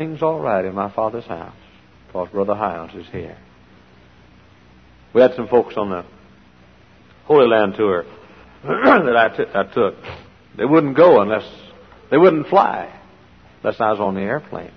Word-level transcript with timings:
Everything's 0.00 0.22
all 0.22 0.40
right 0.40 0.64
in 0.64 0.74
my 0.74 0.90
father's 0.90 1.26
house 1.26 1.54
because 2.06 2.30
Brother 2.30 2.54
Hyles 2.54 2.94
is 2.94 3.04
here. 3.12 3.36
We 5.12 5.20
had 5.20 5.34
some 5.36 5.46
folks 5.46 5.74
on 5.76 5.90
the 5.90 6.06
Holy 7.26 7.46
Land 7.46 7.74
tour 7.76 8.06
that 8.64 9.14
I, 9.14 9.36
t- 9.36 9.50
I 9.54 9.64
took. 9.64 9.96
They 10.56 10.64
wouldn't 10.64 10.96
go 10.96 11.20
unless 11.20 11.46
they 12.10 12.16
wouldn't 12.16 12.46
fly 12.46 12.98
unless 13.62 13.78
I 13.78 13.90
was 13.90 14.00
on 14.00 14.14
the 14.14 14.22
airplane. 14.22 14.72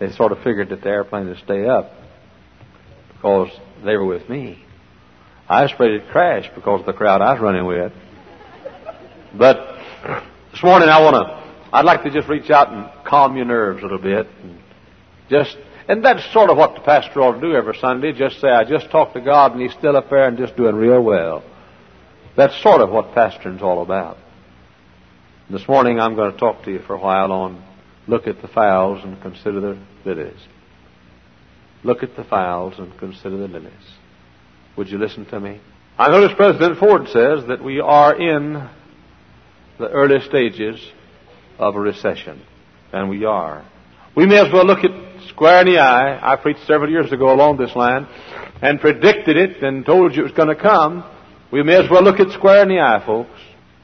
They 0.00 0.10
sort 0.10 0.32
of 0.32 0.38
figured 0.38 0.70
that 0.70 0.80
the 0.80 0.88
airplane 0.88 1.28
would 1.28 1.38
stay 1.44 1.68
up 1.68 1.92
because 3.14 3.50
they 3.84 3.94
were 3.96 4.06
with 4.06 4.28
me. 4.28 4.60
I 5.48 5.62
was 5.62 5.70
afraid 5.70 5.94
it'd 5.94 6.08
crash 6.08 6.50
because 6.56 6.80
of 6.80 6.86
the 6.86 6.94
crowd 6.94 7.22
I 7.22 7.34
was 7.34 7.40
running 7.40 7.64
with. 7.64 7.92
But 9.38 9.78
this 10.50 10.64
morning 10.64 10.88
I 10.88 11.00
want 11.00 11.14
to, 11.14 11.49
I'd 11.72 11.84
like 11.84 12.02
to 12.02 12.10
just 12.10 12.28
reach 12.28 12.50
out 12.50 12.72
and 12.72 12.90
calm 13.04 13.36
your 13.36 13.46
nerves 13.46 13.80
a 13.80 13.82
little 13.82 13.98
bit. 13.98 14.26
And 14.42 14.58
just, 15.28 15.56
and 15.88 16.04
that's 16.04 16.32
sort 16.32 16.50
of 16.50 16.56
what 16.56 16.74
the 16.74 16.80
pastor 16.80 17.20
ought 17.20 17.34
to 17.34 17.40
do 17.40 17.54
every 17.54 17.76
Sunday. 17.80 18.12
Just 18.12 18.40
say, 18.40 18.48
I 18.48 18.64
just 18.64 18.90
talked 18.90 19.14
to 19.14 19.20
God 19.20 19.52
and 19.52 19.60
He's 19.60 19.72
still 19.72 19.96
up 19.96 20.10
there 20.10 20.26
and 20.26 20.36
just 20.36 20.56
doing 20.56 20.74
real 20.74 21.00
well. 21.00 21.44
That's 22.36 22.60
sort 22.62 22.80
of 22.80 22.90
what 22.90 23.14
pastoring's 23.14 23.62
all 23.62 23.82
about. 23.82 24.18
This 25.48 25.66
morning 25.68 26.00
I'm 26.00 26.14
going 26.14 26.32
to 26.32 26.38
talk 26.38 26.64
to 26.64 26.70
you 26.70 26.80
for 26.80 26.94
a 26.94 27.00
while 27.00 27.32
on 27.32 27.64
look 28.06 28.26
at 28.26 28.42
the 28.42 28.48
fowls 28.48 29.04
and 29.04 29.20
consider 29.20 29.60
the 29.60 29.78
lilies. 30.04 30.40
Look 31.82 32.02
at 32.02 32.16
the 32.16 32.24
fowls 32.24 32.74
and 32.78 32.96
consider 32.98 33.36
the 33.36 33.48
lilies. 33.48 33.72
Would 34.76 34.88
you 34.88 34.98
listen 34.98 35.26
to 35.26 35.40
me? 35.40 35.60
I 35.98 36.08
notice 36.08 36.36
President 36.36 36.78
Ford 36.78 37.08
says 37.08 37.46
that 37.48 37.62
we 37.62 37.80
are 37.80 38.14
in 38.14 38.68
the 39.78 39.88
early 39.88 40.20
stages 40.26 40.80
of 41.60 41.76
a 41.76 41.80
recession. 41.80 42.42
And 42.92 43.08
we 43.08 43.24
are. 43.24 43.64
We 44.16 44.26
may 44.26 44.38
as 44.38 44.52
well 44.52 44.66
look 44.66 44.82
it 44.82 44.90
square 45.28 45.60
in 45.60 45.72
the 45.72 45.78
eye. 45.78 46.18
I 46.20 46.36
preached 46.36 46.66
several 46.66 46.90
years 46.90 47.12
ago 47.12 47.32
along 47.32 47.58
this 47.58 47.76
line 47.76 48.08
and 48.60 48.80
predicted 48.80 49.36
it 49.36 49.62
and 49.62 49.86
told 49.86 50.16
you 50.16 50.22
it 50.22 50.24
was 50.24 50.32
going 50.32 50.48
to 50.48 50.60
come. 50.60 51.04
We 51.52 51.62
may 51.62 51.76
as 51.76 51.90
well 51.90 52.02
look 52.02 52.18
it 52.18 52.32
square 52.32 52.62
in 52.62 52.68
the 52.68 52.80
eye, 52.80 53.02
folks. 53.04 53.38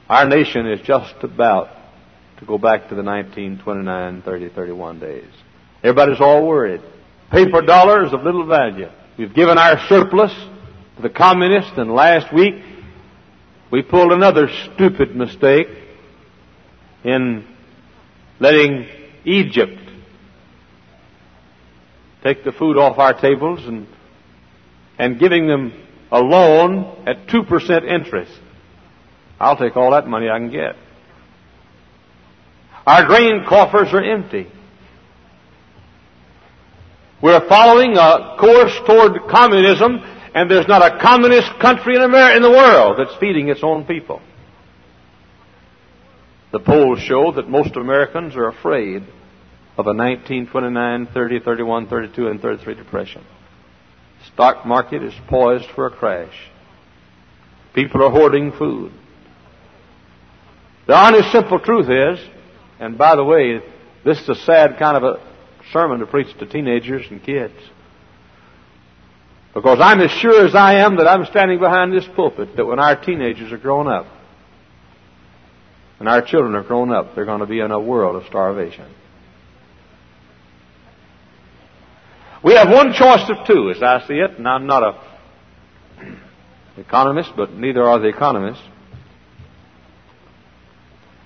Our 0.09 0.27
nation 0.27 0.67
is 0.67 0.81
just 0.81 1.15
about 1.21 1.69
to 2.39 2.45
go 2.45 2.57
back 2.57 2.89
to 2.89 2.95
the 2.95 3.03
1929, 3.03 4.21
30, 4.21 4.49
31 4.49 4.99
days. 4.99 5.27
Everybody's 5.83 6.19
all 6.19 6.45
worried. 6.45 6.81
Paper 7.31 7.61
dollars 7.61 8.13
of 8.13 8.23
little 8.23 8.45
value. 8.45 8.89
We've 9.17 9.33
given 9.33 9.57
our 9.57 9.79
surplus 9.87 10.31
to 10.95 11.01
the 11.01 11.09
communists, 11.09 11.73
and 11.77 11.93
last 11.93 12.33
week 12.33 12.55
we 13.71 13.81
pulled 13.81 14.11
another 14.11 14.47
stupid 14.73 15.15
mistake 15.15 15.67
in 17.03 17.45
letting 18.39 18.87
Egypt 19.25 19.79
take 22.23 22.43
the 22.43 22.51
food 22.51 22.77
off 22.77 22.97
our 22.97 23.19
tables 23.19 23.65
and, 23.65 23.87
and 24.97 25.19
giving 25.19 25.47
them 25.47 25.73
a 26.11 26.19
loan 26.19 27.03
at 27.07 27.27
2% 27.27 27.89
interest. 27.89 28.31
I'll 29.39 29.57
take 29.57 29.77
all 29.77 29.91
that 29.91 30.07
money 30.07 30.29
I 30.29 30.39
can 30.39 30.51
get. 30.51 30.75
Our 32.85 33.05
grain 33.05 33.43
coffers 33.47 33.93
are 33.93 34.03
empty. 34.03 34.47
We're 37.21 37.47
following 37.47 37.97
a 37.97 38.37
course 38.39 38.73
toward 38.85 39.29
communism, 39.29 39.99
and 40.33 40.49
there's 40.49 40.67
not 40.67 40.81
a 40.81 40.99
communist 41.01 41.59
country 41.59 41.95
in 41.95 42.01
America, 42.01 42.37
in 42.37 42.43
the 42.43 42.49
world 42.49 42.97
that's 42.99 43.17
feeding 43.19 43.49
its 43.49 43.61
own 43.63 43.85
people. 43.85 44.21
The 46.51 46.59
polls 46.59 46.99
show 46.99 47.33
that 47.33 47.49
most 47.49 47.75
Americans 47.75 48.35
are 48.35 48.47
afraid 48.47 49.03
of 49.77 49.85
a 49.85 49.93
1929, 49.93 51.07
30, 51.13 51.39
31, 51.41 51.87
32, 51.87 52.27
and 52.27 52.41
33 52.41 52.75
depression. 52.75 53.23
Stock 54.33 54.65
market 54.65 55.03
is 55.03 55.13
poised 55.27 55.67
for 55.75 55.87
a 55.87 55.91
crash. 55.91 56.33
People 57.75 58.03
are 58.03 58.11
hoarding 58.11 58.51
food. 58.53 58.91
The 60.87 60.95
honest, 60.95 61.31
simple 61.31 61.59
truth 61.59 61.89
is, 61.89 62.25
and 62.79 62.97
by 62.97 63.15
the 63.15 63.23
way, 63.23 63.59
this 64.05 64.19
is 64.19 64.29
a 64.29 64.35
sad 64.35 64.79
kind 64.79 64.97
of 64.97 65.03
a 65.03 65.21
sermon 65.73 65.99
to 65.99 66.07
preach 66.07 66.35
to 66.39 66.45
teenagers 66.45 67.05
and 67.11 67.21
kids. 67.21 67.53
Because 69.53 69.79
I'm 69.81 69.99
as 69.99 70.11
sure 70.11 70.45
as 70.45 70.55
I 70.55 70.75
am 70.75 70.97
that 70.97 71.07
I'm 71.07 71.25
standing 71.25 71.59
behind 71.59 71.91
this 71.91 72.07
pulpit 72.15 72.55
that 72.55 72.65
when 72.65 72.79
our 72.79 72.95
teenagers 73.03 73.51
are 73.51 73.57
grown 73.57 73.87
up, 73.87 74.05
and 75.99 76.07
our 76.07 76.21
children 76.21 76.55
are 76.55 76.63
grown 76.63 76.91
up, 76.91 77.15
they're 77.15 77.25
going 77.25 77.39
to 77.39 77.47
be 77.47 77.59
in 77.59 77.71
a 77.71 77.79
world 77.79 78.15
of 78.15 78.27
starvation. 78.27 78.85
We 82.43 82.53
have 82.53 82.69
one 82.69 82.93
choice 82.93 83.29
of 83.29 83.47
two, 83.47 83.71
as 83.71 83.81
I 83.81 84.05
see 84.07 84.13
it, 84.13 84.37
and 84.37 84.47
I'm 84.47 84.67
not 84.67 84.83
a 84.83 86.11
economist, 86.77 87.31
but 87.35 87.53
neither 87.53 87.83
are 87.83 87.99
the 87.99 88.07
economists. 88.07 88.63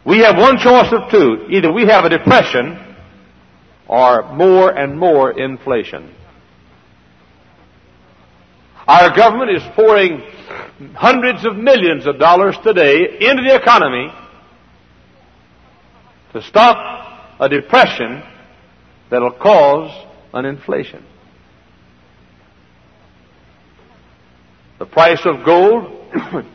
We 0.05 0.19
have 0.19 0.37
one 0.37 0.57
choice 0.57 0.91
of 0.91 1.11
two. 1.11 1.47
Either 1.51 1.71
we 1.71 1.85
have 1.85 2.05
a 2.05 2.09
depression 2.09 2.95
or 3.87 4.33
more 4.33 4.71
and 4.71 4.97
more 4.97 5.37
inflation. 5.37 6.15
Our 8.87 9.15
government 9.15 9.51
is 9.51 9.61
pouring 9.75 10.21
hundreds 10.95 11.45
of 11.45 11.55
millions 11.55 12.07
of 12.07 12.17
dollars 12.17 12.55
today 12.63 13.19
into 13.19 13.43
the 13.43 13.55
economy 13.55 14.11
to 16.33 16.41
stop 16.43 17.39
a 17.39 17.49
depression 17.49 18.23
that'll 19.09 19.31
cause 19.31 20.07
an 20.33 20.45
inflation. 20.45 21.05
The 24.79 24.85
price 24.85 25.21
of 25.25 25.45
gold 25.45 26.13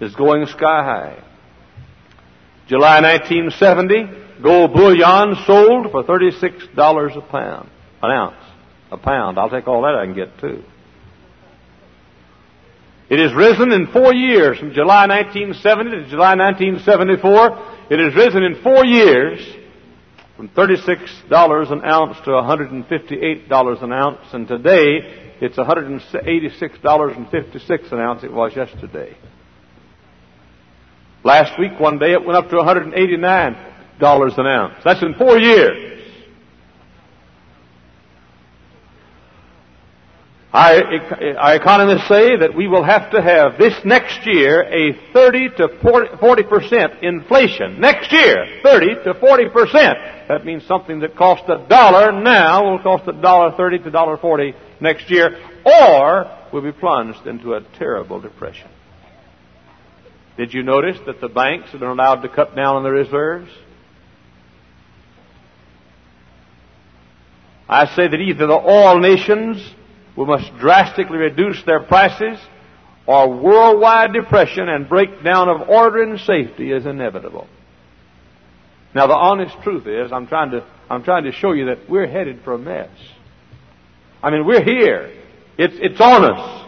is 0.00 0.14
going 0.14 0.46
sky 0.46 0.84
high. 0.84 1.24
July 2.68 3.02
1970, 3.02 4.42
gold 4.42 4.72
bullion 4.72 5.36
sold 5.46 5.90
for 5.90 6.04
$36 6.04 7.16
a 7.16 7.20
pound, 7.20 7.68
an 8.02 8.10
ounce, 8.10 8.36
a 8.90 8.96
pound. 8.96 9.38
I'll 9.38 9.50
take 9.50 9.68
all 9.68 9.82
that 9.82 9.94
I 9.94 10.06
can 10.06 10.14
get 10.14 10.38
too. 10.40 10.62
It 13.10 13.18
has 13.18 13.34
risen 13.34 13.70
in 13.72 13.88
four 13.88 14.14
years, 14.14 14.58
from 14.58 14.72
July 14.72 15.06
1970 15.06 15.90
to 15.90 16.08
July 16.08 16.36
1974. 16.36 17.73
It 17.90 17.98
has 17.98 18.14
risen 18.14 18.42
in 18.42 18.62
four 18.62 18.86
years 18.86 19.38
from 20.36 20.48
$36 20.48 21.70
an 21.70 21.84
ounce 21.84 22.16
to 22.24 22.30
$158 22.30 23.82
an 23.82 23.92
ounce, 23.92 24.20
and 24.32 24.48
today 24.48 25.34
it's 25.40 25.56
$186.56 25.56 27.92
an 27.92 28.00
ounce. 28.00 28.24
It 28.24 28.32
was 28.32 28.56
yesterday. 28.56 29.16
Last 31.22 31.58
week, 31.58 31.78
one 31.78 31.98
day, 31.98 32.12
it 32.12 32.24
went 32.24 32.36
up 32.36 32.48
to 32.50 32.56
$189 32.56 34.38
an 34.38 34.46
ounce. 34.46 34.74
That's 34.84 35.02
in 35.02 35.14
four 35.14 35.38
years. 35.38 36.03
Our, 40.54 41.36
our, 41.36 41.56
economists 41.56 42.06
say 42.06 42.36
that 42.36 42.54
we 42.54 42.68
will 42.68 42.84
have 42.84 43.10
to 43.10 43.20
have 43.20 43.58
this 43.58 43.74
next 43.84 44.24
year 44.24 44.62
a 44.62 45.12
30 45.12 45.48
to 45.56 45.68
40 46.20 46.42
percent 46.44 47.02
inflation. 47.02 47.80
Next 47.80 48.12
year, 48.12 48.60
30 48.62 48.86
to 49.02 49.14
40 49.18 49.48
percent. 49.48 49.98
That 50.28 50.44
means 50.44 50.64
something 50.64 51.00
that 51.00 51.16
costs 51.16 51.46
a 51.48 51.66
dollar 51.68 52.12
now 52.12 52.70
will 52.70 52.78
cost 52.78 53.08
a 53.08 53.20
dollar 53.20 53.56
30 53.56 53.80
to 53.80 53.90
dollar 53.90 54.16
40 54.16 54.54
next 54.80 55.10
year, 55.10 55.36
or 55.66 56.46
we'll 56.52 56.62
be 56.62 56.70
plunged 56.70 57.26
into 57.26 57.54
a 57.54 57.62
terrible 57.76 58.20
depression. 58.20 58.70
Did 60.36 60.54
you 60.54 60.62
notice 60.62 60.98
that 61.06 61.20
the 61.20 61.28
banks 61.28 61.70
have 61.70 61.80
been 61.80 61.88
allowed 61.88 62.22
to 62.22 62.28
cut 62.28 62.54
down 62.54 62.76
on 62.76 62.84
their 62.84 62.92
reserves? 62.92 63.50
I 67.68 67.86
say 67.96 68.06
that 68.06 68.20
either 68.20 68.46
the 68.46 68.52
oil 68.52 69.00
nations 69.00 69.74
will 70.16 70.26
must 70.26 70.54
drastically 70.58 71.18
reduce 71.18 71.62
their 71.64 71.80
prices 71.80 72.38
or 73.06 73.28
worldwide 73.28 74.12
depression 74.12 74.68
and 74.68 74.88
breakdown 74.88 75.48
of 75.48 75.68
order 75.68 76.02
and 76.02 76.18
safety 76.20 76.72
is 76.72 76.86
inevitable. 76.86 77.46
Now 78.94 79.06
the 79.06 79.14
honest 79.14 79.54
truth 79.62 79.86
is 79.86 80.12
I'm 80.12 80.26
trying 80.26 80.52
to 80.52 80.64
I'm 80.88 81.02
trying 81.02 81.24
to 81.24 81.32
show 81.32 81.52
you 81.52 81.66
that 81.66 81.88
we're 81.88 82.06
headed 82.06 82.42
for 82.44 82.54
a 82.54 82.58
mess. 82.58 82.90
I 84.22 84.30
mean 84.30 84.46
we're 84.46 84.64
here. 84.64 85.12
It's 85.58 85.74
it's 85.78 86.00
on 86.00 86.24
us. 86.24 86.66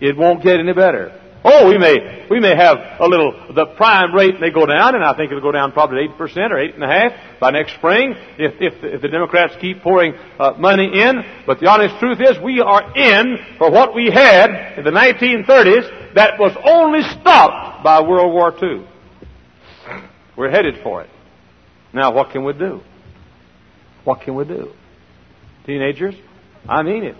It 0.00 0.16
won't 0.16 0.42
get 0.42 0.58
any 0.58 0.72
better. 0.72 1.20
Oh, 1.44 1.68
we 1.68 1.78
may, 1.78 2.26
we 2.28 2.40
may 2.40 2.56
have 2.56 2.78
a 2.98 3.06
little, 3.06 3.32
the 3.54 3.66
prime 3.76 4.12
rate 4.12 4.40
may 4.40 4.50
go 4.50 4.66
down, 4.66 4.96
and 4.96 5.04
I 5.04 5.16
think 5.16 5.30
it'll 5.30 5.42
go 5.42 5.52
down 5.52 5.70
probably 5.72 6.08
8% 6.08 6.18
or 6.18 6.56
8.5 6.56 7.38
by 7.38 7.50
next 7.50 7.74
spring 7.74 8.14
if, 8.38 8.54
if, 8.60 8.82
if 8.82 9.02
the 9.02 9.08
Democrats 9.08 9.54
keep 9.60 9.80
pouring 9.82 10.14
uh, 10.38 10.54
money 10.58 10.90
in. 10.92 11.22
But 11.46 11.60
the 11.60 11.68
honest 11.68 11.98
truth 12.00 12.18
is 12.20 12.42
we 12.42 12.60
are 12.60 12.96
in 12.96 13.38
for 13.56 13.70
what 13.70 13.94
we 13.94 14.10
had 14.10 14.78
in 14.78 14.84
the 14.84 14.90
1930s 14.90 16.14
that 16.14 16.38
was 16.40 16.56
only 16.64 17.02
stopped 17.20 17.84
by 17.84 18.00
World 18.00 18.32
War 18.32 18.52
II. 18.60 18.86
We're 20.36 20.50
headed 20.50 20.82
for 20.82 21.02
it. 21.02 21.10
Now, 21.92 22.12
what 22.12 22.30
can 22.30 22.44
we 22.44 22.52
do? 22.52 22.80
What 24.04 24.22
can 24.22 24.34
we 24.34 24.44
do? 24.44 24.72
Teenagers, 25.66 26.14
I 26.68 26.82
mean 26.82 27.04
it. 27.04 27.16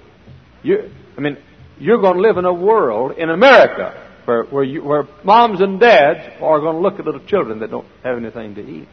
You, 0.63 0.91
I 1.17 1.21
mean, 1.21 1.37
you're 1.79 2.01
going 2.01 2.17
to 2.17 2.21
live 2.21 2.37
in 2.37 2.45
a 2.45 2.53
world 2.53 3.17
in 3.17 3.31
America 3.31 4.07
where, 4.29 4.43
where, 4.45 4.63
you, 4.63 4.85
where 4.85 5.09
moms 5.25 5.63
and 5.63 5.81
dads 5.81 6.37
are 6.43 6.61
going 6.61 6.75
to 6.75 6.83
look 6.83 6.99
at 6.99 7.07
little 7.07 7.25
children 7.25 7.61
that 7.61 7.71
don't 7.71 7.87
have 8.05 8.19
anything 8.19 8.55
to 8.57 8.61
eat. 8.61 8.87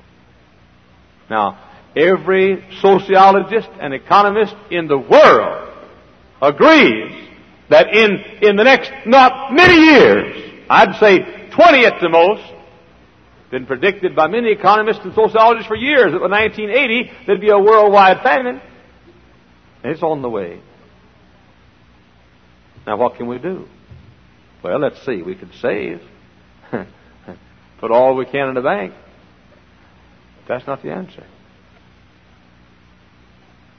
Now, 1.30 1.60
every 1.94 2.64
sociologist 2.80 3.68
and 3.82 3.94
economist 3.94 4.56
in 4.72 4.88
the 4.88 4.98
world 4.98 5.74
agrees 6.42 7.30
that 7.70 7.94
in, 7.94 8.12
in 8.42 8.56
the 8.56 8.64
next, 8.64 8.90
not 9.06 9.52
many 9.52 9.76
years, 9.76 10.64
I'd 10.70 10.96
say 11.02 11.50
20 11.50 11.86
at 11.86 12.00
the 12.00 12.08
most, 12.08 12.54
been 13.52 13.66
predicted 13.66 14.16
by 14.16 14.28
many 14.28 14.54
economists 14.54 15.02
and 15.04 15.14
sociologists 15.14 15.68
for 15.68 15.76
years 15.76 16.14
that 16.14 16.20
by 16.20 16.30
1980 16.30 17.12
there'd 17.28 17.42
be 17.42 17.50
a 17.50 17.60
worldwide 17.60 18.22
famine. 18.24 18.62
And 19.84 19.92
it's 19.92 20.02
on 20.02 20.22
the 20.22 20.30
way. 20.30 20.62
Now 22.88 22.96
what 22.96 23.16
can 23.16 23.28
we 23.28 23.38
do? 23.38 23.68
Well, 24.66 24.80
let's 24.80 25.06
see. 25.06 25.22
We 25.22 25.36
could 25.36 25.52
save. 25.62 26.02
Put 27.80 27.92
all 27.92 28.16
we 28.16 28.26
can 28.26 28.48
in 28.50 28.56
the 28.56 28.62
bank. 28.62 28.96
But 30.38 30.56
that's 30.56 30.66
not 30.66 30.82
the 30.82 30.90
answer. 30.90 31.24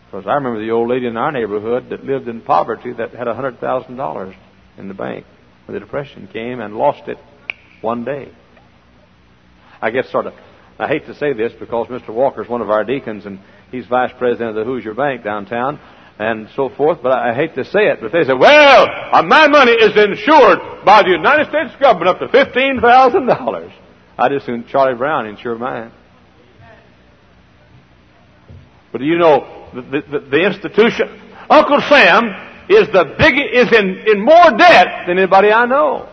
Because 0.05 0.29
I 0.29 0.35
remember 0.35 0.65
the 0.65 0.71
old 0.71 0.89
lady 0.89 1.09
in 1.09 1.17
our 1.17 1.33
neighborhood 1.33 1.91
that 1.91 2.05
lived 2.05 2.29
in 2.29 2.41
poverty 2.41 2.93
that 2.93 3.11
had 3.11 3.27
$100,000 3.27 4.37
in 4.79 4.87
the 4.87 4.95
bank 4.95 5.27
when 5.65 5.75
the 5.75 5.81
Depression 5.81 6.29
came 6.33 6.61
and 6.61 6.77
lost 6.77 7.09
it 7.09 7.19
one 7.81 8.05
day. 8.05 8.31
I 9.83 9.91
guess 9.91 10.09
sort 10.13 10.27
of, 10.27 10.35
I 10.79 10.87
hate 10.87 11.07
to 11.07 11.17
say 11.17 11.33
this 11.33 11.51
because 11.59 11.89
Mr. 11.89 12.11
Walker's 12.11 12.49
one 12.49 12.63
of 12.63 12.71
our 12.71 12.85
deacons 12.85 13.27
and 13.27 13.41
he's 13.73 13.87
vice 13.87 14.13
president 14.17 14.51
of 14.51 14.55
the 14.55 14.65
Hoosier 14.65 14.95
Bank 14.95 15.25
downtown 15.25 15.81
and 16.19 16.49
so 16.57 16.71
forth, 16.71 16.99
but 17.03 17.13
I 17.13 17.35
hate 17.35 17.55
to 17.57 17.65
say 17.65 17.89
it, 17.89 17.99
but 18.01 18.11
they 18.11 18.25
say, 18.25 18.33
well, 18.33 18.87
uh, 19.13 19.23
my 19.23 19.49
money 19.49 19.73
is 19.73 19.95
insured 19.97 20.85
by 20.85 21.03
the 21.03 21.11
United 21.11 21.49
States 21.49 21.77
government 21.79 22.09
up 22.09 22.19
to 22.21 22.29
$15,000. 22.29 23.73
I 24.19 24.29
just 24.31 24.45
assume 24.45 24.65
Charlie 24.69 24.97
Brown 24.97 25.27
insure 25.27 25.59
mine. 25.59 25.93
But 28.93 29.03
you 29.03 29.19
know, 29.19 29.69
the, 29.75 30.01
the, 30.01 30.19
the 30.21 30.47
institution, 30.47 31.21
Uncle 31.51 31.83
Sam 31.83 32.25
is 32.71 32.89
the 32.89 33.15
big, 33.19 33.35
is 33.53 33.71
in, 33.77 34.05
in 34.07 34.25
more 34.25 34.57
debt 34.57 35.07
than 35.07 35.19
anybody 35.19 35.53
I 35.53 35.67
know. 35.67 36.09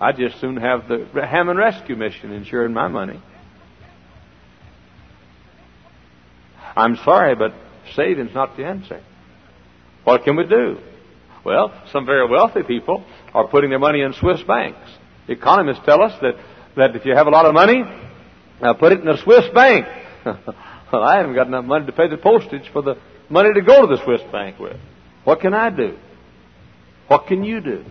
I'd 0.00 0.16
just 0.16 0.40
soon 0.40 0.56
have 0.58 0.86
the 0.88 1.26
Hammond 1.26 1.58
Rescue 1.58 1.96
Mission 1.96 2.30
insuring 2.30 2.72
my 2.72 2.86
money. 2.86 3.20
I'm 6.76 6.96
sorry, 7.04 7.34
but 7.34 7.52
saving's 7.94 8.34
not 8.34 8.56
the 8.56 8.64
answer. 8.64 9.02
What 10.04 10.24
can 10.24 10.36
we 10.36 10.46
do? 10.46 10.78
Well, 11.44 11.72
some 11.92 12.06
very 12.06 12.28
wealthy 12.28 12.62
people 12.62 13.04
are 13.32 13.48
putting 13.48 13.70
their 13.70 13.78
money 13.78 14.00
in 14.00 14.12
Swiss 14.12 14.42
banks. 14.42 14.90
Economists 15.28 15.80
tell 15.84 16.02
us 16.02 16.12
that, 16.20 16.34
that 16.76 16.96
if 16.96 17.04
you 17.04 17.14
have 17.14 17.26
a 17.26 17.30
lot 17.30 17.46
of 17.46 17.54
money, 17.54 17.82
uh, 18.60 18.74
put 18.74 18.92
it 18.92 19.00
in 19.00 19.08
a 19.08 19.16
Swiss 19.22 19.44
bank. 19.54 19.86
well, 20.24 21.02
I 21.02 21.18
haven't 21.18 21.34
got 21.34 21.46
enough 21.46 21.64
money 21.64 21.86
to 21.86 21.92
pay 21.92 22.08
the 22.08 22.16
postage 22.16 22.70
for 22.72 22.82
the 22.82 22.96
money 23.28 23.50
to 23.54 23.62
go 23.62 23.86
to 23.86 23.96
the 23.96 24.02
Swiss 24.04 24.20
bank 24.32 24.58
with. 24.58 24.76
What 25.24 25.40
can 25.40 25.54
I 25.54 25.70
do? 25.70 25.96
What 27.08 27.26
can 27.26 27.44
you 27.44 27.60
do? 27.60 27.84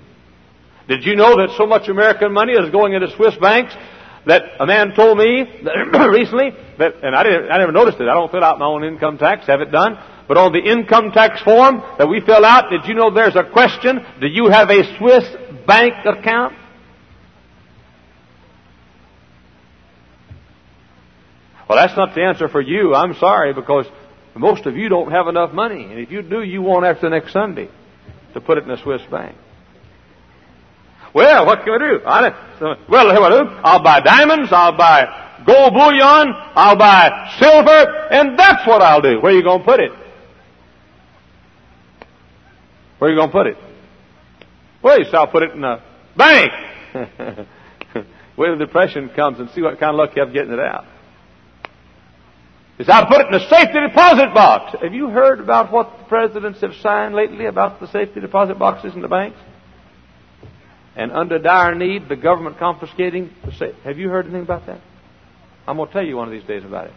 Did 0.88 1.06
you 1.06 1.16
know 1.16 1.38
that 1.38 1.56
so 1.58 1.66
much 1.66 1.88
American 1.88 2.34
money 2.34 2.54
is 2.54 2.72
going 2.72 2.94
into 2.94 3.16
Swiss 3.16 3.36
banks 3.40 3.74
that 4.30 4.44
a 4.60 4.66
man 4.66 4.94
told 4.96 5.18
me 5.18 5.44
recently 6.10 6.52
that, 6.78 7.04
and 7.04 7.16
I 7.16 7.24
didn't, 7.24 7.52
I 7.52 7.58
never 7.58 7.72
noticed 7.72 8.00
it. 8.00 8.08
I 8.08 8.14
don't 8.14 8.32
fill 8.32 8.44
out 8.44 8.60
my 8.60 8.66
own 8.66 8.84
income 8.84 9.18
tax, 9.18 9.48
have 9.48 9.62
it 9.62 9.72
done. 9.72 9.98
But 10.28 10.38
on 10.38 10.54
the 10.54 10.60
income 10.60 11.12
tax 11.12 11.42
form 11.42 11.82
that 11.98 12.08
we 12.08 12.22
fill 12.22 12.46
out, 12.46 12.70
did 12.70 12.88
you 12.88 12.94
know 12.94 13.12
there's 13.12 13.36
a 13.36 13.50
question? 13.52 14.00
Do 14.22 14.28
you 14.28 14.48
have 14.48 14.70
a 14.70 14.98
Swiss 14.98 15.26
bank 15.66 16.06
account? 16.06 16.54
Well, 21.68 21.78
that's 21.78 21.98
not 21.98 22.14
the 22.16 22.22
answer 22.22 22.48
for 22.48 22.62
you. 22.62 22.94
I'm 22.94 23.16
sorry 23.16 23.54
because 23.54 23.86
most 24.36 24.66
of 24.66 24.76
you 24.76 24.90
don't 24.90 25.12
have 25.12 25.28
enough 25.28 25.54
money. 25.54 25.84
And 25.84 26.00
if 26.00 26.12
you 26.12 26.22
do, 26.22 26.42
you 26.42 26.62
won't 26.62 26.86
after 26.86 27.10
next 27.10 27.34
Sunday 27.34 27.70
to 28.34 28.42
put 28.42 28.58
it 28.60 28.64
in 28.64 28.72
a 28.72 28.82
Swiss 28.82 29.02
bank. 29.10 29.36
Well, 31.14 31.46
what 31.46 31.64
can 31.64 31.74
we 31.74 31.80
do? 31.80 32.06
I, 32.06 32.30
well, 32.90 33.20
what 33.20 33.30
do? 33.30 33.50
I'll 33.64 33.84
buy 33.84 34.02
diamonds, 34.02 34.52
I'll 34.52 34.78
buy 34.78 35.44
gold 35.46 35.74
bullion, 35.74 36.34
I'll 36.56 36.78
buy 36.78 37.36
silver, 37.40 38.08
and 38.12 38.38
that's 38.38 38.68
what 38.68 38.82
I'll 38.82 39.02
do. 39.02 39.20
Where 39.22 39.34
are 39.34 39.36
you 39.36 39.44
going 39.44 39.60
to 39.60 39.66
put 39.66 39.80
it? 39.80 39.92
Where 43.00 43.10
are 43.10 43.14
you 43.14 43.20
going 43.20 43.30
to 43.30 43.34
put 43.34 43.48
it? 43.48 43.58
Well, 44.84 45.00
you 45.00 45.06
say, 45.06 45.12
I'll 45.14 45.28
put 45.28 45.44
it 45.44 45.52
in 45.52 45.64
a 45.64 45.84
bank. 46.16 46.52
Till 48.40 48.58
the 48.58 48.66
depression 48.66 49.10
comes 49.16 49.40
and 49.40 49.50
see 49.52 49.62
what 49.62 49.80
kind 49.80 49.92
of 49.92 49.96
luck 49.98 50.16
you 50.16 50.24
have 50.24 50.34
getting 50.34 50.54
it 50.54 50.60
out. 50.60 50.86
Said, 52.78 52.90
I'll 52.90 53.08
put 53.08 53.20
it 53.22 53.28
in 53.28 53.34
a 53.34 53.50
safety 53.50 53.80
deposit 53.86 54.34
box. 54.34 54.78
Have 54.82 54.94
you 54.94 55.10
heard 55.10 55.42
about 55.42 55.72
what 55.72 55.98
the 55.98 56.06
presidents 56.06 56.62
have 56.62 56.74
signed 56.82 57.14
lately 57.14 57.46
about 57.46 57.82
the 57.82 57.88
safety 57.92 58.22
deposit 58.22 58.58
boxes 58.58 58.96
in 58.96 59.02
the 59.02 59.10
banks? 59.10 59.38
And 61.00 61.14
under 61.14 61.40
dire 61.40 61.76
need, 61.76 62.10
the 62.10 62.18
government 62.18 62.60
confiscating. 62.60 63.30
Have 63.86 63.98
you 63.98 64.10
heard 64.10 64.26
anything 64.26 64.42
about 64.42 64.66
that? 64.66 64.82
I'm 65.66 65.78
going 65.78 65.88
to 65.88 65.94
tell 65.94 66.06
you 66.06 66.18
one 66.18 66.28
of 66.28 66.34
these 66.34 66.44
days 66.44 66.66
about 66.66 66.88
it. 66.88 66.94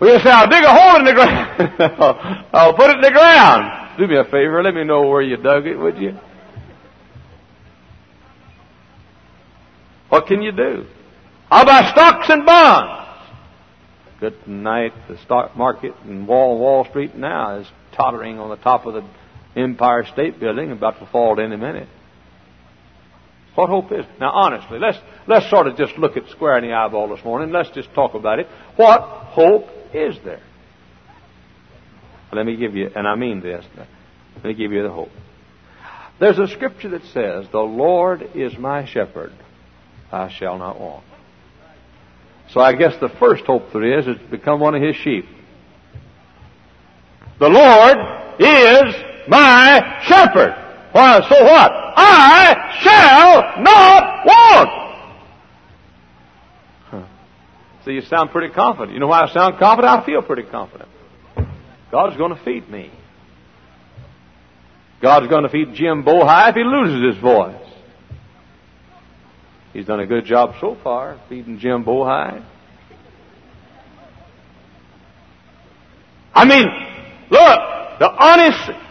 Well, 0.00 0.14
you 0.14 0.18
say, 0.20 0.30
I'll 0.30 0.48
dig 0.48 0.64
a 0.64 0.72
hole 0.72 0.98
in 0.98 1.04
the 1.04 1.12
ground. 1.12 2.48
I'll 2.54 2.74
put 2.74 2.88
it 2.88 2.96
in 2.96 3.02
the 3.02 3.10
ground. 3.10 3.98
Do 3.98 4.06
me 4.06 4.16
a 4.16 4.24
favor. 4.24 4.62
Let 4.62 4.74
me 4.74 4.84
know 4.84 5.06
where 5.06 5.20
you 5.20 5.36
dug 5.36 5.66
it, 5.66 5.76
would 5.76 5.98
you? 5.98 6.18
What 10.08 10.26
can 10.26 10.40
you 10.40 10.52
do? 10.52 10.86
I'll 11.50 11.66
buy 11.66 11.90
stocks 11.92 12.30
and 12.30 12.46
bonds. 12.46 13.20
Good 14.18 14.48
night. 14.48 14.94
The 15.10 15.18
stock 15.24 15.54
market 15.54 15.92
in 16.06 16.26
Wall 16.26 16.58
Wall 16.58 16.86
Street 16.88 17.14
now 17.14 17.58
is 17.58 17.66
tottering 17.94 18.38
on 18.38 18.48
the 18.48 18.56
top 18.56 18.86
of 18.86 18.94
the 18.94 19.06
Empire 19.56 20.04
State 20.12 20.38
Building 20.38 20.70
about 20.70 20.98
to 21.00 21.06
fall 21.06 21.40
any 21.40 21.56
minute. 21.56 21.88
What 23.54 23.70
hope 23.70 23.90
is? 23.90 24.04
Now, 24.20 24.32
honestly, 24.32 24.78
let's 24.78 24.98
let's 25.26 25.48
sort 25.48 25.66
of 25.66 25.78
just 25.78 25.96
look 25.96 26.16
it 26.16 26.24
square 26.28 26.58
in 26.58 26.68
the 26.68 26.74
eyeball 26.74 27.08
this 27.08 27.24
morning. 27.24 27.50
Let's 27.50 27.70
just 27.70 27.92
talk 27.94 28.14
about 28.14 28.38
it. 28.38 28.46
What 28.76 29.00
hope 29.00 29.64
is 29.94 30.16
there? 30.24 30.42
Let 32.32 32.44
me 32.44 32.56
give 32.56 32.74
you, 32.74 32.90
and 32.94 33.08
I 33.08 33.14
mean 33.14 33.40
this. 33.40 33.64
Let 34.34 34.44
me 34.44 34.52
give 34.52 34.72
you 34.72 34.82
the 34.82 34.90
hope. 34.90 35.08
There's 36.20 36.38
a 36.38 36.48
scripture 36.48 36.90
that 36.90 37.04
says, 37.14 37.46
"The 37.50 37.58
Lord 37.58 38.30
is 38.34 38.58
my 38.58 38.84
shepherd; 38.84 39.32
I 40.12 40.30
shall 40.30 40.58
not 40.58 40.78
want." 40.78 41.04
So 42.50 42.60
I 42.60 42.74
guess 42.74 42.92
the 43.00 43.08
first 43.08 43.44
hope 43.44 43.72
there 43.72 43.98
is 43.98 44.06
is 44.06 44.18
to 44.18 44.30
become 44.30 44.60
one 44.60 44.74
of 44.74 44.82
His 44.82 44.96
sheep. 44.96 45.24
The 47.38 47.48
Lord 47.48 47.96
is 48.38 48.94
my 49.28 50.02
shepherd. 50.06 50.54
Why, 50.92 51.20
so 51.28 51.44
what? 51.44 51.72
I 51.96 52.78
shall 52.82 53.62
not 53.62 54.26
want. 54.26 54.70
Huh. 56.84 57.04
So 57.84 57.90
you 57.90 58.02
sound 58.02 58.30
pretty 58.30 58.52
confident. 58.54 58.92
You 58.92 59.00
know 59.00 59.08
why 59.08 59.22
I 59.22 59.32
sound 59.32 59.58
confident? 59.58 59.92
I 59.92 60.06
feel 60.06 60.22
pretty 60.22 60.44
confident. 60.44 60.88
God's 61.90 62.16
going 62.16 62.34
to 62.34 62.42
feed 62.44 62.68
me. 62.70 62.90
God's 65.02 65.28
going 65.28 65.42
to 65.42 65.48
feed 65.48 65.74
Jim 65.74 66.02
Bohai 66.02 66.50
if 66.50 66.54
he 66.54 66.64
loses 66.64 67.14
his 67.14 67.22
voice. 67.22 67.62
He's 69.72 69.84
done 69.84 70.00
a 70.00 70.06
good 70.06 70.24
job 70.24 70.54
so 70.60 70.76
far 70.82 71.20
feeding 71.28 71.58
Jim 71.58 71.84
Bohai. 71.84 72.42
I 76.34 76.44
mean, 76.44 76.66
look, 77.30 77.60
the 77.98 78.10
honest 78.10 78.85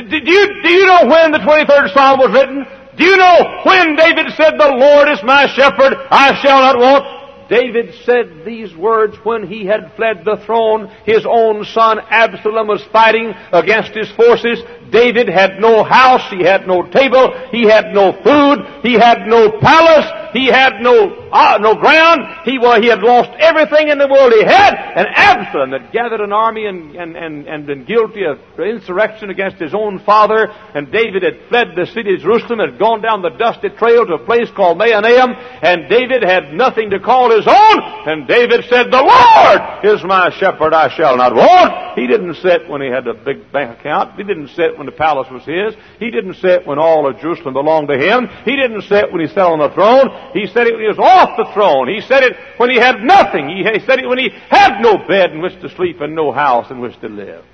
do 0.00 0.16
you, 0.16 0.62
do 0.62 0.70
you 0.70 0.86
know 0.86 1.06
when 1.06 1.32
the 1.32 1.38
23rd 1.38 1.92
Psalm 1.92 2.18
was 2.18 2.32
written? 2.32 2.64
Do 2.96 3.04
you 3.04 3.16
know 3.16 3.60
when 3.64 3.96
David 3.96 4.32
said, 4.36 4.58
The 4.58 4.74
Lord 4.76 5.08
is 5.08 5.22
my 5.22 5.46
shepherd, 5.54 5.94
I 6.10 6.40
shall 6.42 6.60
not 6.60 6.78
want? 6.78 7.22
David 7.48 7.94
said 8.04 8.44
these 8.46 8.74
words 8.74 9.16
when 9.24 9.46
he 9.46 9.66
had 9.66 9.92
fled 9.96 10.24
the 10.24 10.42
throne. 10.46 10.90
His 11.04 11.26
own 11.28 11.64
son 11.64 11.98
Absalom 11.98 12.68
was 12.68 12.82
fighting 12.92 13.34
against 13.52 13.92
his 13.92 14.10
forces. 14.12 14.62
David 14.92 15.28
had 15.28 15.58
no 15.58 15.82
house, 15.82 16.30
he 16.30 16.44
had 16.44 16.68
no 16.68 16.82
table, 16.82 17.32
he 17.50 17.64
had 17.64 17.92
no 17.92 18.12
food, 18.12 18.82
he 18.82 18.94
had 18.94 19.26
no 19.26 19.58
palace. 19.58 20.22
He 20.32 20.46
had 20.46 20.80
no, 20.80 21.12
uh, 21.30 21.58
no 21.60 21.74
ground. 21.74 22.22
He, 22.44 22.58
well, 22.58 22.80
he 22.80 22.88
had 22.88 23.02
lost 23.02 23.30
everything 23.38 23.88
in 23.88 23.98
the 23.98 24.08
world 24.08 24.32
he 24.32 24.42
had. 24.42 24.72
And 24.72 25.06
Absalom 25.12 25.72
had 25.72 25.92
gathered 25.92 26.20
an 26.20 26.32
army 26.32 26.64
and, 26.64 26.96
and, 26.96 27.16
and, 27.16 27.46
and 27.46 27.66
been 27.66 27.84
guilty 27.84 28.24
of 28.24 28.38
insurrection 28.58 29.28
against 29.28 29.58
his 29.58 29.74
own 29.74 29.98
father. 30.00 30.48
And 30.74 30.90
David 30.90 31.22
had 31.22 31.48
fled 31.48 31.76
the 31.76 31.86
city 31.86 32.14
of 32.14 32.20
Jerusalem, 32.20 32.60
had 32.60 32.78
gone 32.78 33.02
down 33.02 33.20
the 33.20 33.36
dusty 33.36 33.68
trail 33.68 34.06
to 34.06 34.14
a 34.14 34.24
place 34.24 34.48
called 34.56 34.78
Mahanaim. 34.78 35.36
And 35.62 35.88
David 35.90 36.22
had 36.22 36.54
nothing 36.54 36.90
to 36.90 36.98
call 37.00 37.30
his 37.30 37.46
own. 37.46 37.76
And 38.08 38.26
David 38.26 38.64
said, 38.70 38.90
the 38.90 39.04
Lord 39.04 39.84
is 39.84 40.02
my 40.04 40.30
shepherd, 40.40 40.72
I 40.72 40.88
shall 40.96 41.16
not 41.16 41.34
want. 41.34 41.98
He 41.98 42.06
didn't 42.06 42.36
sit 42.36 42.68
when 42.68 42.80
he 42.80 42.88
had 42.88 43.06
a 43.06 43.14
big 43.14 43.52
bank 43.52 43.78
account. 43.78 44.16
He 44.16 44.24
didn't 44.24 44.48
sit 44.48 44.78
when 44.82 44.90
the 44.90 44.98
palace 44.98 45.28
was 45.30 45.44
his. 45.44 45.74
He 46.00 46.10
didn't 46.10 46.34
sit 46.34 46.66
when 46.66 46.78
all 46.78 47.08
of 47.08 47.20
Jerusalem 47.20 47.54
belonged 47.54 47.88
to 47.88 47.96
him. 47.96 48.26
He 48.44 48.56
didn't 48.56 48.82
sit 48.82 49.12
when 49.12 49.20
he 49.20 49.28
sat 49.28 49.46
on 49.46 49.60
the 49.60 49.70
throne. 49.70 50.10
He 50.34 50.46
said 50.46 50.66
it 50.66 50.74
when 50.74 50.82
he 50.82 50.88
was 50.88 50.98
off 50.98 51.36
the 51.36 51.52
throne. 51.54 51.86
He 51.86 52.00
said 52.00 52.24
it 52.24 52.36
when 52.56 52.70
he 52.70 52.78
had 52.78 52.98
nothing. 53.00 53.48
He 53.48 53.62
said 53.86 54.00
it 54.00 54.08
when 54.08 54.18
he 54.18 54.30
had 54.50 54.80
no 54.80 54.98
bed 55.06 55.30
in 55.30 55.40
which 55.40 55.60
to 55.60 55.70
sleep 55.76 56.00
and 56.00 56.16
no 56.16 56.32
house 56.32 56.70
in 56.70 56.80
which 56.80 56.98
to 57.00 57.08
live. 57.08 57.44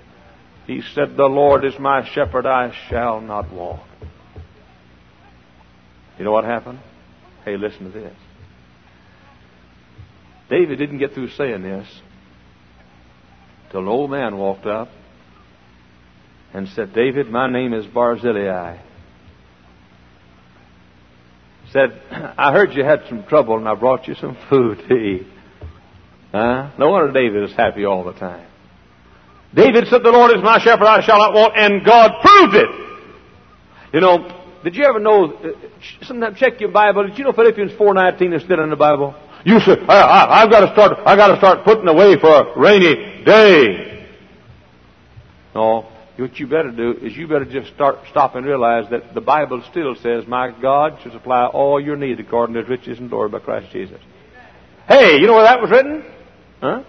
He 0.66 0.80
said, 0.94 1.16
The 1.16 1.24
Lord 1.28 1.64
is 1.64 1.78
my 1.78 2.08
shepherd, 2.08 2.46
I 2.46 2.72
shall 2.88 3.20
not 3.20 3.52
want. 3.52 3.82
You 6.18 6.24
know 6.24 6.32
what 6.32 6.44
happened? 6.44 6.80
Hey, 7.44 7.56
listen 7.58 7.84
to 7.84 7.90
this. 7.90 8.16
David 10.48 10.78
didn't 10.78 10.98
get 10.98 11.12
through 11.12 11.28
saying 11.30 11.62
this 11.62 11.86
till 13.70 13.80
an 13.80 13.88
old 13.88 14.10
man 14.10 14.38
walked 14.38 14.64
up 14.64 14.88
and 16.58 16.68
said, 16.68 16.92
David, 16.92 17.30
my 17.30 17.48
name 17.48 17.72
is 17.72 17.86
Barzillai. 17.86 18.80
Said, 21.72 22.02
I 22.36 22.52
heard 22.52 22.72
you 22.72 22.84
had 22.84 23.02
some 23.08 23.24
trouble 23.24 23.56
and 23.56 23.68
I 23.68 23.74
brought 23.76 24.08
you 24.08 24.14
some 24.16 24.36
food 24.50 24.78
to 24.88 24.94
eat. 24.94 25.26
Huh? 26.32 26.72
No 26.78 26.90
wonder 26.90 27.12
David 27.12 27.44
is 27.44 27.56
happy 27.56 27.84
all 27.84 28.04
the 28.04 28.12
time. 28.12 28.46
David 29.54 29.86
said, 29.88 30.02
The 30.02 30.10
Lord 30.10 30.36
is 30.36 30.42
my 30.42 30.58
shepherd, 30.58 30.84
I 30.84 31.00
shall 31.00 31.18
not 31.18 31.32
want, 31.32 31.56
and 31.56 31.86
God 31.86 32.20
proved 32.20 32.54
it. 32.54 32.68
You 33.94 34.00
know, 34.00 34.44
did 34.62 34.74
you 34.74 34.84
ever 34.84 34.98
know, 34.98 35.32
uh, 35.32 35.48
sometimes 36.02 36.38
check 36.38 36.60
your 36.60 36.70
Bible, 36.70 37.06
did 37.06 37.16
you 37.16 37.24
know 37.24 37.32
Philippians 37.32 37.72
4.19 37.72 38.34
is 38.34 38.42
still 38.42 38.62
in 38.62 38.68
the 38.68 38.76
Bible? 38.76 39.14
You 39.44 39.60
said, 39.60 39.78
I, 39.88 40.42
I've 40.42 40.50
got 40.50 40.66
to 40.66 40.72
start, 40.72 40.98
I've 41.06 41.16
got 41.16 41.28
to 41.28 41.38
start 41.38 41.64
putting 41.64 41.88
away 41.88 42.18
for 42.20 42.28
a 42.28 42.58
rainy 42.60 43.24
day. 43.24 44.06
No, 45.54 45.86
what 46.18 46.38
you 46.38 46.46
better 46.46 46.72
do 46.72 46.92
is 47.00 47.16
you 47.16 47.28
better 47.28 47.44
just 47.44 47.72
start, 47.74 47.98
stop 48.10 48.34
and 48.34 48.44
realize 48.44 48.90
that 48.90 49.14
the 49.14 49.20
Bible 49.20 49.62
still 49.70 49.94
says, 49.94 50.26
my 50.26 50.50
God 50.60 50.98
shall 51.02 51.12
supply 51.12 51.46
all 51.46 51.80
your 51.80 51.96
needs 51.96 52.18
according 52.18 52.54
to 52.54 52.60
his 52.60 52.68
riches 52.68 52.98
and 52.98 53.08
glory 53.08 53.28
by 53.28 53.38
Christ 53.38 53.72
Jesus. 53.72 54.00
Hey, 54.88 55.18
you 55.18 55.26
know 55.26 55.34
where 55.34 55.44
that 55.44 55.60
was 55.60 55.70
written? 55.70 56.04
Huh? 56.60 56.82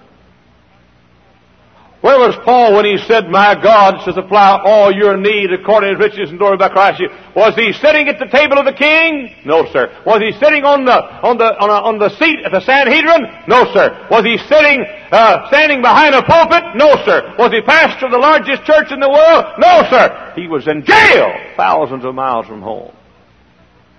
Where 2.19 2.27
was 2.27 2.43
Paul 2.43 2.75
when 2.75 2.83
he 2.83 2.97
said, 3.07 3.29
My 3.29 3.55
God 3.55 4.03
shall 4.03 4.13
supply 4.13 4.59
all 4.65 4.91
your 4.91 5.15
need 5.15 5.53
according 5.53 5.95
to 5.95 6.03
riches 6.03 6.29
and 6.29 6.37
glory 6.37 6.57
by 6.57 6.67
Christ? 6.67 7.01
Was 7.33 7.55
he 7.55 7.71
sitting 7.71 8.09
at 8.09 8.19
the 8.19 8.25
table 8.25 8.59
of 8.59 8.65
the 8.65 8.73
king? 8.73 9.33
No, 9.45 9.63
sir. 9.71 9.87
Was 10.05 10.19
he 10.19 10.33
sitting 10.33 10.65
on 10.65 10.83
the, 10.83 10.99
on 10.99 11.37
the, 11.37 11.47
on, 11.47 11.69
a, 11.69 11.79
on 11.79 11.97
the 11.97 12.09
seat 12.19 12.43
at 12.43 12.51
the 12.51 12.59
Sanhedrin? 12.59 13.23
No, 13.47 13.71
sir. 13.71 14.05
Was 14.11 14.25
he 14.25 14.35
sitting, 14.51 14.83
uh, 15.15 15.47
standing 15.47 15.81
behind 15.81 16.13
a 16.13 16.21
pulpit? 16.21 16.75
No, 16.75 16.99
sir. 17.07 17.35
Was 17.39 17.53
he 17.53 17.61
pastor 17.61 18.07
of 18.07 18.11
the 18.11 18.17
largest 18.17 18.65
church 18.65 18.91
in 18.91 18.99
the 18.99 19.07
world? 19.07 19.55
No, 19.55 19.87
sir. 19.87 20.33
He 20.35 20.49
was 20.49 20.67
in 20.67 20.83
jail 20.83 21.31
thousands 21.55 22.03
of 22.03 22.13
miles 22.15 22.47
from 22.47 22.61
home 22.61 22.91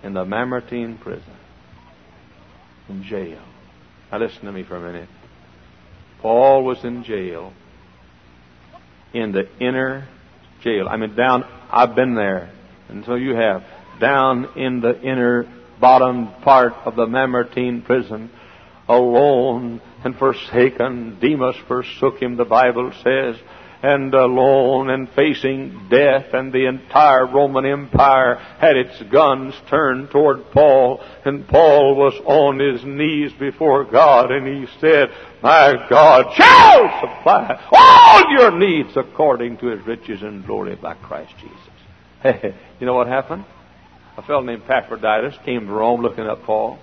in 0.02 0.12
the 0.12 0.26
Mamertine 0.26 0.98
prison. 0.98 1.32
In 2.90 3.02
jail. 3.02 3.40
Now 4.12 4.18
listen 4.18 4.44
to 4.44 4.52
me 4.52 4.62
for 4.62 4.76
a 4.76 4.92
minute. 4.92 5.08
Paul 6.20 6.64
was 6.64 6.84
in 6.84 7.02
jail 7.02 7.54
in 9.12 9.32
the 9.32 9.48
inner 9.58 10.08
jail. 10.62 10.88
I 10.88 10.96
mean, 10.96 11.14
down, 11.14 11.44
I've 11.70 11.94
been 11.94 12.14
there, 12.14 12.52
and 12.88 13.04
so 13.04 13.14
you 13.14 13.34
have, 13.34 13.64
down 14.00 14.56
in 14.56 14.80
the 14.80 15.00
inner 15.00 15.46
bottom 15.80 16.28
part 16.42 16.74
of 16.84 16.96
the 16.96 17.06
Mamertine 17.06 17.82
prison, 17.82 18.30
alone 18.88 19.80
and 20.04 20.16
forsaken. 20.16 21.18
Demas 21.20 21.56
forsook 21.68 22.20
him, 22.20 22.36
the 22.36 22.44
Bible 22.44 22.92
says 23.02 23.36
and 23.82 24.12
alone 24.12 24.90
and 24.90 25.08
facing 25.10 25.88
death, 25.90 26.26
and 26.32 26.52
the 26.52 26.66
entire 26.66 27.26
Roman 27.26 27.64
Empire 27.64 28.34
had 28.34 28.76
its 28.76 29.02
guns 29.10 29.54
turned 29.68 30.10
toward 30.10 30.50
Paul, 30.52 31.02
and 31.24 31.48
Paul 31.48 31.96
was 31.96 32.14
on 32.26 32.58
his 32.58 32.84
knees 32.84 33.32
before 33.38 33.84
God, 33.84 34.30
and 34.30 34.46
he 34.46 34.66
said, 34.80 35.08
My 35.42 35.86
God 35.88 36.34
shall 36.34 37.00
supply 37.00 37.68
all 37.72 38.22
your 38.36 38.58
needs 38.58 38.96
according 38.96 39.58
to 39.58 39.68
his 39.68 39.86
riches 39.86 40.22
and 40.22 40.44
glory 40.44 40.76
by 40.76 40.94
Christ 40.94 41.32
Jesus. 41.40 42.54
you 42.80 42.86
know 42.86 42.94
what 42.94 43.06
happened? 43.06 43.44
A 44.18 44.22
fellow 44.22 44.42
named 44.42 44.62
Epaphroditus 44.64 45.38
came 45.44 45.66
to 45.66 45.72
Rome 45.72 46.02
looking 46.02 46.26
up 46.26 46.42
Paul 46.42 46.78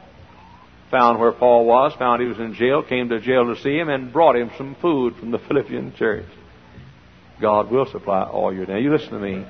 found 0.90 1.20
where 1.20 1.32
Paul 1.34 1.66
was, 1.66 1.94
found 2.00 2.22
he 2.22 2.28
was 2.28 2.40
in 2.40 2.54
jail, 2.54 2.82
came 2.82 3.10
to 3.10 3.20
jail 3.20 3.54
to 3.54 3.62
see 3.62 3.78
him, 3.78 3.90
and 3.90 4.14
brought 4.14 4.36
him 4.36 4.52
some 4.58 4.76
food 4.82 5.16
from 5.18 5.32
the 5.32 5.40
Philippian 5.48 5.94
church. 5.96 6.26
God 7.42 7.72
will 7.72 7.86
supply 7.86 8.24
all 8.24 8.54
your 8.54 8.66
needs. 8.66 8.84
You 8.84 8.92
listen 8.92 9.12
to 9.12 9.20
me. 9.20 9.46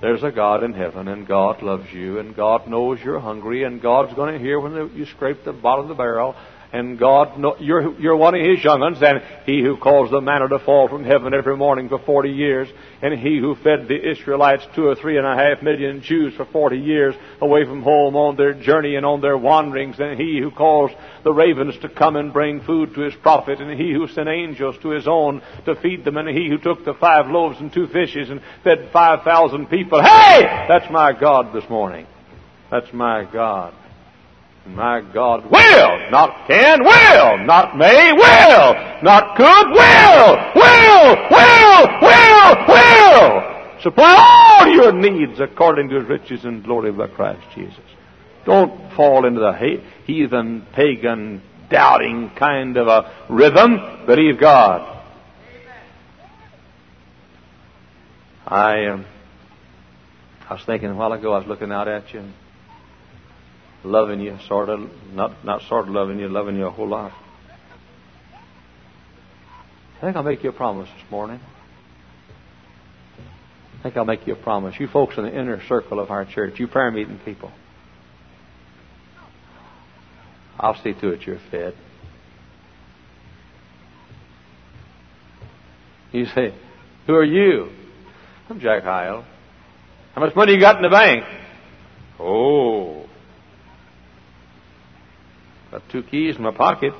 There's 0.00 0.22
a 0.22 0.30
God 0.30 0.64
in 0.64 0.72
heaven, 0.72 1.08
and 1.08 1.26
God 1.26 1.62
loves 1.62 1.92
you, 1.92 2.18
and 2.18 2.34
God 2.34 2.66
knows 2.66 2.98
you're 3.04 3.20
hungry, 3.20 3.64
and 3.64 3.82
God's 3.82 4.14
going 4.14 4.32
to 4.32 4.40
hear 4.40 4.58
when 4.58 4.96
you 4.96 5.04
scrape 5.04 5.44
the 5.44 5.52
bottom 5.52 5.84
of 5.84 5.88
the 5.88 5.94
barrel, 5.94 6.34
and 6.72 6.98
God, 6.98 7.40
you're, 7.60 7.98
you're 8.00 8.16
one 8.16 8.34
of 8.34 8.40
His 8.40 8.62
young 8.62 8.80
ones, 8.80 8.98
and 9.02 9.20
He 9.44 9.60
who 9.60 9.76
caused 9.76 10.12
the 10.12 10.20
manna 10.20 10.48
to 10.48 10.60
fall 10.60 10.88
from 10.88 11.04
heaven 11.04 11.34
every 11.34 11.56
morning 11.56 11.88
for 11.88 11.98
40 11.98 12.30
years, 12.30 12.68
and 13.02 13.18
He 13.18 13.38
who 13.38 13.56
fed 13.56 13.88
the 13.88 14.10
Israelites 14.10 14.64
two 14.76 14.86
or 14.86 14.94
three 14.94 15.18
and 15.18 15.26
a 15.26 15.34
half 15.34 15.62
million 15.62 16.00
Jews 16.02 16.34
for 16.34 16.44
40 16.44 16.78
years 16.78 17.14
away 17.40 17.64
from 17.64 17.82
home 17.82 18.14
on 18.14 18.36
their 18.36 18.54
journey 18.54 18.94
and 18.94 19.04
on 19.04 19.20
their 19.20 19.36
wanderings, 19.36 19.96
and 19.98 20.18
He 20.18 20.38
who 20.40 20.52
caused 20.52 20.94
the 21.24 21.32
ravens 21.32 21.76
to 21.82 21.88
come 21.88 22.14
and 22.14 22.32
bring 22.32 22.60
food 22.60 22.94
to 22.94 23.00
His 23.00 23.14
prophet, 23.16 23.60
and 23.60 23.78
He 23.78 23.92
who 23.92 24.06
sent 24.06 24.28
angels 24.28 24.76
to 24.82 24.90
His 24.90 25.08
own 25.08 25.42
to 25.64 25.74
feed 25.74 26.04
them, 26.04 26.18
and 26.18 26.28
He 26.28 26.48
who 26.48 26.58
took 26.58 26.84
the 26.84 26.94
five 26.94 27.26
loaves 27.26 27.58
and 27.58 27.72
two 27.72 27.88
fishes 27.88 28.30
and 28.30 28.40
fed 28.62 28.90
5,000 28.92 29.66
people. 29.66 30.00
Hey! 30.00 30.42
That's 30.68 30.90
my 30.90 31.12
God 31.18 31.52
this 31.52 31.68
morning. 31.68 32.06
That's 32.70 32.92
my 32.92 33.24
God. 33.24 33.74
My 34.66 35.00
God 35.00 35.50
will, 35.50 36.10
not 36.10 36.46
can, 36.46 36.84
will, 36.84 37.46
not 37.46 37.76
may, 37.76 38.12
will, 38.12 39.02
not 39.02 39.36
could, 39.36 39.70
will, 39.70 40.36
will, 40.54 41.16
will, 41.30 41.88
will, 42.02 42.66
will. 42.68 43.80
Supply 43.82 44.14
all 44.18 44.68
your 44.68 44.92
needs 44.92 45.40
according 45.40 45.88
to 45.88 46.00
his 46.00 46.08
riches 46.08 46.44
and 46.44 46.62
glory 46.62 46.92
by 46.92 47.08
Christ 47.08 47.42
Jesus. 47.54 47.80
Don't 48.44 48.92
fall 48.94 49.26
into 49.26 49.40
the 49.40 49.82
heathen, 50.04 50.66
pagan, 50.74 51.42
doubting 51.70 52.30
kind 52.38 52.76
of 52.76 52.86
a 52.86 53.26
rhythm. 53.30 54.04
Believe 54.06 54.38
God. 54.38 54.98
I, 58.46 58.86
um, 58.86 59.06
I 60.48 60.54
was 60.54 60.62
thinking 60.64 60.90
a 60.90 60.94
while 60.94 61.12
ago, 61.12 61.32
I 61.32 61.38
was 61.38 61.46
looking 61.46 61.72
out 61.72 61.88
at 61.88 62.12
you 62.12 62.24
loving 63.84 64.20
you, 64.20 64.36
sort 64.46 64.68
of, 64.68 64.80
not, 65.12 65.44
not 65.44 65.62
sort 65.68 65.88
of 65.88 65.94
loving 65.94 66.18
you, 66.18 66.28
loving 66.28 66.56
you 66.56 66.66
a 66.66 66.70
whole 66.70 66.88
lot. 66.88 67.12
I 69.98 70.00
think 70.02 70.16
I'll 70.16 70.22
make 70.22 70.42
you 70.42 70.50
a 70.50 70.54
promise 70.54 70.88
this 70.88 71.10
morning. 71.10 71.40
I 73.78 73.82
think 73.82 73.96
I'll 73.96 74.04
make 74.04 74.26
you 74.26 74.34
a 74.34 74.36
promise. 74.36 74.74
You 74.78 74.88
folks 74.88 75.16
in 75.16 75.24
the 75.24 75.30
inner 75.30 75.62
circle 75.66 76.00
of 76.00 76.10
our 76.10 76.24
church, 76.24 76.58
you 76.58 76.68
prayer 76.68 76.90
meeting 76.90 77.18
people, 77.24 77.50
I'll 80.58 80.80
see 80.82 80.92
to 80.92 81.08
it 81.08 81.22
you're 81.22 81.40
fed. 81.50 81.74
You 86.12 86.26
say, 86.26 86.54
Who 87.06 87.14
are 87.14 87.24
you? 87.24 87.70
I'm 88.50 88.60
Jack 88.60 88.82
Hyles. 88.82 89.24
How 90.14 90.20
much 90.20 90.34
money 90.34 90.52
you 90.52 90.60
got 90.60 90.76
in 90.76 90.82
the 90.82 90.90
bank? 90.90 91.24
Oh, 92.18 92.99
Got 95.70 95.82
two 95.90 96.02
keys 96.02 96.36
in 96.36 96.42
my 96.42 96.50
pocket. 96.50 96.92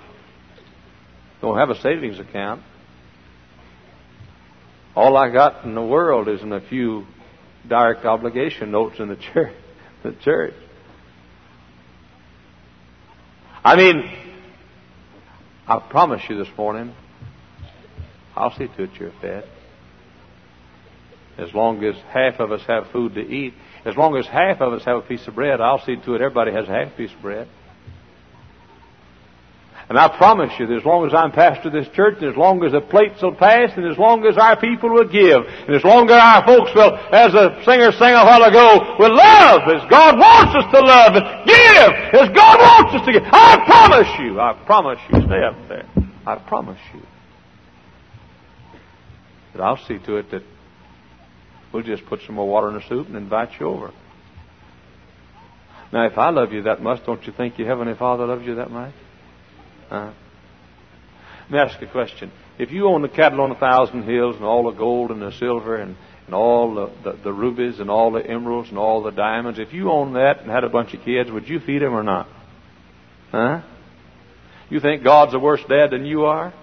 Don't 1.41 1.59
have 1.59 1.71
a 1.71 1.81
savings 1.81 2.19
account. 2.19 2.63
All 4.95 5.17
I 5.17 5.31
got 5.31 5.65
in 5.65 5.75
the 5.75 5.83
world 5.83 6.29
is 6.29 6.43
in 6.43 6.53
a 6.53 6.61
few 6.61 7.07
direct 7.69 8.05
obligation 8.05 8.71
notes 8.71 8.97
in 8.99 9.09
the 9.09 9.17
church. 9.35 9.55
The 10.03 10.13
church. 10.23 10.55
I 13.63 13.77
mean, 13.77 14.03
I 15.69 15.79
promise 15.91 16.23
you 16.29 16.39
this 16.39 16.49
morning, 16.57 16.95
I'll 18.35 18.57
see 18.57 18.67
to 18.67 18.83
it 18.85 18.91
you're 18.99 19.13
fed. 19.21 19.45
As 21.37 21.53
long 21.55 21.85
as 21.85 21.95
half 22.13 22.41
of 22.41 22.53
us 22.53 22.63
have 22.67 22.91
food 22.93 23.15
to 23.15 23.21
eat, 23.21 23.55
as 23.85 23.97
long 23.97 24.17
as 24.17 24.27
half 24.27 24.61
of 24.61 24.73
us 24.73 24.85
have 24.85 24.97
a 24.97 25.03
piece 25.03 25.27
of 25.27 25.35
bread, 25.35 25.61
I'll 25.61 25.85
see 25.85 25.97
to 25.97 26.15
it 26.15 26.23
everybody 26.23 26.53
has 26.53 26.69
a 26.69 26.73
half 26.73 26.97
piece 26.97 27.13
of 27.13 27.21
bread. 27.21 27.49
And 29.91 29.99
I 29.99 30.07
promise 30.07 30.53
you 30.57 30.69
that 30.69 30.77
as 30.79 30.85
long 30.85 31.05
as 31.05 31.13
I'm 31.13 31.33
pastor 31.33 31.67
of 31.67 31.75
this 31.75 31.89
church, 31.89 32.23
and 32.23 32.31
as 32.31 32.37
long 32.37 32.63
as 32.63 32.71
the 32.71 32.81
plates 32.81 33.21
will 33.21 33.35
pass, 33.35 33.73
and 33.75 33.91
as 33.91 33.99
long 33.99 34.25
as 34.25 34.39
our 34.39 34.55
people 34.55 34.89
will 34.89 35.11
give, 35.11 35.43
and 35.43 35.75
as 35.75 35.83
long 35.83 36.09
as 36.09 36.15
our 36.15 36.47
folks 36.47 36.71
will, 36.79 36.95
as 37.11 37.33
the 37.33 37.59
singer 37.67 37.91
sang 37.99 38.15
a 38.15 38.23
while 38.23 38.45
ago, 38.47 38.95
will 39.03 39.11
love 39.11 39.67
as 39.67 39.83
God 39.91 40.15
wants 40.15 40.55
us 40.55 40.71
to 40.71 40.79
love, 40.79 41.19
and 41.19 41.27
give 41.43 41.91
as 42.23 42.29
God 42.31 42.57
wants 42.63 42.95
us 42.95 43.05
to 43.05 43.13
give. 43.13 43.25
I 43.35 43.67
promise 43.67 44.07
you, 44.21 44.39
I 44.39 44.53
promise 44.65 45.01
you, 45.11 45.27
stay 45.27 45.43
up 45.43 45.59
there. 45.67 45.91
I 46.25 46.39
promise 46.39 46.79
you 46.95 47.03
that 49.55 49.63
I'll 49.63 49.85
see 49.89 49.99
to 50.07 50.19
it 50.19 50.31
that 50.31 50.45
we'll 51.73 51.83
just 51.83 52.07
put 52.07 52.21
some 52.25 52.37
more 52.37 52.47
water 52.47 52.69
in 52.69 52.75
the 52.75 52.89
soup 52.89 53.09
and 53.09 53.17
invite 53.17 53.59
you 53.59 53.67
over. 53.67 53.91
Now, 55.93 56.07
if 56.07 56.17
I 56.17 56.31
love 56.31 56.53
you 56.53 56.63
that 56.63 56.81
much, 56.81 57.05
don't 57.05 57.27
you 57.27 57.33
think 57.33 57.59
your 57.59 57.67
Heavenly 57.67 57.95
Father 57.99 58.25
loves 58.25 58.47
you 58.47 58.55
that 58.55 58.71
much? 58.71 58.95
Uh, 59.91 60.13
let 61.43 61.51
me 61.51 61.59
ask 61.59 61.81
you 61.81 61.89
a 61.89 61.91
question. 61.91 62.31
If 62.59 62.71
you 62.71 62.87
own 62.87 63.03
the 63.03 63.09
cattle 63.09 63.41
on 63.41 63.51
a 63.51 63.59
thousand 63.59 64.05
hills 64.05 64.37
and 64.37 64.45
all 64.45 64.71
the 64.71 64.77
gold 64.77 65.11
and 65.11 65.21
the 65.21 65.33
silver 65.33 65.77
and, 65.77 65.97
and 66.27 66.35
all 66.35 66.75
the, 66.75 66.93
the, 67.03 67.19
the 67.25 67.33
rubies 67.33 67.81
and 67.81 67.91
all 67.91 68.13
the 68.13 68.25
emeralds 68.25 68.69
and 68.69 68.79
all 68.79 69.03
the 69.03 69.11
diamonds, 69.11 69.59
if 69.59 69.73
you 69.73 69.91
owned 69.91 70.15
that 70.15 70.43
and 70.43 70.51
had 70.51 70.63
a 70.63 70.69
bunch 70.69 70.95
of 70.95 71.03
kids, 71.05 71.31
would 71.31 71.49
you 71.49 71.59
feed 71.59 71.83
them 71.83 71.93
or 71.93 72.05
not? 72.05 72.29
Huh? 73.33 73.63
You 74.69 74.79
think 74.79 75.03
God's 75.03 75.35
a 75.35 75.39
worse 75.41 75.63
dad 75.69 75.91
than 75.91 76.07
you 76.07 76.27
are? 76.27 76.55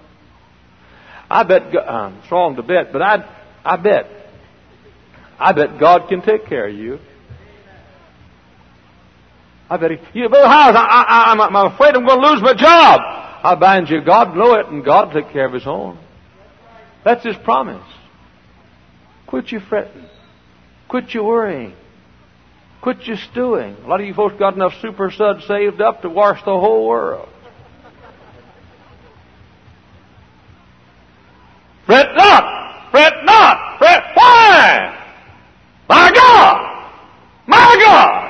I 1.30 1.44
bet, 1.44 1.64
I'm 1.78 2.24
strong 2.26 2.56
to 2.56 2.64
bet, 2.64 2.94
but 2.94 3.02
I, 3.02 3.28
I 3.66 3.76
bet, 3.76 4.06
I 5.38 5.52
bet 5.52 5.78
God 5.78 6.08
can 6.08 6.22
take 6.22 6.46
care 6.46 6.70
of 6.70 6.76
you. 6.76 7.00
I 9.70 9.78
bet 9.78 9.92
you, 10.14 10.30
Brother 10.30 10.48
Howes, 10.48 10.76
I, 10.76 10.80
I, 10.80 11.32
I'm, 11.32 11.74
afraid 11.74 11.96
I'm 11.96 12.06
going 12.06 12.22
to 12.22 12.28
lose 12.30 12.42
my 12.42 12.54
job. 12.54 13.02
I 13.44 13.56
bind 13.60 13.90
you. 13.90 14.02
God 14.02 14.36
know 14.36 14.54
it, 14.54 14.68
and 14.68 14.84
God 14.84 15.14
take 15.14 15.32
care 15.32 15.46
of 15.46 15.54
His 15.54 15.68
own. 15.68 16.00
That's 17.04 17.24
His 17.24 17.36
promise. 17.44 17.86
Quit 19.28 19.52
your 19.52 19.62
fretting. 19.62 20.06
Quit 20.88 21.14
your 21.14 21.26
worrying. 21.26 21.74
Quit 22.82 23.04
your 23.04 23.18
stewing. 23.32 23.76
A 23.84 23.88
lot 23.88 24.00
of 24.00 24.08
you 24.08 24.14
folks 24.14 24.36
got 24.40 24.54
enough 24.54 24.74
super 24.82 25.12
suds 25.12 25.46
saved 25.48 25.82
up 25.82 26.02
to 26.04 26.10
wash 26.10 26.40
the 26.46 26.58
whole 26.58 26.88
world. 26.88 27.28
Fret 31.86 32.08
not! 32.16 32.92
Fret 32.92 33.14
not! 33.24 33.78
Fret 33.80 34.04
why? 34.14 35.10
My 35.90 36.12
God! 36.12 36.94
My 37.48 37.78
God! 37.86 38.28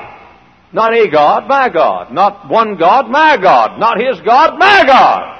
Not 0.72 0.92
a 0.94 1.08
God, 1.08 1.48
my 1.48 1.68
God. 1.68 2.12
Not 2.12 2.48
one 2.48 2.76
God, 2.76 3.08
my 3.08 3.36
God. 3.36 3.78
Not 3.78 3.98
his 3.98 4.20
God, 4.20 4.58
my 4.58 4.84
God. 4.84 5.38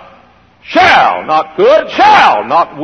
Shall, 0.64 1.24
not 1.24 1.56
could, 1.56 1.90
shall. 1.90 2.44
Not, 2.44 2.78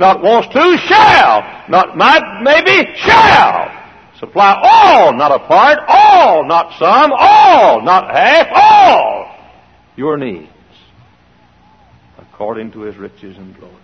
not 0.00 0.22
wants 0.22 0.48
to, 0.52 0.76
shall. 0.86 1.68
Not 1.68 1.96
might, 1.96 2.42
maybe, 2.42 2.94
shall. 2.96 3.82
Supply 4.18 4.56
all, 4.62 5.12
not 5.14 5.32
a 5.32 5.40
part, 5.46 5.80
all, 5.88 6.46
not 6.46 6.78
some, 6.78 7.12
all, 7.12 7.82
not 7.82 8.14
half, 8.14 8.46
all. 8.54 9.36
Your 9.96 10.16
needs. 10.16 10.48
According 12.18 12.70
to 12.72 12.82
his 12.82 12.96
riches 12.96 13.36
and 13.36 13.56
glory. 13.56 13.74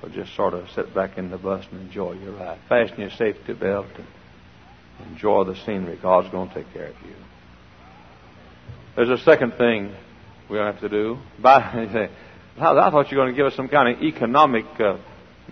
So 0.00 0.08
just 0.08 0.34
sort 0.34 0.54
of 0.54 0.70
sit 0.70 0.94
back 0.94 1.18
in 1.18 1.30
the 1.30 1.36
bus 1.38 1.66
and 1.70 1.82
enjoy 1.82 2.12
your 2.14 2.32
ride. 2.32 2.58
Fasten 2.68 3.00
your 3.00 3.10
safety 3.10 3.52
belt 3.52 3.86
and 3.96 4.06
Enjoy 5.10 5.44
the 5.44 5.56
scenery. 5.64 5.98
God's 6.00 6.30
going 6.30 6.48
to 6.48 6.54
take 6.54 6.72
care 6.72 6.88
of 6.88 6.96
you. 7.04 7.14
There's 8.96 9.10
a 9.10 9.22
second 9.24 9.54
thing 9.54 9.94
we 10.48 10.58
have 10.58 10.80
to 10.80 10.88
do. 10.88 11.18
I 11.44 12.08
thought 12.90 13.10
you 13.10 13.18
were 13.18 13.24
going 13.24 13.34
to 13.34 13.36
give 13.36 13.46
us 13.46 13.54
some 13.54 13.68
kind 13.68 13.96
of 13.96 14.02
economic 14.02 14.66
uh, 14.78 14.98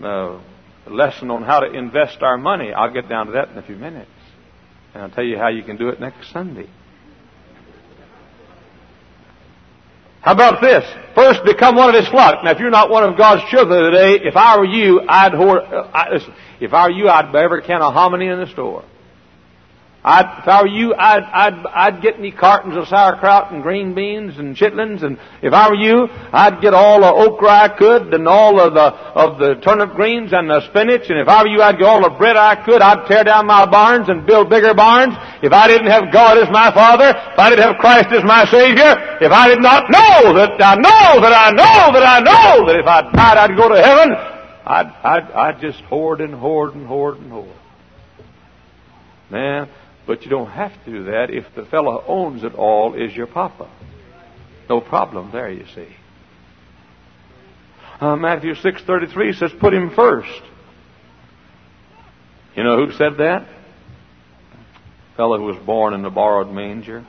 uh, 0.01 0.39
lesson 0.87 1.29
on 1.29 1.43
how 1.43 1.59
to 1.59 1.71
invest 1.71 2.21
our 2.21 2.37
money. 2.37 2.71
I'll 2.73 2.93
get 2.93 3.09
down 3.09 3.27
to 3.27 3.31
that 3.33 3.49
in 3.49 3.57
a 3.57 3.63
few 3.63 3.75
minutes. 3.75 4.09
And 4.93 5.03
I'll 5.03 5.09
tell 5.09 5.23
you 5.23 5.37
how 5.37 5.49
you 5.49 5.63
can 5.63 5.77
do 5.77 5.89
it 5.89 5.99
next 5.99 6.31
Sunday. 6.31 6.69
How 10.21 10.31
about 10.31 10.61
this? 10.61 10.85
First, 11.15 11.43
become 11.43 11.75
one 11.75 11.93
of 11.93 11.95
His 11.95 12.07
flock. 12.09 12.45
Now, 12.45 12.51
if 12.51 12.59
you're 12.59 12.69
not 12.69 12.89
one 12.89 13.03
of 13.03 13.17
God's 13.17 13.43
children 13.51 13.91
today, 13.91 14.23
if 14.23 14.37
I 14.37 14.57
were 14.57 14.65
you, 14.65 15.01
I'd 15.05 15.33
hoard. 15.33 15.63
Uh, 15.63 15.89
I, 15.93 16.13
listen, 16.13 16.33
if 16.61 16.71
I 16.71 16.87
were 16.87 16.93
you, 16.93 17.09
I'd 17.09 17.33
buy 17.33 17.45
can 17.59 17.81
hominy 17.81 18.27
in 18.27 18.39
the 18.39 18.47
store. 18.47 18.85
I'd, 20.05 20.43
if 20.43 20.47
I 20.47 20.61
were 20.61 20.67
you, 20.67 20.93
I'd, 20.93 21.23
I'd, 21.23 21.65
I'd 21.73 22.01
get 22.01 22.19
me 22.19 22.31
cartons 22.31 22.75
of 22.75 22.89
sauerkraut 22.89 23.53
and 23.53 23.63
green 23.63 23.95
beans 23.95 24.37
and 24.37 24.53
chitlins, 24.53 25.01
and 25.01 25.17
if 25.41 25.53
I 25.53 25.69
were 25.69 25.79
you, 25.79 26.07
I'd 26.11 26.59
get 26.59 26.73
all 26.73 26.99
the 26.99 27.07
okra 27.07 27.47
I 27.47 27.69
could, 27.77 28.13
and 28.13 28.27
all 28.27 28.59
of 28.59 28.73
the, 28.73 28.83
of 28.83 29.39
the 29.39 29.61
turnip 29.63 29.95
greens 29.95 30.33
and 30.33 30.49
the 30.49 30.59
spinach, 30.67 31.07
and 31.07 31.19
if 31.19 31.29
I 31.29 31.43
were 31.43 31.47
you, 31.47 31.61
I'd 31.61 31.79
get 31.79 31.87
all 31.87 32.03
the 32.03 32.17
bread 32.17 32.35
I 32.35 32.65
could, 32.65 32.81
I'd 32.81 33.07
tear 33.07 33.23
down 33.23 33.47
my 33.47 33.65
barns 33.65 34.09
and 34.09 34.27
build 34.27 34.49
bigger 34.49 34.73
barns. 34.73 35.15
If 35.41 35.53
I 35.53 35.67
didn't 35.67 35.87
have 35.87 36.11
God 36.11 36.37
as 36.37 36.51
my 36.51 36.73
Father, 36.73 37.07
if 37.07 37.39
I 37.39 37.49
didn't 37.49 37.63
have 37.63 37.77
Christ 37.79 38.11
as 38.11 38.25
my 38.25 38.43
Savior, 38.51 39.17
if 39.23 39.31
I 39.31 39.47
did 39.47 39.61
not 39.61 39.87
know 39.87 40.35
that 40.35 40.59
I 40.59 40.75
know 40.75 41.21
that 41.23 41.31
I 41.31 41.51
know 41.55 41.95
that 41.95 42.03
I 42.03 42.19
know 42.19 42.67
that 42.67 42.75
if 42.75 42.87
I 42.87 43.01
died 43.07 43.37
I'd 43.37 43.55
go 43.55 43.69
to 43.69 43.79
heaven, 43.81 44.11
I'd, 44.65 44.87
I'd, 45.03 45.31
I'd 45.31 45.61
just 45.61 45.79
hoard 45.85 46.19
and 46.19 46.33
hoard 46.33 46.75
and 46.75 46.85
hoard 46.85 47.19
and 47.19 47.31
hoard. 47.31 47.55
Man, 49.29 49.69
but 50.05 50.23
you 50.23 50.29
don't 50.29 50.49
have 50.49 50.73
to 50.85 50.91
do 50.91 51.03
that 51.05 51.29
if 51.29 51.45
the 51.55 51.65
fellow 51.65 52.01
who 52.01 52.11
owns 52.11 52.43
it 52.43 52.53
all 52.55 52.93
is 52.93 53.15
your 53.15 53.27
papa. 53.27 53.69
No 54.69 54.81
problem 54.81 55.31
there, 55.31 55.49
you 55.49 55.65
see. 55.73 55.87
Uh, 57.99 58.15
Matthew 58.15 58.53
6.33 58.53 59.37
says, 59.37 59.51
put 59.59 59.73
him 59.73 59.91
first. 59.95 60.41
You 62.55 62.63
know 62.63 62.85
who 62.85 62.91
said 62.93 63.17
that? 63.17 63.47
Fellow 65.15 65.37
who 65.37 65.45
was 65.45 65.65
born 65.65 65.93
in 65.93 66.03
a 66.03 66.09
borrowed 66.09 66.53
manger, 66.53 67.05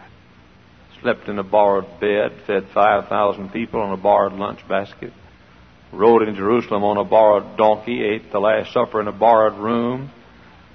slept 1.00 1.28
in 1.28 1.38
a 1.38 1.42
borrowed 1.42 2.00
bed, 2.00 2.32
fed 2.46 2.68
5,000 2.72 3.50
people 3.50 3.80
on 3.80 3.92
a 3.92 3.96
borrowed 3.96 4.34
lunch 4.34 4.66
basket, 4.68 5.12
rode 5.92 6.28
in 6.28 6.34
Jerusalem 6.34 6.84
on 6.84 6.96
a 6.96 7.04
borrowed 7.04 7.56
donkey, 7.56 8.02
ate 8.04 8.30
the 8.30 8.38
Last 8.38 8.72
Supper 8.72 9.00
in 9.00 9.08
a 9.08 9.12
borrowed 9.12 9.58
room, 9.58 10.10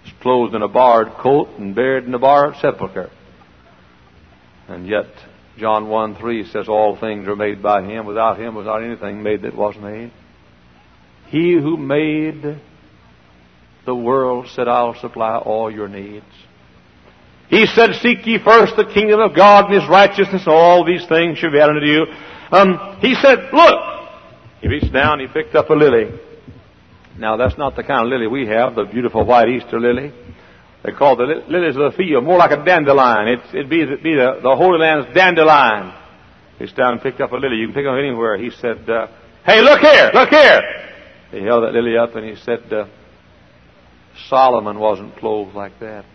was 0.04 0.14
clothed 0.22 0.56
in 0.56 0.62
a 0.62 0.68
borrowed 0.68 1.14
coat 1.18 1.50
and 1.58 1.76
buried 1.76 2.06
in 2.06 2.14
a 2.14 2.20
borrowed 2.20 2.56
sepulchre. 2.62 3.10
And 4.68 4.88
yet, 4.88 5.08
John 5.58 5.90
1 5.90 6.16
3 6.16 6.46
says, 6.52 6.70
All 6.70 6.98
things 6.98 7.28
are 7.28 7.36
made 7.36 7.62
by 7.62 7.84
him. 7.84 8.06
Without 8.06 8.40
him 8.40 8.56
was 8.56 8.66
not 8.66 8.84
anything 8.84 9.24
made 9.24 9.42
that 9.42 9.56
was 9.56 9.76
made. 9.82 10.12
He 11.28 11.54
who 11.54 11.78
made 11.78 12.60
the 13.86 13.96
world 13.96 14.48
said, 14.54 14.68
I'll 14.68 15.00
supply 15.00 15.38
all 15.38 15.72
your 15.72 15.88
needs. 15.88 16.26
He 17.50 17.66
said, 17.66 17.96
Seek 18.02 18.26
ye 18.26 18.38
first 18.44 18.76
the 18.78 18.86
kingdom 18.86 19.20
of 19.20 19.36
God 19.36 19.66
and 19.66 19.82
his 19.82 19.90
righteousness, 19.90 20.44
and 20.46 20.54
all 20.54 20.86
these 20.86 21.06
things 21.08 21.40
shall 21.40 21.52
be 21.52 21.60
added 21.60 21.78
unto 21.78 21.88
you. 21.88 22.06
Um, 22.52 23.00
he 23.02 23.16
said, 23.16 23.50
Look, 23.52 23.76
he 24.62 24.68
reached 24.68 24.94
down, 24.94 25.20
he 25.20 25.28
picked 25.28 25.56
up 25.56 25.70
a 25.70 25.74
lily. 25.74 26.12
Now, 27.18 27.38
that's 27.38 27.58
not 27.58 27.76
the 27.76 27.84
kind 27.84 28.06
of 28.06 28.08
lily 28.08 28.28
we 28.28 28.48
have, 28.48 28.76
the 28.76 28.86
beautiful 28.86 29.26
white 29.26 29.50
Easter 29.50 29.80
lily. 29.80 30.14
They 30.84 30.92
call 30.92 31.18
the 31.18 31.44
lilies 31.48 31.76
of 31.76 31.92
the 31.92 31.98
field 31.98 32.24
more 32.24 32.38
like 32.38 32.52
a 32.52 32.64
dandelion. 32.64 33.28
It's, 33.28 33.50
it'd 33.50 33.70
be, 33.70 33.86
be 33.86 34.16
the, 34.16 34.40
the 34.42 34.56
Holy 34.56 34.80
Land's 34.80 35.14
dandelion. 35.14 35.94
He 36.58 36.66
down 36.68 36.94
and 36.94 37.02
picked 37.02 37.22
up 37.22 37.32
a 37.32 37.36
lily. 37.36 37.58
You 37.58 37.68
can 37.68 37.76
pick 37.76 37.86
up 37.86 37.98
anywhere. 37.98 38.38
He 38.38 38.50
said, 38.50 38.90
uh, 38.90 39.08
Hey, 39.46 39.62
look 39.62 39.80
here, 39.80 40.12
look 40.14 40.30
here. 40.30 40.62
He 41.32 41.42
held 41.44 41.64
that 41.64 41.74
lily 41.74 41.98
up 41.98 42.16
and 42.16 42.26
he 42.26 42.36
said, 42.44 42.72
uh, 42.72 42.86
Solomon 44.28 44.80
wasn't 44.80 45.16
clothed 45.18 45.56
like 45.56 45.80
that. 45.80 46.06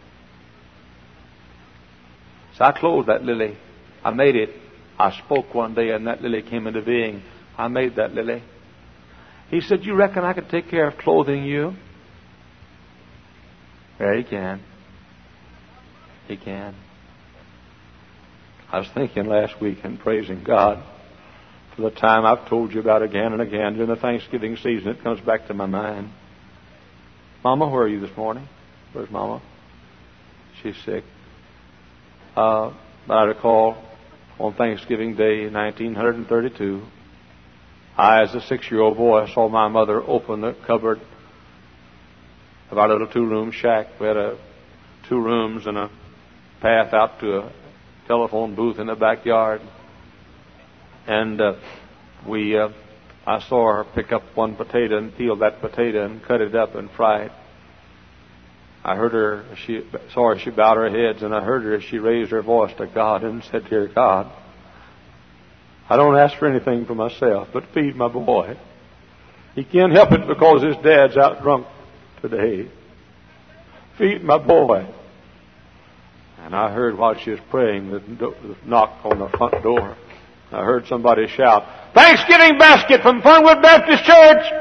So 2.56 2.64
I 2.64 2.72
clothed 2.72 3.08
that 3.08 3.22
lily. 3.22 3.56
I 4.04 4.10
made 4.10 4.36
it. 4.36 4.50
I 4.98 5.10
spoke 5.24 5.54
one 5.54 5.74
day 5.74 5.90
and 5.90 6.06
that 6.06 6.22
lily 6.22 6.42
came 6.42 6.66
into 6.66 6.82
being. 6.82 7.22
I 7.56 7.68
made 7.68 7.96
that 7.96 8.12
lily. 8.12 8.42
He 9.54 9.60
said, 9.60 9.84
You 9.84 9.94
reckon 9.94 10.24
I 10.24 10.32
could 10.32 10.48
take 10.48 10.68
care 10.68 10.88
of 10.88 10.98
clothing 10.98 11.44
you? 11.44 11.74
Yeah, 14.00 14.16
he 14.16 14.24
can. 14.24 14.60
He 16.26 16.36
can. 16.36 16.74
I 18.72 18.78
was 18.78 18.88
thinking 18.94 19.26
last 19.26 19.60
week 19.60 19.78
and 19.84 20.00
praising 20.00 20.42
God 20.42 20.82
for 21.76 21.82
the 21.82 21.92
time 21.92 22.26
I've 22.26 22.48
told 22.48 22.72
you 22.72 22.80
about 22.80 23.02
again 23.02 23.32
and 23.32 23.40
again 23.40 23.74
during 23.74 23.88
the 23.88 23.94
Thanksgiving 23.94 24.56
season. 24.56 24.88
It 24.88 25.04
comes 25.04 25.20
back 25.20 25.46
to 25.46 25.54
my 25.54 25.66
mind. 25.66 26.10
Mama, 27.44 27.68
where 27.68 27.84
are 27.84 27.88
you 27.88 28.00
this 28.00 28.16
morning? 28.16 28.48
Where's 28.92 29.10
Mama? 29.10 29.40
She's 30.64 30.74
sick. 30.84 31.04
Uh, 32.36 32.72
I 33.08 33.22
recall 33.22 33.76
on 34.40 34.54
Thanksgiving 34.54 35.14
Day, 35.14 35.48
1932, 35.48 36.82
I, 37.96 38.22
as 38.22 38.34
a 38.34 38.40
six 38.40 38.68
year 38.70 38.80
old 38.80 38.96
boy, 38.96 39.26
saw 39.32 39.48
my 39.48 39.68
mother 39.68 40.02
open 40.02 40.40
the 40.40 40.56
cupboard 40.66 41.00
of 42.70 42.78
our 42.78 42.88
little 42.88 43.06
two-room 43.06 43.52
shack. 43.52 43.86
We 44.00 44.08
had 44.08 44.16
a 44.16 44.38
two 45.08 45.20
rooms 45.20 45.66
and 45.66 45.78
a 45.78 45.90
path 46.60 46.92
out 46.92 47.20
to 47.20 47.38
a 47.38 47.52
telephone 48.08 48.56
booth 48.56 48.78
in 48.78 48.88
the 48.88 48.96
backyard. 48.96 49.60
And 51.06 51.40
uh, 51.40 51.54
we, 52.26 52.58
uh, 52.58 52.70
I 53.26 53.40
saw 53.48 53.76
her 53.76 53.84
pick 53.94 54.10
up 54.10 54.22
one 54.34 54.56
potato 54.56 54.98
and 54.98 55.16
peel 55.16 55.36
that 55.36 55.60
potato 55.60 56.04
and 56.04 56.22
cut 56.22 56.40
it 56.40 56.54
up 56.56 56.74
and 56.74 56.90
fry 56.90 57.24
it. 57.24 57.32
I 58.82 58.96
heard 58.96 59.12
her, 59.12 59.56
she 59.64 59.82
saw 60.12 60.34
her, 60.34 60.38
she 60.38 60.50
bowed 60.50 60.76
her 60.76 60.90
head, 60.90 61.22
and 61.22 61.34
I 61.34 61.42
heard 61.42 61.62
her 61.62 61.76
as 61.76 61.84
she 61.84 61.98
raised 61.98 62.32
her 62.32 62.42
voice 62.42 62.74
to 62.78 62.86
God 62.86 63.22
and 63.22 63.42
said, 63.44 63.64
Dear 63.70 63.88
God, 63.88 64.30
I 65.88 65.96
don't 65.96 66.16
ask 66.16 66.38
for 66.38 66.48
anything 66.48 66.86
for 66.86 66.94
myself, 66.94 67.48
but 67.52 67.64
feed 67.74 67.94
my 67.94 68.08
boy. 68.08 68.56
He 69.54 69.64
can't 69.64 69.92
help 69.92 70.12
it 70.12 70.26
because 70.26 70.62
his 70.62 70.76
dad's 70.82 71.16
out 71.16 71.42
drunk 71.42 71.66
today. 72.22 72.70
Feed 73.98 74.24
my 74.24 74.38
boy. 74.38 74.86
And 76.38 76.54
I 76.54 76.72
heard 76.72 76.98
while 76.98 77.16
she 77.16 77.30
was 77.30 77.40
praying 77.50 77.90
the, 77.90 78.00
the 78.00 78.56
knock 78.66 79.04
on 79.04 79.18
the 79.18 79.28
front 79.28 79.62
door. 79.62 79.96
I 80.52 80.62
heard 80.64 80.86
somebody 80.86 81.26
shout, 81.28 81.64
Thanksgiving 81.94 82.58
basket 82.58 83.02
from 83.02 83.22
Fernwood 83.22 83.60
Baptist 83.60 84.04
Church! 84.04 84.52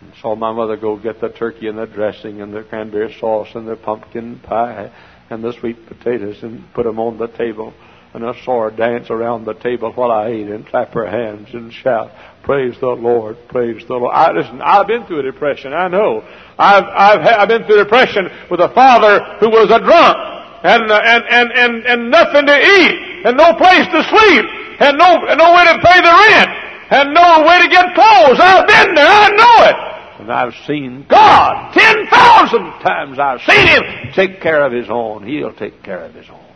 And 0.00 0.12
saw 0.20 0.36
my 0.36 0.52
mother 0.52 0.76
go 0.76 0.96
get 0.96 1.20
the 1.20 1.30
turkey 1.30 1.68
and 1.68 1.78
the 1.78 1.86
dressing 1.86 2.40
and 2.40 2.54
the 2.54 2.62
cranberry 2.62 3.14
sauce 3.18 3.48
and 3.54 3.66
the 3.66 3.76
pumpkin 3.76 4.38
pie 4.40 4.92
and 5.30 5.42
the 5.42 5.52
sweet 5.52 5.86
potatoes 5.86 6.42
and 6.42 6.64
put 6.74 6.84
them 6.84 6.98
on 6.98 7.18
the 7.18 7.26
table. 7.26 7.74
And 8.14 8.24
I 8.24 8.32
saw 8.42 8.62
her 8.62 8.70
dance 8.70 9.10
around 9.10 9.44
the 9.44 9.52
table 9.52 9.92
while 9.92 10.10
I 10.10 10.28
ate 10.28 10.48
and 10.48 10.66
clap 10.66 10.92
her 10.94 11.06
hands 11.06 11.48
and 11.52 11.72
shout, 11.72 12.10
Praise 12.42 12.74
the 12.80 12.88
Lord, 12.88 13.36
praise 13.48 13.86
the 13.86 13.94
Lord. 13.94 14.14
I, 14.14 14.32
listen, 14.32 14.62
I've 14.62 14.86
been 14.86 15.04
through 15.04 15.20
a 15.20 15.22
depression, 15.30 15.74
I 15.74 15.88
know. 15.88 16.24
I've, 16.58 16.84
I've, 16.84 17.20
I've 17.20 17.48
been 17.48 17.64
through 17.64 17.84
depression 17.84 18.30
with 18.50 18.60
a 18.60 18.70
father 18.70 19.36
who 19.38 19.50
was 19.50 19.68
a 19.70 19.78
drunk 19.84 20.16
and, 20.64 20.90
uh, 20.90 21.00
and, 21.04 21.24
and, 21.28 21.52
and, 21.52 21.86
and 21.86 22.10
nothing 22.10 22.46
to 22.46 22.56
eat 22.56 23.26
and 23.26 23.36
no 23.36 23.52
place 23.52 23.84
to 23.92 24.00
sleep 24.08 24.44
and 24.80 24.96
no, 24.96 25.28
and 25.28 25.36
no 25.36 25.52
way 25.52 25.64
to 25.68 25.76
pay 25.84 26.00
the 26.00 26.08
rent 26.08 26.48
and 26.90 27.12
no 27.12 27.44
way 27.44 27.60
to 27.60 27.68
get 27.68 27.94
clothes. 27.94 28.40
I've 28.40 28.66
been 28.66 28.94
there, 28.94 29.06
I 29.06 29.28
know 29.28 29.64
it. 29.68 29.76
And 30.22 30.32
I've 30.32 30.54
seen 30.66 31.04
God 31.08 31.72
ten 31.74 32.06
thousand 32.06 32.80
times. 32.80 33.18
I've 33.20 33.40
seen 33.42 33.68
Him 33.68 34.12
take 34.14 34.40
care 34.40 34.64
of 34.64 34.72
His 34.72 34.88
own. 34.90 35.24
He'll 35.24 35.52
take 35.52 35.82
care 35.82 36.04
of 36.04 36.14
His 36.14 36.28
own 36.28 36.47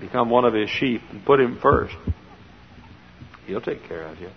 become 0.00 0.30
one 0.30 0.44
of 0.44 0.54
his 0.54 0.70
sheep 0.70 1.02
and 1.10 1.24
put 1.24 1.40
him 1.40 1.58
first, 1.60 1.94
he'll 3.46 3.60
take 3.60 3.86
care 3.86 4.06
of 4.06 4.18
you. 4.18 4.30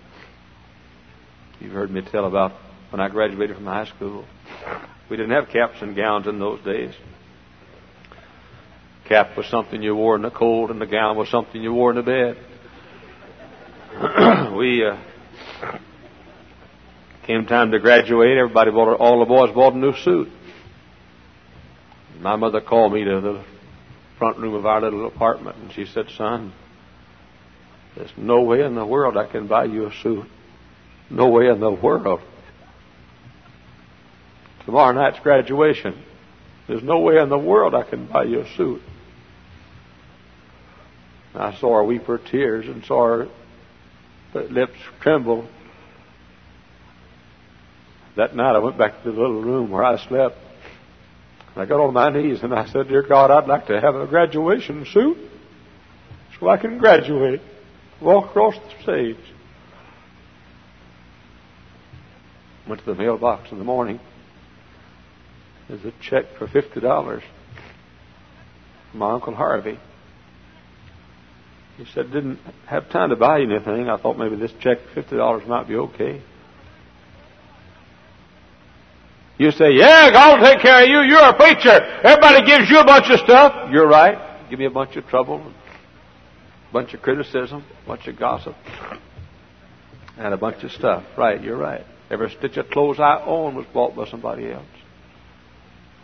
You've 1.59 1.73
heard 1.73 1.91
me 1.91 2.01
tell 2.01 2.25
about 2.25 2.51
when 2.89 2.99
I 2.99 3.09
graduated 3.09 3.55
from 3.55 3.65
high 3.65 3.85
school. 3.85 4.25
We 5.09 5.17
didn't 5.17 5.31
have 5.31 5.49
caps 5.49 5.77
and 5.81 5.95
gowns 5.95 6.27
in 6.27 6.39
those 6.39 6.63
days. 6.63 6.93
Cap 9.07 9.35
was 9.37 9.45
something 9.47 9.81
you 9.81 9.95
wore 9.95 10.15
in 10.15 10.21
the 10.21 10.31
cold, 10.31 10.71
and 10.71 10.79
the 10.79 10.85
gown 10.85 11.17
was 11.17 11.29
something 11.29 11.61
you 11.61 11.73
wore 11.73 11.89
in 11.91 11.97
the 11.97 12.03
bed. 12.03 12.37
we 14.57 14.85
uh, 14.85 14.97
came 17.27 17.45
time 17.45 17.71
to 17.71 17.79
graduate. 17.79 18.37
Everybody 18.37 18.71
bought 18.71 18.95
all 18.99 19.19
the 19.19 19.25
boys 19.25 19.53
bought 19.53 19.73
a 19.73 19.77
new 19.77 19.93
suit. 19.97 20.29
My 22.19 22.35
mother 22.35 22.61
called 22.61 22.93
me 22.93 23.03
to 23.03 23.21
the 23.21 23.43
front 24.23 24.37
room 24.37 24.53
of 24.53 24.65
our 24.65 24.79
little 24.79 25.05
apartment, 25.05 25.57
and 25.57 25.73
she 25.73 25.85
said, 25.85 26.05
Son, 26.17 26.53
there's 27.93 28.13
no 28.15 28.41
way 28.41 28.61
in 28.61 28.73
the 28.73 28.85
world 28.85 29.17
I 29.17 29.29
can 29.29 29.47
buy 29.47 29.65
you 29.65 29.85
a 29.87 29.91
suit. 30.01 30.25
No 31.09 31.27
way 31.27 31.49
in 31.49 31.59
the 31.59 31.69
world. 31.69 32.21
Tomorrow 34.63 34.93
night's 34.93 35.19
graduation. 35.19 36.01
There's 36.69 36.83
no 36.83 36.99
way 36.99 37.17
in 37.17 37.27
the 37.27 37.37
world 37.37 37.75
I 37.75 37.83
can 37.83 38.05
buy 38.05 38.23
you 38.23 38.39
a 38.39 38.55
suit. 38.55 38.81
And 41.33 41.43
I 41.43 41.59
saw 41.59 41.75
her 41.75 41.83
weep 41.83 42.05
her 42.05 42.17
tears 42.17 42.65
and 42.65 42.85
saw 42.85 43.05
her 43.05 43.27
lips 44.33 44.79
tremble. 45.01 45.49
That 48.15 48.37
night 48.37 48.55
I 48.55 48.59
went 48.59 48.77
back 48.77 49.03
to 49.03 49.11
the 49.11 49.19
little 49.19 49.41
room 49.41 49.69
where 49.69 49.83
I 49.83 49.97
slept 50.07 50.37
I 51.55 51.65
got 51.65 51.79
on 51.79 51.93
my 51.93 52.09
knees 52.09 52.39
and 52.41 52.53
I 52.53 52.65
said, 52.65 52.87
Dear 52.87 53.03
God, 53.03 53.29
I'd 53.29 53.47
like 53.47 53.67
to 53.67 53.79
have 53.79 53.95
a 53.95 54.07
graduation 54.07 54.85
suit 54.91 55.17
so 56.39 56.49
I 56.49 56.57
can 56.57 56.79
graduate, 56.79 57.41
walk 58.01 58.31
across 58.31 58.55
the 58.55 58.83
stage. 58.83 59.33
Went 62.67 62.79
to 62.79 62.85
the 62.87 62.95
mailbox 62.95 63.51
in 63.51 63.59
the 63.59 63.63
morning. 63.63 63.99
There's 65.67 65.85
a 65.85 65.93
check 66.01 66.25
for 66.37 66.47
fifty 66.47 66.79
dollars 66.79 67.23
from 68.91 68.99
my 68.99 69.11
Uncle 69.11 69.35
Harvey. 69.35 69.77
He 71.77 71.85
said, 71.93 72.11
didn't 72.11 72.39
have 72.67 72.89
time 72.89 73.09
to 73.09 73.15
buy 73.15 73.41
anything. 73.41 73.89
I 73.89 73.97
thought 73.97 74.17
maybe 74.17 74.35
this 74.35 74.53
check, 74.59 74.77
fifty 74.93 75.15
dollars, 75.15 75.47
might 75.47 75.67
be 75.67 75.75
okay. 75.75 76.21
You 79.37 79.51
say, 79.51 79.71
yeah, 79.71 80.11
God 80.11 80.39
will 80.39 80.47
take 80.47 80.61
care 80.61 80.83
of 80.83 80.89
you. 80.89 81.01
You're 81.01 81.29
a 81.29 81.33
preacher. 81.33 81.79
Everybody 82.03 82.45
gives 82.45 82.69
you 82.69 82.79
a 82.79 82.85
bunch 82.85 83.09
of 83.09 83.19
stuff. 83.19 83.71
You're 83.71 83.87
right. 83.87 84.49
Give 84.49 84.59
me 84.59 84.65
a 84.65 84.71
bunch 84.71 84.95
of 84.95 85.07
trouble, 85.07 85.41
a 86.69 86.73
bunch 86.73 86.93
of 86.93 87.01
criticism, 87.01 87.65
a 87.83 87.87
bunch 87.87 88.07
of 88.07 88.19
gossip, 88.19 88.55
and 90.17 90.33
a 90.33 90.37
bunch 90.37 90.63
of 90.63 90.71
stuff. 90.71 91.03
Right, 91.17 91.41
you're 91.41 91.57
right. 91.57 91.83
Every 92.11 92.29
stitch 92.29 92.57
of 92.57 92.69
clothes 92.69 92.99
I 92.99 93.23
own 93.25 93.55
was 93.55 93.65
bought 93.73 93.95
by 93.95 94.07
somebody 94.07 94.51
else. 94.51 94.65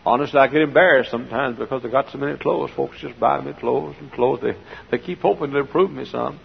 Honestly, 0.05 0.39
I 0.39 0.47
get 0.47 0.61
embarrassed 0.61 1.11
sometimes 1.11 1.59
because 1.59 1.85
I 1.85 1.89
got 1.89 2.09
so 2.11 2.17
many 2.17 2.37
clothes. 2.39 2.71
Folks 2.75 2.97
just 2.99 3.19
buy 3.19 3.41
me 3.41 3.53
clothes 3.53 3.95
and 3.99 4.11
clothes. 4.11 4.39
They, 4.41 4.55
they 4.89 4.97
keep 4.97 5.19
hoping 5.19 5.51
to 5.51 5.59
improve 5.59 5.91
me 5.91 6.05
some. 6.05 6.39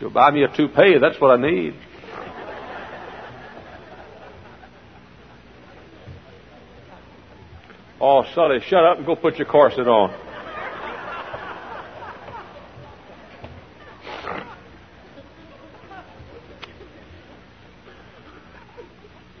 You'll 0.00 0.10
buy 0.10 0.30
me 0.30 0.42
a 0.42 0.48
toupee, 0.48 0.98
that's 1.00 1.20
what 1.20 1.38
I 1.38 1.40
need. 1.40 1.74
Oh, 8.00 8.24
Sully, 8.34 8.60
shut 8.60 8.84
up 8.84 8.98
and 8.98 9.06
go 9.06 9.16
put 9.16 9.36
your 9.36 9.46
corset 9.46 9.88
on. 9.88 10.14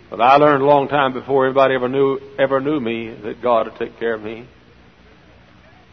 But 0.08 0.20
I 0.22 0.36
learned 0.36 0.62
a 0.62 0.66
long 0.66 0.88
time 0.88 1.12
before 1.12 1.44
anybody 1.44 1.74
ever 1.74 1.90
knew 1.90 2.18
ever 2.38 2.60
knew 2.60 2.80
me 2.80 3.14
that 3.22 3.42
God 3.42 3.66
would 3.66 3.76
take 3.76 3.98
care 3.98 4.14
of 4.14 4.22
me. 4.22 4.48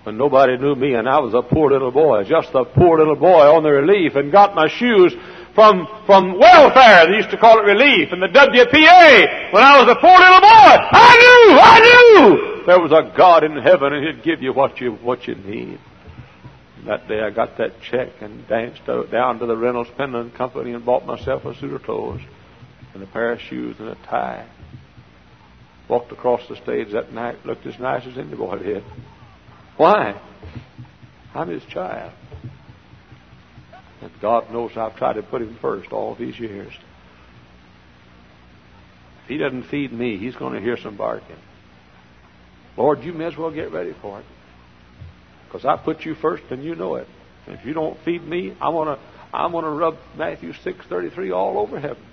When 0.04 0.18
nobody 0.18 0.58
knew 0.58 0.76
me 0.76 0.94
and 0.94 1.10
I 1.10 1.20
was 1.20 1.34
a 1.34 1.42
poor 1.42 1.72
little 1.72 1.92
boy, 1.92 2.24
just 2.24 2.50
a 2.54 2.64
poor 2.64 3.00
little 3.00 3.18
boy 3.18 3.54
on 3.54 3.64
the 3.64 3.72
relief 3.72 4.16
and 4.16 4.32
got 4.32 4.56
my 4.56 4.70
shoes 4.70 5.14
from, 5.54 5.88
from 6.06 6.40
welfare. 6.40 7.08
They 7.08 7.18
used 7.18 7.32
to 7.32 7.38
call 7.38 7.60
it 7.60 7.64
relief 7.64 8.10
and 8.12 8.22
the 8.22 8.28
WPA 8.28 9.54
when 9.54 9.64
I 9.64 9.82
was 9.82 9.90
a 9.90 10.00
poor 10.00 10.18
little 10.18 10.42
boy. 10.42 10.74
I 10.92 11.14
knew, 11.22 11.60
I 11.60 11.80
knew 11.80 12.66
there 12.66 12.80
was 12.80 12.92
a 12.92 13.16
God 13.16 13.44
in 13.44 13.58
heaven 13.58 13.94
and 13.94 14.06
He'd 14.06 14.24
give 14.24 14.42
you 14.42 14.54
what 14.54 14.80
you, 14.82 14.94
what 14.94 15.28
you 15.28 15.36
need. 15.36 15.80
And 16.78 16.88
that 16.88 17.08
day 17.08 17.22
I 17.22 17.30
got 17.30 17.58
that 17.58 17.82
check 17.82 18.22
and 18.22 18.48
danced 18.48 18.86
down 18.86 19.40
to 19.40 19.46
the 19.46 19.56
Reynolds 19.56 19.90
Penland 19.92 20.36
Company 20.36 20.74
and 20.74 20.86
bought 20.86 21.06
myself 21.06 21.46
a 21.46 21.56
suit 21.60 21.74
of 21.74 21.84
clothes 21.84 22.22
and 22.94 23.04
a 23.04 23.08
pair 23.08 23.32
of 23.32 23.40
shoes 23.40 23.76
and 23.80 23.90
a 23.90 23.96
tie. 24.08 24.48
Walked 25.88 26.12
across 26.12 26.48
the 26.48 26.56
stage 26.56 26.94
that 26.94 27.12
night, 27.12 27.46
looked 27.46 27.66
as 27.66 27.78
nice 27.78 28.08
as 28.08 28.18
any 28.18 28.36
boy 28.36 28.58
did. 28.58 28.84
Why? 29.78 30.20
I'm 31.36 31.50
his 31.50 31.64
child. 31.66 32.14
And 34.04 34.12
God 34.22 34.52
knows 34.52 34.72
I've 34.76 34.98
tried 34.98 35.14
to 35.14 35.24
put 35.24 35.42
him 35.42 35.58
first 35.62 35.94
all 35.94 36.14
these 36.16 36.38
years. 36.38 36.74
If 39.24 39.30
he 39.30 39.38
doesn't 39.38 39.64
feed 39.64 39.94
me, 39.94 40.18
he's 40.18 40.36
going 40.36 40.54
to 40.54 40.60
hear 40.60 40.76
some 40.78 40.98
barking. 40.98 41.38
Lord, 42.76 43.04
you 43.04 43.14
may 43.14 43.26
as 43.26 43.38
well 43.38 43.52
get 43.52 43.72
ready 43.72 43.94
for 44.02 44.20
it. 44.20 44.26
Because 45.46 45.66
I 45.66 45.78
put 45.78 46.02
you 46.02 46.16
first 46.16 46.44
and 46.50 46.64
you 46.64 46.76
know 46.76 46.96
it. 46.96 47.08
And 47.46 47.58
if 47.58 47.66
you 47.66 47.74
don't 47.74 47.98
feed 48.04 48.24
me, 48.24 48.58
I'm 48.60 48.74
gonna 48.74 48.98
I'm 49.34 49.52
gonna 49.52 49.70
rub 49.70 49.98
Matthew 50.18 50.54
six 50.64 50.86
thirty 50.88 51.10
three 51.10 51.32
all 51.32 51.60
over 51.60 51.80
heaven. 51.80 52.04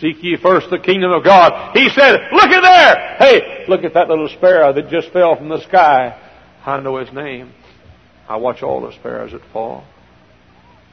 Seek 0.00 0.22
ye 0.22 0.38
first 0.40 0.70
the 0.70 0.78
kingdom 0.78 1.12
of 1.12 1.22
God. 1.22 1.76
He 1.76 1.90
said, 1.90 2.12
Look 2.32 2.50
at 2.50 2.62
there! 2.62 3.16
Hey, 3.18 3.64
look 3.68 3.84
at 3.84 3.92
that 3.94 4.08
little 4.08 4.28
sparrow 4.28 4.72
that 4.72 4.88
just 4.88 5.12
fell 5.12 5.36
from 5.36 5.50
the 5.50 5.60
sky. 5.60 6.18
I 6.64 6.80
know 6.80 6.96
his 6.98 7.12
name. 7.12 7.52
I 8.30 8.36
watch 8.36 8.62
all 8.62 8.80
the 8.80 8.92
sparrows 8.92 9.32
that 9.32 9.44
fall. 9.46 9.82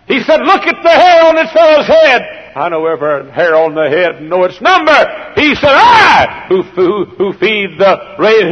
He 0.07 0.23
said, 0.23 0.39
look 0.41 0.63
at 0.63 0.81
the 0.83 0.89
hair 0.89 1.27
on 1.27 1.35
this 1.35 1.51
fellow's 1.51 1.87
head. 1.87 2.47
I 2.57 2.69
know 2.69 2.87
every 2.87 3.29
hair 3.29 3.53
on 3.53 3.75
the 3.75 3.85
head 3.85 4.17
and 4.17 4.31
know 4.31 4.41
its 4.47 4.57
number. 4.61 4.97
He 5.35 5.53
said, 5.53 5.75
I, 5.77 6.47
who, 6.49 6.63
who, 6.63 7.05
who 7.05 7.33
feed 7.37 7.77
the, 7.77 7.93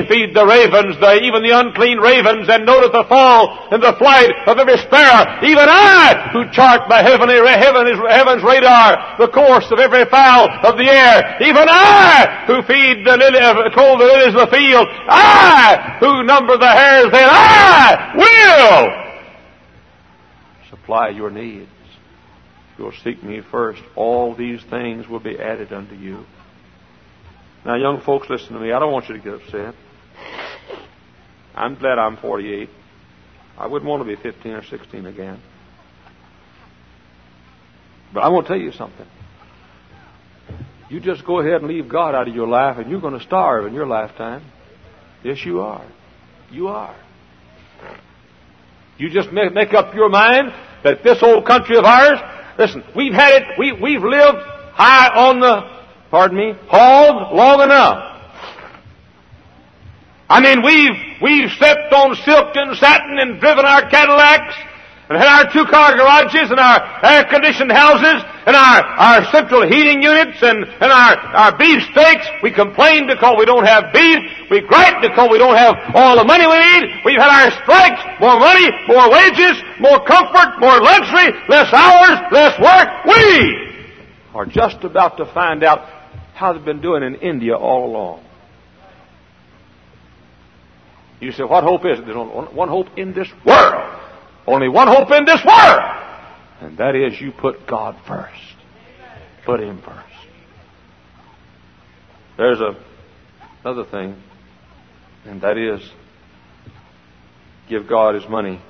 feed 0.06 0.36
the 0.36 0.46
ravens, 0.46 1.00
the, 1.02 1.26
even 1.26 1.42
the 1.42 1.58
unclean 1.58 1.98
ravens, 1.98 2.46
and 2.46 2.68
notice 2.68 2.92
the 2.92 3.08
fall 3.10 3.50
and 3.72 3.82
the 3.82 3.98
flight 3.98 4.30
of 4.46 4.60
every 4.60 4.78
sparrow. 4.84 5.42
Even 5.42 5.66
I, 5.66 6.30
who 6.36 6.46
chart 6.52 6.86
the 6.86 7.02
heavenly, 7.02 7.40
heaven's, 7.40 7.98
heaven's 7.98 8.44
radar, 8.44 9.18
the 9.18 9.32
course 9.32 9.66
of 9.72 9.80
every 9.80 10.06
fowl 10.06 10.54
of 10.62 10.78
the 10.78 10.86
air. 10.86 11.42
Even 11.42 11.66
I, 11.66 12.46
who 12.46 12.62
feed 12.68 13.08
the 13.08 13.18
lily, 13.18 13.42
call 13.74 13.98
the 13.98 14.06
lilies 14.06 14.36
of 14.38 14.52
the 14.52 14.54
field. 14.54 14.86
I, 15.10 15.98
who 16.04 16.22
number 16.22 16.60
the 16.60 16.70
hairs, 16.70 17.10
then 17.10 17.26
I 17.26 18.14
will 18.14 19.05
supply 20.86 21.10
your 21.10 21.32
needs 21.32 21.70
you'll 22.78 22.94
seek 23.04 23.24
me 23.24 23.42
first, 23.52 23.82
all 23.96 24.36
these 24.36 24.62
things 24.70 25.08
will 25.08 25.20
be 25.20 25.38
added 25.40 25.72
unto 25.72 25.96
you. 25.96 26.26
Now, 27.66 27.76
young 27.76 28.02
folks, 28.02 28.30
listen 28.30 28.54
to 28.54 28.60
me. 28.60 28.72
I 28.72 28.80
don't 28.80 28.92
want 28.92 29.10
you 29.10 29.16
to 29.18 29.24
get 29.24 29.34
upset. 29.34 29.76
I'm 31.56 31.76
glad 31.76 31.98
I'm 31.98 32.18
48. 32.18 32.70
I 33.58 33.68
wouldn't 33.68 33.90
want 33.90 34.06
to 34.06 34.16
be 34.16 34.22
15 34.22 34.52
or 34.52 34.64
16 34.64 35.06
again. 35.06 35.42
But 38.14 38.24
I 38.24 38.30
want 38.30 38.48
to 38.48 38.54
tell 38.54 38.62
you 38.62 38.72
something. 38.72 39.08
You 40.90 41.00
just 41.00 41.26
go 41.26 41.40
ahead 41.40 41.62
and 41.62 41.68
leave 41.68 41.90
God 41.90 42.14
out 42.14 42.28
of 42.28 42.36
your 42.36 42.48
life, 42.48 42.78
and 42.78 42.92
you're 42.92 43.02
going 43.02 43.18
to 43.18 43.26
starve 43.26 43.66
in 43.66 43.74
your 43.74 43.88
lifetime. 43.88 44.44
Yes, 45.24 45.44
you 45.44 45.62
are. 45.62 45.90
You 46.52 46.68
are. 46.68 46.96
You 48.98 49.10
just 49.10 49.32
make, 49.32 49.54
make 49.54 49.74
up 49.74 49.96
your 49.96 50.10
mind 50.10 50.54
that 50.86 51.04
this 51.04 51.22
old 51.22 51.46
country 51.46 51.76
of 51.76 51.84
ours 51.84 52.20
Listen, 52.58 52.84
we've 52.96 53.14
had 53.14 53.42
it, 53.42 53.60
we, 53.60 53.74
we've 53.74 54.04
lived 54.04 54.40
high 54.74 55.10
on 55.10 55.40
the, 55.40 55.62
pardon 56.10 56.38
me, 56.38 56.54
hog 56.68 57.34
long 57.34 57.62
enough. 57.62 58.12
I 60.30 60.40
mean, 60.42 60.64
we've, 60.64 61.22
we've 61.22 61.52
stepped 61.52 61.94
on 61.94 62.16
silk 62.24 62.56
and 62.56 62.78
satin 62.78 63.20
and 63.20 63.40
driven 63.40 63.66
our 63.66 63.90
Cadillacs 63.90 64.56
and 65.10 65.18
had 65.18 65.30
our 65.30 65.46
two-car 65.54 65.94
garages 65.94 66.50
and 66.50 66.60
our 66.60 66.82
air-conditioned 67.06 67.72
houses 67.72 68.26
and 68.48 68.56
our, 68.56 68.82
our 68.82 69.26
central 69.30 69.62
heating 69.62 70.02
units 70.02 70.42
and, 70.42 70.66
and 70.66 70.90
our, 70.90 71.14
our 71.38 71.58
beef 71.58 71.82
steaks. 71.92 72.26
We 72.42 72.50
complain 72.52 73.06
because 73.06 73.36
we 73.38 73.46
don't 73.46 73.66
have 73.66 73.94
beef. 73.94 74.18
We 74.50 74.62
gripe 74.62 75.02
because 75.02 75.30
we 75.30 75.38
don't 75.38 75.58
have 75.58 75.76
all 75.94 76.18
the 76.18 76.26
money 76.26 76.46
we 76.50 76.58
need. 76.58 77.06
We've 77.06 77.22
had 77.22 77.30
our 77.30 77.52
strikes, 77.62 78.02
more 78.20 78.40
money, 78.40 78.66
more 78.88 79.12
wages, 79.14 79.62
more 79.80 80.02
comfort, 80.06 80.58
more 80.58 80.82
luxury, 80.82 81.30
less 81.50 81.70
hours, 81.72 82.18
less 82.32 82.58
work. 82.58 82.90
We 83.06 83.66
are 84.34 84.46
just 84.46 84.84
about 84.84 85.18
to 85.18 85.26
find 85.34 85.64
out 85.64 85.86
how 86.34 86.54
they've 86.54 86.66
been 86.66 86.82
doing 86.82 87.04
in 87.04 87.16
India 87.16 87.56
all 87.56 87.86
along. 87.86 88.26
You 91.22 91.32
say, 91.32 91.44
what 91.44 91.64
hope 91.64 91.86
is 91.86 92.00
it? 92.00 92.06
There's 92.06 92.18
only 92.18 92.34
one 92.54 92.70
hope 92.70 92.88
in 92.98 93.14
this 93.14 93.30
world. 93.46 94.02
Only 94.48 94.70
one 94.70 94.88
hope 94.88 95.12
in 95.12 95.26
this 95.26 95.44
world. 95.46 95.82
And 96.62 96.78
that 96.78 96.96
is 96.96 97.20
you 97.20 97.32
put 97.32 97.68
God 97.68 97.96
first. 98.08 98.42
Put 99.46 99.60
Him 99.60 99.82
first. 99.82 100.06
There's 102.38 102.60
a, 102.60 102.76
another 103.64 103.90
thing, 103.90 104.22
and 105.26 105.42
that 105.42 105.58
is 105.58 105.82
give 107.70 107.88
God 107.88 108.16
His 108.16 108.28
money. 108.30 108.62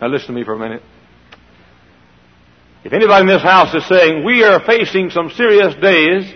Now 0.00 0.08
listen 0.08 0.28
to 0.28 0.32
me 0.32 0.44
for 0.44 0.54
a 0.54 0.58
minute. 0.58 0.82
If 2.84 2.92
anybody 2.92 3.22
in 3.22 3.26
this 3.28 3.42
house 3.42 3.74
is 3.74 3.86
saying, 3.88 4.24
we 4.24 4.44
are 4.44 4.60
facing 4.60 5.08
some 5.10 5.30
serious 5.30 5.74
days, 5.80 6.34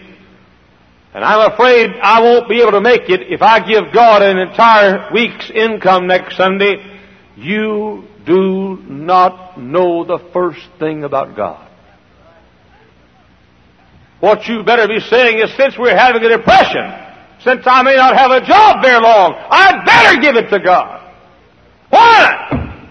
and 1.13 1.25
I'm 1.25 1.53
afraid 1.53 1.91
I 2.03 2.23
won't 2.23 2.49
be 2.49 2.63
able 2.63 2.73
to 2.73 2.81
make 2.81 3.11
it 3.11 3.21
if 3.29 3.43
I 3.43 3.61
give 3.61 3.93
God 3.93 4.23
an 4.23 4.39
entire 4.39 5.13
week's 5.13 5.51
income 5.51 6.07
next 6.07 6.37
Sunday, 6.37 6.98
you 7.39 8.05
do 8.27 8.77
not 8.89 9.61
know 9.61 10.05
the 10.05 10.19
first 10.33 10.67
thing 10.79 11.05
about 11.05 11.37
God. 11.37 11.67
What 14.21 14.47
you 14.49 14.65
better 14.65 14.89
be 14.89 14.99
saying 14.99 15.39
is 15.39 15.57
since 15.57 15.79
we're 15.79 15.97
having 15.97 16.23
a 16.25 16.29
depression, 16.29 16.93
since 17.45 17.63
I 17.65 17.83
may 17.83 17.95
not 17.95 18.17
have 18.17 18.33
a 18.33 18.45
job 18.45 18.83
very 18.83 19.01
long, 19.01 19.35
I'd 19.35 19.85
better 19.87 20.21
give 20.21 20.35
it 20.35 20.51
to 20.51 20.59
God. 20.59 21.15
Why? 21.91 22.89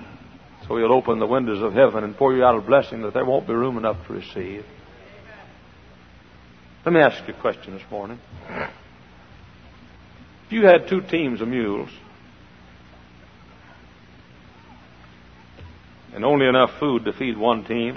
So 0.68 0.78
He'll 0.78 0.94
open 0.94 1.20
the 1.20 1.28
windows 1.28 1.62
of 1.62 1.74
heaven 1.74 2.06
and 2.06 2.16
pour 2.16 2.34
you 2.34 2.46
out 2.46 2.56
a 2.56 2.62
blessing 2.62 3.02
that 3.02 3.14
there 3.14 3.26
won't 3.26 3.48
be 3.48 3.54
room 3.54 3.78
enough 3.78 4.08
to 4.08 4.14
receive. 4.14 4.66
Let 6.86 6.94
me 6.94 7.02
ask 7.02 7.28
you 7.28 7.34
a 7.34 7.42
question 7.42 7.74
this 7.74 7.92
morning. 7.92 8.20
If 10.46 10.54
you 10.54 10.66
had 10.66 10.88
two 10.88 11.02
teams 11.02 11.42
of 11.42 11.50
mules, 11.50 11.90
and 16.18 16.26
only 16.26 16.48
enough 16.48 16.72
food 16.80 17.06
to 17.06 17.14
feed 17.14 17.38
one 17.38 17.64
team. 17.64 17.94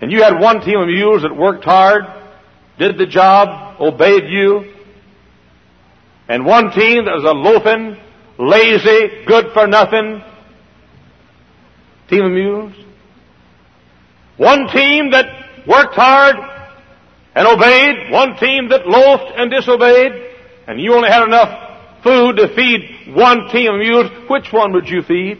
And 0.00 0.10
you 0.10 0.24
had 0.24 0.40
one 0.40 0.62
team 0.62 0.80
of 0.80 0.88
mules 0.88 1.22
that 1.22 1.36
worked 1.36 1.64
hard, 1.64 2.06
did 2.76 2.98
the 2.98 3.06
job, 3.06 3.80
obeyed 3.80 4.24
you, 4.26 4.74
and 6.28 6.44
one 6.44 6.72
team 6.72 7.04
that 7.04 7.14
was 7.14 7.22
a 7.22 7.30
loafing, 7.30 7.98
lazy, 8.36 9.24
good 9.24 9.52
for 9.52 9.68
nothing 9.68 10.24
team 12.10 12.24
of 12.24 12.32
mules. 12.32 12.72
One 14.38 14.66
team 14.72 15.12
that 15.12 15.68
worked 15.68 15.94
hard 15.94 16.34
and 17.36 17.46
obeyed, 17.46 18.10
one 18.10 18.38
team 18.38 18.70
that 18.70 18.88
loafed 18.88 19.32
and 19.36 19.52
disobeyed 19.52 20.33
and 20.66 20.80
you 20.80 20.94
only 20.94 21.08
had 21.08 21.24
enough 21.24 22.02
food 22.02 22.36
to 22.36 22.54
feed 22.54 23.14
one 23.14 23.48
team 23.50 23.74
of 23.74 23.80
mules, 23.80 24.10
which 24.28 24.52
one 24.52 24.72
would 24.72 24.88
you 24.88 25.02
feed? 25.02 25.38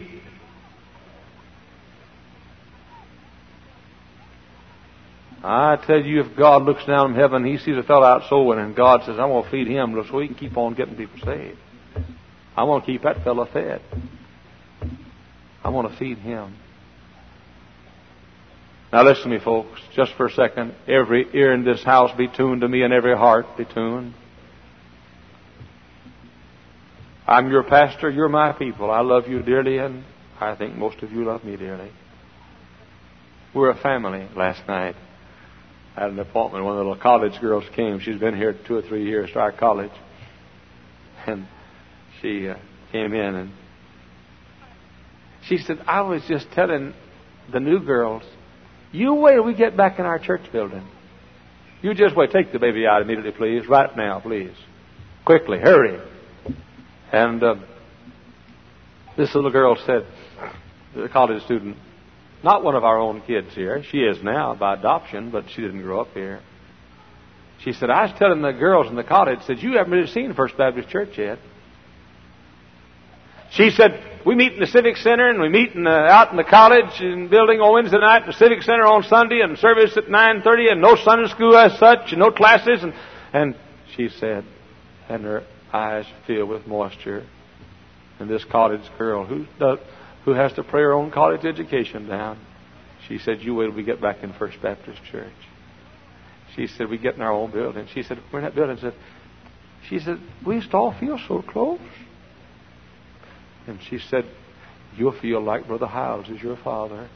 I 5.43 5.75
tell 5.85 6.01
you, 6.01 6.21
if 6.21 6.35
God 6.35 6.63
looks 6.63 6.83
down 6.85 7.09
from 7.09 7.15
heaven, 7.15 7.45
He 7.45 7.59
sees 7.59 7.77
a 7.77 7.83
fellow 7.83 8.05
out 8.05 8.23
sowing, 8.29 8.57
and 8.57 8.75
God 8.75 9.03
says, 9.05 9.19
"I'm 9.19 9.29
going 9.29 9.43
to 9.43 9.49
feed 9.51 9.67
him 9.67 9.95
so 10.09 10.19
he 10.19 10.27
can 10.27 10.35
keep 10.35 10.57
on 10.57 10.73
getting 10.73 10.95
people 10.95 11.19
saved. 11.23 11.59
I 12.57 12.63
want 12.63 12.83
to 12.83 12.91
keep 12.91 13.03
that 13.03 13.23
fellow 13.23 13.45
fed. 13.45 13.81
I 15.63 15.69
want 15.69 15.91
to 15.91 15.97
feed 15.97 16.17
him." 16.17 16.55
Now 18.91 19.03
listen 19.03 19.23
to 19.25 19.29
me, 19.29 19.39
folks, 19.39 19.79
just 19.93 20.13
for 20.13 20.25
a 20.25 20.31
second. 20.31 20.73
Every 20.87 21.27
ear 21.33 21.53
in 21.53 21.63
this 21.63 21.83
house 21.83 22.11
be 22.17 22.27
tuned 22.27 22.61
to 22.61 22.67
me, 22.67 22.81
and 22.81 22.91
every 22.91 23.15
heart 23.15 23.45
be 23.55 23.65
tuned. 23.65 24.13
I'm 27.27 27.49
your 27.49 27.63
pastor. 27.63 28.09
You're 28.09 28.29
my 28.29 28.53
people. 28.53 28.91
I 28.91 29.01
love 29.01 29.27
you 29.27 29.41
dearly, 29.41 29.79
and 29.79 30.03
I 30.39 30.55
think 30.55 30.75
most 30.75 31.01
of 31.01 31.11
you 31.11 31.25
love 31.25 31.43
me 31.43 31.55
dearly. 31.57 31.91
We're 33.53 33.71
a 33.71 33.81
family 33.81 34.27
last 34.35 34.67
night. 34.67 34.95
Had 35.95 36.11
an 36.11 36.19
appointment. 36.19 36.65
One 36.65 36.73
of 36.73 36.79
the 36.79 36.89
little 36.89 37.01
college 37.01 37.39
girls 37.39 37.63
came. 37.75 37.99
She's 37.99 38.19
been 38.19 38.35
here 38.35 38.55
two 38.67 38.75
or 38.75 38.81
three 38.81 39.05
years 39.05 39.31
to 39.31 39.39
our 39.39 39.51
college. 39.51 39.91
And 41.25 41.47
she 42.21 42.47
uh, 42.47 42.57
came 42.91 43.13
in 43.13 43.35
and 43.35 43.51
she 45.47 45.57
said, 45.57 45.79
I 45.87 46.01
was 46.01 46.21
just 46.27 46.51
telling 46.51 46.93
the 47.51 47.59
new 47.59 47.79
girls, 47.79 48.23
you 48.91 49.13
wait 49.15 49.35
till 49.35 49.43
we 49.43 49.55
get 49.55 49.77
back 49.77 49.99
in 49.99 50.05
our 50.05 50.19
church 50.19 50.51
building. 50.51 50.85
You 51.81 51.93
just 51.93 52.15
wait. 52.15 52.31
Take 52.31 52.51
the 52.51 52.59
baby 52.59 52.85
out 52.85 53.01
immediately, 53.01 53.31
please. 53.31 53.67
Right 53.67 53.95
now, 53.95 54.19
please. 54.19 54.53
Quickly. 55.23 55.59
Hurry. 55.59 55.99
And 57.11 57.43
uh, 57.43 57.55
this 59.17 59.33
little 59.35 59.51
girl 59.51 59.77
said, 59.85 60.05
the 60.95 61.09
college 61.09 61.43
student, 61.43 61.77
not 62.43 62.63
one 62.63 62.75
of 62.75 62.83
our 62.83 62.99
own 62.99 63.21
kids 63.21 63.53
here. 63.53 63.83
She 63.91 63.99
is 63.99 64.21
now 64.23 64.55
by 64.55 64.75
adoption, 64.75 65.31
but 65.31 65.45
she 65.49 65.61
didn't 65.61 65.81
grow 65.81 66.01
up 66.01 66.13
here. 66.13 66.41
She 67.63 67.73
said, 67.73 67.89
I 67.89 68.03
was 68.03 68.19
telling 68.19 68.41
the 68.41 68.51
girls 68.51 68.87
in 68.87 68.95
the 68.95 69.03
college, 69.03 69.39
said, 69.45 69.59
you 69.59 69.77
haven't 69.77 69.91
really 69.91 70.07
seen 70.07 70.33
First 70.33 70.57
Baptist 70.57 70.89
Church 70.89 71.17
yet. 71.17 71.39
She 73.51 73.71
said, 73.71 74.21
we 74.25 74.35
meet 74.35 74.53
in 74.53 74.59
the 74.59 74.67
Civic 74.67 74.97
Center 74.97 75.29
and 75.29 75.39
we 75.39 75.49
meet 75.49 75.71
in 75.71 75.83
the, 75.83 75.89
out 75.89 76.31
in 76.31 76.37
the 76.37 76.43
college 76.43 76.99
and 76.99 77.29
building 77.29 77.59
on 77.59 77.73
Wednesday 77.73 77.99
night, 77.99 78.25
the 78.25 78.33
Civic 78.33 78.63
Center 78.63 78.85
on 78.85 79.03
Sunday 79.03 79.41
and 79.41 79.57
service 79.57 79.95
at 79.95 80.05
9.30 80.05 80.73
and 80.73 80.81
no 80.81 80.95
Sunday 80.95 81.29
school 81.29 81.55
as 81.55 81.77
such 81.79 82.11
and 82.11 82.19
no 82.19 82.31
classes. 82.31 82.83
And, 82.83 82.93
and 83.33 83.55
she 83.95 84.09
said, 84.09 84.43
and 85.07 85.23
her 85.23 85.43
eyes 85.73 86.05
filled 86.27 86.49
with 86.49 86.67
moisture. 86.67 87.25
And 88.19 88.29
this 88.29 88.45
college 88.45 88.81
girl 88.97 89.25
who 89.25 89.45
who 90.23 90.31
has 90.31 90.53
to 90.53 90.63
pray 90.63 90.81
her 90.81 90.93
own 90.93 91.11
college 91.11 91.45
education 91.45 92.07
down, 92.07 92.39
she 93.07 93.19
said, 93.19 93.41
"You 93.41 93.55
wait 93.55 93.67
till 93.67 93.75
we 93.75 93.83
get 93.83 94.01
back 94.01 94.23
in 94.23 94.33
First 94.33 94.61
Baptist 94.61 94.99
Church." 95.11 95.33
She 96.55 96.67
said, 96.67 96.89
"We 96.89 96.97
get 96.97 97.15
in 97.15 97.21
our 97.21 97.33
own 97.33 97.51
building." 97.51 97.87
She 97.93 98.03
said, 98.03 98.19
"We're 98.31 98.39
in 98.39 98.45
that 98.45 98.55
building." 98.55 98.77
Said, 98.77 98.93
She 99.89 99.99
said, 99.99 100.19
We 100.45 100.55
used 100.55 100.71
to 100.71 100.77
all 100.77 100.95
feel 100.99 101.19
so 101.27 101.41
close. 101.41 101.79
And 103.67 103.79
she 103.89 103.99
said, 103.99 104.25
You'll 104.97 105.19
feel 105.19 105.41
like 105.41 105.67
Brother 105.67 105.87
Hyles 105.87 106.29
is 106.29 106.41
your 106.41 106.57
father, 106.57 107.09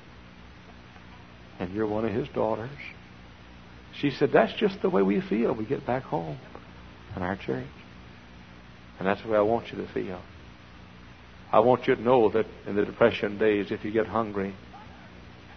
and 1.60 1.74
you're 1.74 1.88
one 1.88 2.06
of 2.06 2.14
his 2.14 2.28
daughters. 2.30 2.70
She 4.00 4.12
said, 4.12 4.32
That's 4.34 4.54
just 4.54 4.82
the 4.82 4.90
way 4.90 5.02
we 5.02 5.22
feel. 5.22 5.54
We 5.54 5.66
get 5.66 5.86
back 5.86 6.04
home 6.04 6.38
in 7.16 7.22
our 7.22 7.38
church. 7.38 7.68
And 9.00 9.08
that's 9.08 9.22
the 9.22 9.30
way 9.30 9.38
I 9.38 9.42
want 9.42 9.72
you 9.72 9.78
to 9.78 9.88
feel. 9.94 10.22
I 11.52 11.60
want 11.62 11.88
you 11.88 11.96
to 11.96 12.02
know 12.02 12.30
that 12.30 12.46
in 12.68 12.76
the 12.76 12.86
depression 12.86 13.40
days, 13.40 13.72
if 13.72 13.84
you 13.84 13.92
get 13.92 14.06
hungry, 14.06 14.54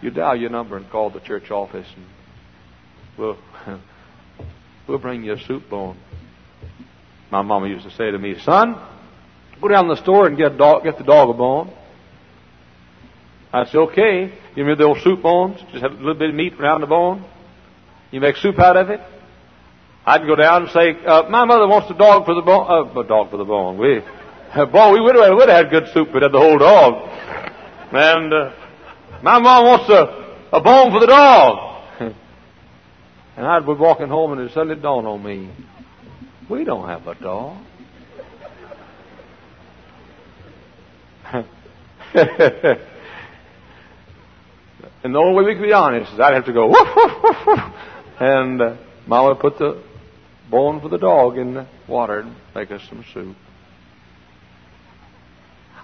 you 0.01 0.09
dial 0.09 0.35
your 0.35 0.49
number 0.49 0.77
and 0.77 0.89
call 0.89 1.09
the 1.09 1.19
church 1.19 1.51
office, 1.51 1.87
and 1.95 2.05
we'll 3.17 3.37
we'll 4.87 4.97
bring 4.97 5.23
you 5.23 5.33
a 5.33 5.39
soup 5.39 5.69
bone. 5.69 5.97
My 7.31 7.41
mama 7.41 7.67
used 7.67 7.85
to 7.85 7.91
say 7.91 8.09
to 8.09 8.17
me, 8.17 8.39
"Son, 8.39 8.75
go 9.61 9.67
down 9.67 9.87
to 9.87 9.95
the 9.95 10.01
store 10.01 10.25
and 10.27 10.37
get 10.37 10.57
dog, 10.57 10.83
get 10.83 10.97
the 10.97 11.03
dog 11.03 11.29
a 11.29 11.33
bone." 11.33 11.71
I 13.51 13.65
said, 13.65 13.75
"Okay." 13.75 14.33
You 14.55 14.63
remember 14.63 14.83
the 14.83 14.87
old 14.87 15.01
soup 15.01 15.21
bones? 15.21 15.59
Just 15.71 15.83
have 15.83 15.93
a 15.93 15.95
little 15.95 16.13
bit 16.13 16.29
of 16.29 16.35
meat 16.35 16.53
around 16.59 16.81
the 16.81 16.87
bone. 16.87 17.25
You 18.11 18.19
make 18.19 18.35
soup 18.37 18.59
out 18.59 18.77
of 18.77 18.89
it. 18.89 18.99
I'd 20.05 20.27
go 20.27 20.35
down 20.35 20.63
and 20.63 20.71
say, 20.71 20.95
uh, 21.05 21.23
"My 21.29 21.45
mother 21.45 21.67
wants 21.67 21.89
a 21.89 21.93
dog 21.93 22.25
for 22.25 22.35
the 22.35 22.41
bone." 22.41 22.65
Uh, 22.69 22.99
a 22.99 23.03
dog 23.07 23.29
for 23.31 23.37
the 23.37 23.45
bone. 23.45 23.77
We, 23.77 24.01
uh, 24.53 24.65
boy, 24.65 24.91
we 24.91 25.01
would 25.01 25.15
have, 25.15 25.35
would 25.35 25.49
have 25.49 25.65
had 25.65 25.71
good 25.71 25.87
soup. 25.93 26.13
We'd 26.13 26.23
had 26.23 26.33
the 26.33 26.39
whole 26.39 26.57
dog. 26.57 27.09
And 27.93 28.33
uh, 28.33 28.51
my 29.21 29.39
mom 29.39 29.65
wants 29.65 29.89
a, 29.89 30.57
a 30.57 30.61
bone 30.61 30.91
for 30.91 30.99
the 30.99 31.07
dog. 31.07 31.85
and 33.37 33.47
I'd 33.47 33.65
be 33.65 33.73
walking 33.73 34.09
home 34.09 34.33
and 34.33 34.41
it 34.41 34.51
suddenly 34.53 34.75
dawned 34.75 35.07
on 35.07 35.23
me, 35.23 35.49
we 36.49 36.65
don't 36.65 36.87
have 36.87 37.07
a 37.07 37.15
dog. 37.15 37.63
and 45.03 45.15
the 45.15 45.19
only 45.19 45.33
way 45.33 45.45
we 45.45 45.55
could 45.55 45.63
be 45.63 45.71
honest 45.71 46.13
is 46.13 46.19
I'd 46.19 46.33
have 46.33 46.45
to 46.45 46.53
go, 46.53 46.67
woof, 46.67 46.87
woof, 46.95 47.11
woof, 47.23 47.37
woof. 47.47 47.59
and 48.19 48.61
uh, 48.61 48.75
Mama 49.07 49.35
put 49.35 49.57
the 49.57 49.81
bone 50.53 50.79
for 50.79 50.87
the 50.87 50.99
dog 50.99 51.35
in 51.39 51.55
the 51.55 51.67
water 51.87 52.19
and 52.19 52.35
make 52.53 52.69
us 52.69 52.81
some 52.87 53.03
soup. 53.11 53.35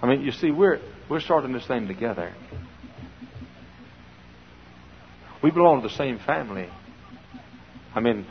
I 0.00 0.06
mean, 0.06 0.22
you 0.22 0.30
see, 0.30 0.52
we're 0.52 0.78
we're 1.10 1.20
starting 1.20 1.52
this 1.52 1.66
thing 1.66 1.88
together. 1.88 2.32
We 5.42 5.50
belong 5.50 5.82
to 5.82 5.88
the 5.88 5.94
same 5.94 6.20
family. 6.20 6.68
I 7.96 8.00
mean, 8.00 8.26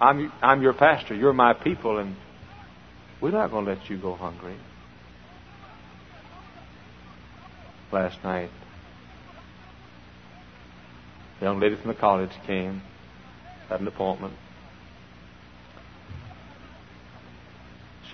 I'm, 0.00 0.32
I'm 0.42 0.60
your 0.60 0.72
pastor. 0.72 1.14
You're 1.14 1.32
my 1.32 1.52
people, 1.52 1.98
and 1.98 2.16
we're 3.20 3.30
not 3.30 3.50
going 3.50 3.66
to 3.66 3.74
let 3.74 3.88
you 3.88 3.96
go 3.96 4.16
hungry. 4.16 4.56
Last 7.92 8.18
night, 8.24 8.50
a 11.40 11.44
young 11.44 11.60
lady 11.60 11.76
from 11.76 11.88
the 11.88 11.94
college 11.94 12.32
came, 12.44 12.82
had 13.68 13.80
an 13.80 13.86
appointment. 13.86 14.34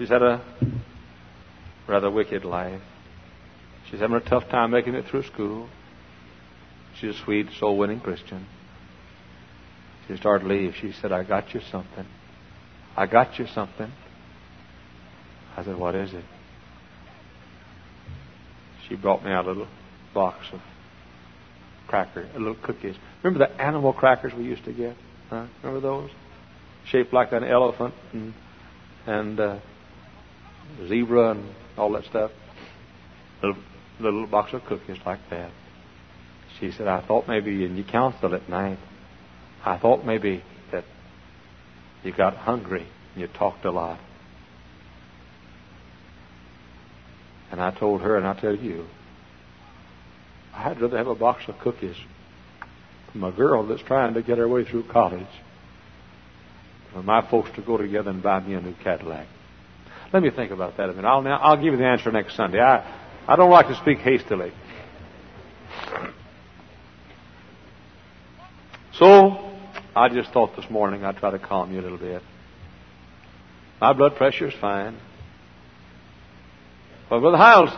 She's 0.02 0.08
had 0.08 0.22
a 0.22 0.44
rather 1.86 2.10
wicked 2.10 2.44
life. 2.44 2.80
She's 3.88 4.00
having 4.00 4.16
a 4.16 4.20
tough 4.20 4.48
time 4.48 4.72
making 4.72 4.96
it 4.96 5.04
through 5.08 5.22
school. 5.22 5.68
She's 6.98 7.14
a 7.14 7.18
sweet, 7.24 7.46
soul 7.60 7.78
winning 7.78 8.00
Christian. 8.00 8.44
She 10.08 10.16
started 10.16 10.42
to 10.42 10.52
leave. 10.52 10.74
She 10.74 10.90
said, 10.90 11.12
I 11.12 11.22
got 11.22 11.54
you 11.54 11.60
something. 11.70 12.04
I 12.96 13.06
got 13.06 13.38
you 13.38 13.46
something. 13.54 13.92
I 15.56 15.62
said, 15.62 15.78
What 15.78 15.94
is 15.94 16.12
it? 16.12 16.24
She 18.88 18.96
brought 18.96 19.24
me 19.24 19.32
a 19.32 19.40
little 19.40 19.68
box 20.12 20.46
of 20.52 20.58
crackers, 21.86 22.28
little 22.34 22.56
cookies. 22.56 22.96
Remember 23.22 23.46
the 23.46 23.62
animal 23.62 23.92
crackers 23.92 24.34
we 24.34 24.42
used 24.42 24.64
to 24.64 24.72
get? 24.72 24.96
Huh? 25.30 25.46
Remember 25.62 25.80
those? 25.80 26.10
Shaped 26.86 27.12
like 27.12 27.30
an 27.30 27.44
elephant 27.44 27.94
and, 28.12 28.34
and 29.06 29.38
uh, 29.38 29.58
zebra 30.88 31.32
and 31.32 31.54
all 31.76 31.92
that 31.92 32.04
stuff. 32.04 32.30
Little, 33.42 33.62
little 34.00 34.26
box 34.26 34.52
of 34.52 34.64
cookies 34.64 34.98
like 35.04 35.20
that. 35.30 35.50
She 36.60 36.70
said, 36.72 36.86
I 36.86 37.04
thought 37.06 37.26
maybe, 37.28 37.64
and 37.64 37.76
you 37.76 37.84
counseled 37.84 38.34
at 38.34 38.48
night, 38.48 38.78
I 39.64 39.78
thought 39.78 40.04
maybe 40.04 40.42
that 40.70 40.84
you 42.02 42.12
got 42.12 42.36
hungry 42.36 42.86
and 43.14 43.20
you 43.20 43.28
talked 43.28 43.64
a 43.64 43.70
lot. 43.70 43.98
And 47.50 47.60
I 47.60 47.70
told 47.70 48.00
her, 48.00 48.16
and 48.16 48.26
I 48.26 48.38
tell 48.38 48.56
you, 48.56 48.86
I'd 50.54 50.80
rather 50.80 50.96
have 50.96 51.06
a 51.06 51.14
box 51.14 51.44
of 51.48 51.58
cookies 51.58 51.96
from 53.10 53.24
a 53.24 53.32
girl 53.32 53.66
that's 53.66 53.82
trying 53.82 54.14
to 54.14 54.22
get 54.22 54.38
her 54.38 54.48
way 54.48 54.64
through 54.64 54.84
college 54.84 55.26
for 56.92 57.02
my 57.02 57.28
folks 57.30 57.50
to 57.56 57.62
go 57.62 57.76
together 57.76 58.10
and 58.10 58.22
buy 58.22 58.40
me 58.40 58.54
a 58.54 58.60
new 58.60 58.74
Cadillac. 58.82 59.26
Let 60.12 60.22
me 60.22 60.30
think 60.30 60.50
about 60.50 60.76
that 60.76 60.90
a 60.90 60.92
minute. 60.92 61.08
I'll, 61.08 61.26
I'll 61.26 61.56
give 61.56 61.72
you 61.72 61.78
the 61.78 61.86
answer 61.86 62.12
next 62.12 62.36
Sunday. 62.36 62.60
I, 62.60 62.84
I 63.26 63.36
don't 63.36 63.50
like 63.50 63.68
to 63.68 63.76
speak 63.76 63.98
hastily. 63.98 64.52
So, 68.94 69.50
I 69.96 70.10
just 70.10 70.30
thought 70.32 70.54
this 70.54 70.68
morning 70.70 71.04
I'd 71.04 71.16
try 71.16 71.30
to 71.30 71.38
calm 71.38 71.72
you 71.72 71.80
a 71.80 71.82
little 71.82 71.98
bit. 71.98 72.22
My 73.80 73.94
blood 73.94 74.16
pressure 74.16 74.48
is 74.48 74.54
fine. 74.60 74.98
Well, 77.10 77.20
Brother 77.20 77.38
Hyles, 77.38 77.70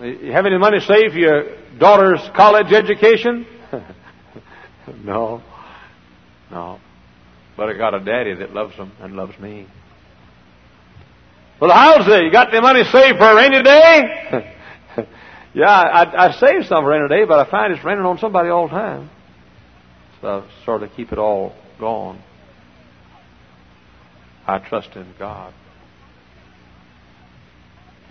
you 0.00 0.32
have 0.32 0.46
any 0.46 0.58
money 0.58 0.80
saved 0.80 1.12
for 1.12 1.18
your 1.18 1.78
daughter's 1.78 2.20
college 2.34 2.72
education? 2.72 3.46
no. 5.04 5.42
No. 6.50 6.80
But 7.56 7.68
I 7.68 7.76
got 7.76 7.94
a 7.94 8.00
daddy 8.00 8.34
that 8.34 8.52
loves 8.52 8.76
them 8.76 8.92
and 9.00 9.14
loves 9.14 9.38
me. 9.38 9.66
Well, 11.60 11.70
how's 11.70 12.06
it? 12.06 12.12
Uh, 12.12 12.20
you 12.20 12.32
got 12.32 12.50
the 12.50 12.60
money 12.60 12.82
saved 12.84 13.18
for 13.18 13.30
a 13.30 13.34
rainy 13.36 13.62
day? 13.62 14.54
yeah, 15.54 15.70
I, 15.70 16.26
I 16.26 16.32
saved 16.32 16.66
some 16.66 16.82
for 16.82 16.92
a 16.92 16.98
rainy 16.98 17.08
day, 17.08 17.24
but 17.26 17.46
I 17.46 17.50
find 17.50 17.72
it's 17.72 17.84
raining 17.84 18.04
on 18.04 18.18
somebody 18.18 18.48
all 18.48 18.66
the 18.66 18.74
time. 18.74 19.10
So 20.20 20.28
I 20.28 20.64
sort 20.64 20.82
of 20.82 20.90
keep 20.96 21.12
it 21.12 21.18
all 21.18 21.54
gone. 21.78 22.20
I 24.46 24.58
trust 24.58 24.90
in 24.96 25.14
God. 25.18 25.54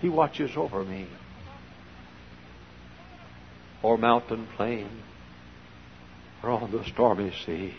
He 0.00 0.08
watches 0.08 0.50
over 0.56 0.82
me. 0.82 1.06
Or 3.82 3.98
mountain 3.98 4.48
plain, 4.56 4.88
or 6.42 6.50
on 6.50 6.72
the 6.72 6.82
stormy 6.86 7.32
sea. 7.44 7.74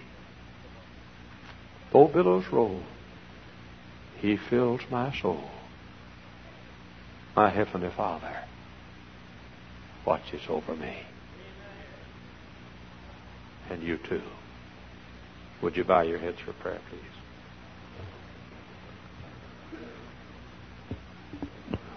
Though 1.92 2.08
billows 2.08 2.46
roll, 2.52 2.84
He 4.26 4.38
fills 4.38 4.82
my 4.90 5.16
soul. 5.22 5.52
My 7.36 7.52
Heavenly 7.52 7.92
Father 7.96 8.36
watches 10.04 10.42
over 10.50 10.76
me 10.76 10.98
and 13.70 13.84
you 13.84 13.98
too. 13.98 14.24
Would 15.62 15.78
you 15.78 15.84
bow 15.84 16.02
your 16.02 16.18
heads 16.18 16.40
for 16.44 16.54
prayer, 16.54 16.82
please? 16.90 17.02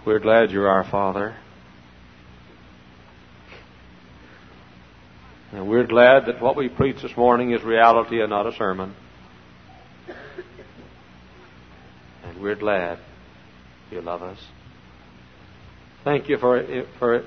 We're 0.05 0.19
glad 0.19 0.51
you're 0.51 0.69
our 0.69 0.83
Father. 0.83 1.35
And 5.51 5.67
we're 5.67 5.87
glad 5.87 6.27
that 6.27 6.39
what 6.39 6.55
we 6.55 6.69
preach 6.69 7.01
this 7.01 7.17
morning 7.17 7.53
is 7.53 7.63
reality 7.63 8.21
and 8.21 8.29
not 8.29 8.45
a 8.45 8.53
sermon. 8.53 8.93
And 12.28 12.28
we're 12.39 12.55
glad 12.55 12.99
you 13.91 14.01
love 14.01 14.21
us. 14.21 14.39
Thank 16.03 16.29
you 16.29 16.37
for, 16.37 16.63
for 16.97 17.23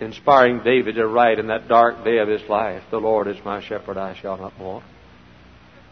inspiring 0.00 0.62
David 0.64 0.96
to 0.96 1.06
write 1.06 1.38
in 1.38 1.48
that 1.48 1.68
dark 1.68 2.04
day 2.04 2.18
of 2.18 2.28
his 2.28 2.42
life, 2.48 2.82
The 2.90 2.98
Lord 2.98 3.28
is 3.28 3.36
my 3.44 3.62
shepherd, 3.62 3.96
I 3.96 4.18
shall 4.20 4.36
not 4.36 4.58
want. 4.58 4.84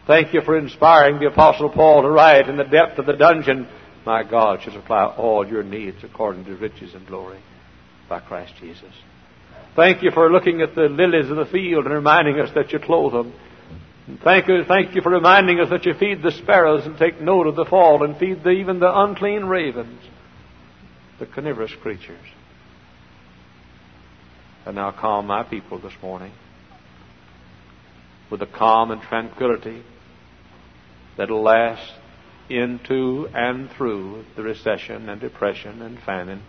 Thank 0.07 0.33
you 0.33 0.41
for 0.41 0.57
inspiring 0.57 1.19
the 1.19 1.27
Apostle 1.27 1.69
Paul 1.69 2.01
to 2.01 2.09
write 2.09 2.49
in 2.49 2.57
the 2.57 2.63
depth 2.63 2.97
of 2.97 3.05
the 3.05 3.13
dungeon, 3.13 3.67
My 4.05 4.23
God 4.23 4.61
shall 4.63 4.73
supply 4.73 5.05
all 5.05 5.47
your 5.47 5.63
needs 5.63 5.97
according 6.03 6.45
to 6.45 6.55
riches 6.55 6.93
and 6.95 7.05
glory 7.05 7.39
by 8.07 8.19
Christ 8.19 8.53
Jesus. 8.59 8.93
Thank 9.75 10.01
you 10.01 10.11
for 10.11 10.31
looking 10.31 10.61
at 10.61 10.73
the 10.73 10.89
lilies 10.89 11.29
of 11.29 11.37
the 11.37 11.45
field 11.45 11.85
and 11.85 11.93
reminding 11.93 12.39
us 12.39 12.49
that 12.55 12.73
you 12.73 12.79
clothe 12.79 13.13
them. 13.13 13.33
Thank 14.23 14.47
you, 14.47 14.63
thank 14.67 14.95
you 14.95 15.01
for 15.01 15.11
reminding 15.11 15.59
us 15.59 15.69
that 15.69 15.85
you 15.85 15.93
feed 15.93 16.23
the 16.23 16.31
sparrows 16.31 16.85
and 16.85 16.97
take 16.97 17.21
note 17.21 17.47
of 17.47 17.55
the 17.55 17.65
fall 17.65 18.03
and 18.03 18.17
feed 18.17 18.43
the, 18.43 18.49
even 18.49 18.79
the 18.79 18.91
unclean 18.91 19.45
ravens, 19.45 20.01
the 21.19 21.27
carnivorous 21.27 21.73
creatures. 21.81 22.17
And 24.65 24.75
now 24.75 24.91
calm 24.91 25.27
my 25.27 25.43
people 25.43 25.79
this 25.79 25.93
morning 26.01 26.31
with 28.31 28.41
a 28.41 28.47
calm 28.47 28.91
and 28.91 29.01
tranquility 29.01 29.83
that'll 31.17 31.43
last 31.43 31.91
into 32.49 33.27
and 33.33 33.69
through 33.71 34.25
the 34.35 34.41
recession 34.41 35.07
and 35.07 35.21
depression 35.21 35.81
and 35.81 35.99
famine, 35.99 36.41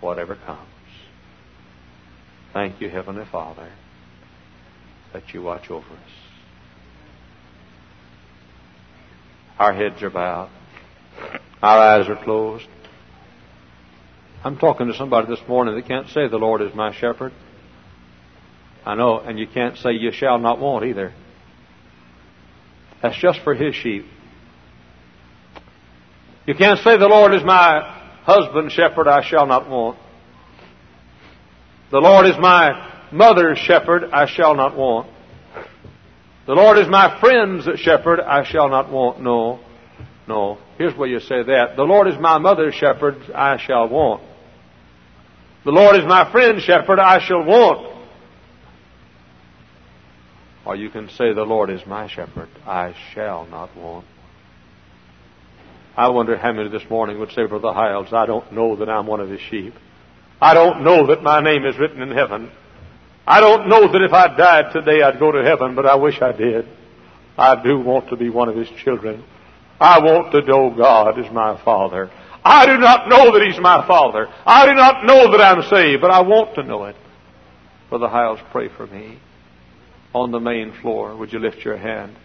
whatever 0.00 0.34
comes. 0.34 0.68
Thank 2.52 2.80
you, 2.80 2.88
Heavenly 2.88 3.24
Father, 3.30 3.70
that 5.16 5.32
you 5.32 5.40
watch 5.40 5.70
over 5.70 5.86
us. 5.86 6.10
Our 9.58 9.72
heads 9.72 10.02
are 10.02 10.10
bowed. 10.10 10.50
Our 11.62 11.78
eyes 11.78 12.08
are 12.10 12.22
closed. 12.22 12.66
I'm 14.44 14.58
talking 14.58 14.88
to 14.88 14.94
somebody 14.94 15.28
this 15.28 15.40
morning 15.48 15.74
that 15.74 15.88
can't 15.88 16.08
say 16.08 16.28
the 16.28 16.36
Lord 16.36 16.60
is 16.60 16.74
my 16.74 16.94
shepherd. 16.94 17.32
I 18.84 18.94
know, 18.94 19.18
and 19.18 19.38
you 19.38 19.46
can't 19.46 19.78
say 19.78 19.92
you 19.92 20.12
shall 20.12 20.38
not 20.38 20.60
want 20.60 20.84
either. 20.84 21.14
That's 23.02 23.16
just 23.16 23.40
for 23.40 23.54
his 23.54 23.74
sheep. 23.74 24.04
You 26.46 26.54
can't 26.54 26.78
say 26.80 26.98
the 26.98 27.08
Lord 27.08 27.32
is 27.32 27.42
my 27.42 27.80
husband 28.24 28.70
shepherd, 28.70 29.08
I 29.08 29.26
shall 29.26 29.46
not 29.46 29.66
want. 29.70 29.98
The 31.90 32.00
Lord 32.00 32.26
is 32.26 32.36
my 32.38 32.95
mother's 33.12 33.58
shepherd, 33.58 34.04
I 34.12 34.26
shall 34.26 34.54
not 34.54 34.76
want. 34.76 35.10
The 36.46 36.54
Lord 36.54 36.78
is 36.78 36.88
my 36.88 37.18
friend's 37.20 37.68
shepherd, 37.80 38.20
I 38.20 38.44
shall 38.44 38.68
not 38.68 38.90
want. 38.90 39.20
No. 39.20 39.60
No. 40.28 40.58
Here's 40.78 40.94
where 40.96 41.08
you 41.08 41.20
say 41.20 41.42
that. 41.42 41.74
The 41.76 41.82
Lord 41.82 42.08
is 42.08 42.14
my 42.20 42.38
mother's 42.38 42.74
shepherd, 42.74 43.16
I 43.34 43.58
shall 43.58 43.88
want. 43.88 44.22
The 45.64 45.72
Lord 45.72 45.96
is 45.96 46.04
my 46.06 46.30
friend's 46.30 46.62
shepherd, 46.62 47.00
I 47.00 47.18
shall 47.26 47.44
want. 47.44 47.94
Or 50.64 50.76
you 50.76 50.90
can 50.90 51.08
say, 51.10 51.32
The 51.32 51.42
Lord 51.42 51.70
is 51.70 51.80
my 51.86 52.08
shepherd, 52.08 52.48
I 52.64 52.94
shall 53.12 53.46
not 53.46 53.76
want. 53.76 54.06
I 55.96 56.10
wonder 56.10 56.36
how 56.36 56.52
many 56.52 56.68
this 56.68 56.88
morning 56.90 57.18
would 57.18 57.32
say, 57.32 57.46
Brother 57.46 57.72
Hyles, 57.72 58.12
I 58.12 58.26
don't 58.26 58.52
know 58.52 58.76
that 58.76 58.88
I'm 58.88 59.06
one 59.06 59.20
of 59.20 59.30
his 59.30 59.40
sheep. 59.40 59.74
I 60.40 60.52
don't 60.52 60.84
know 60.84 61.06
that 61.06 61.22
my 61.22 61.40
name 61.40 61.64
is 61.64 61.78
written 61.78 62.02
in 62.02 62.10
heaven. 62.10 62.50
I 63.26 63.40
don't 63.40 63.68
know 63.68 63.90
that 63.90 64.02
if 64.02 64.12
I 64.12 64.36
died 64.36 64.72
today 64.72 65.02
I'd 65.02 65.18
go 65.18 65.32
to 65.32 65.42
heaven, 65.42 65.74
but 65.74 65.86
I 65.86 65.96
wish 65.96 66.20
I 66.22 66.32
did. 66.32 66.68
I 67.36 67.62
do 67.62 67.80
want 67.80 68.08
to 68.10 68.16
be 68.16 68.30
one 68.30 68.48
of 68.48 68.56
his 68.56 68.68
children. 68.82 69.24
I 69.80 69.98
want 70.00 70.32
to 70.32 70.42
know 70.42 70.74
God 70.74 71.18
is 71.18 71.30
my 71.32 71.62
Father. 71.62 72.10
I 72.46 72.64
do 72.66 72.78
not 72.78 73.08
know 73.08 73.32
that 73.32 73.44
He's 73.44 73.60
my 73.60 73.84
Father. 73.88 74.28
I 74.46 74.66
do 74.66 74.74
not 74.74 75.04
know 75.04 75.32
that 75.32 75.40
I'm 75.40 75.68
saved, 75.68 76.00
but 76.00 76.12
I 76.12 76.20
want 76.22 76.54
to 76.54 76.62
know 76.62 76.84
it. 76.84 76.94
Brother 77.88 78.08
Hyles, 78.08 78.38
pray 78.52 78.68
for 78.68 78.86
me 78.86 79.18
on 80.14 80.30
the 80.30 80.40
main 80.40 80.72
floor, 80.80 81.16
would 81.16 81.32
you 81.32 81.38
lift 81.38 81.64
your 81.64 81.76
hand? 81.76 82.16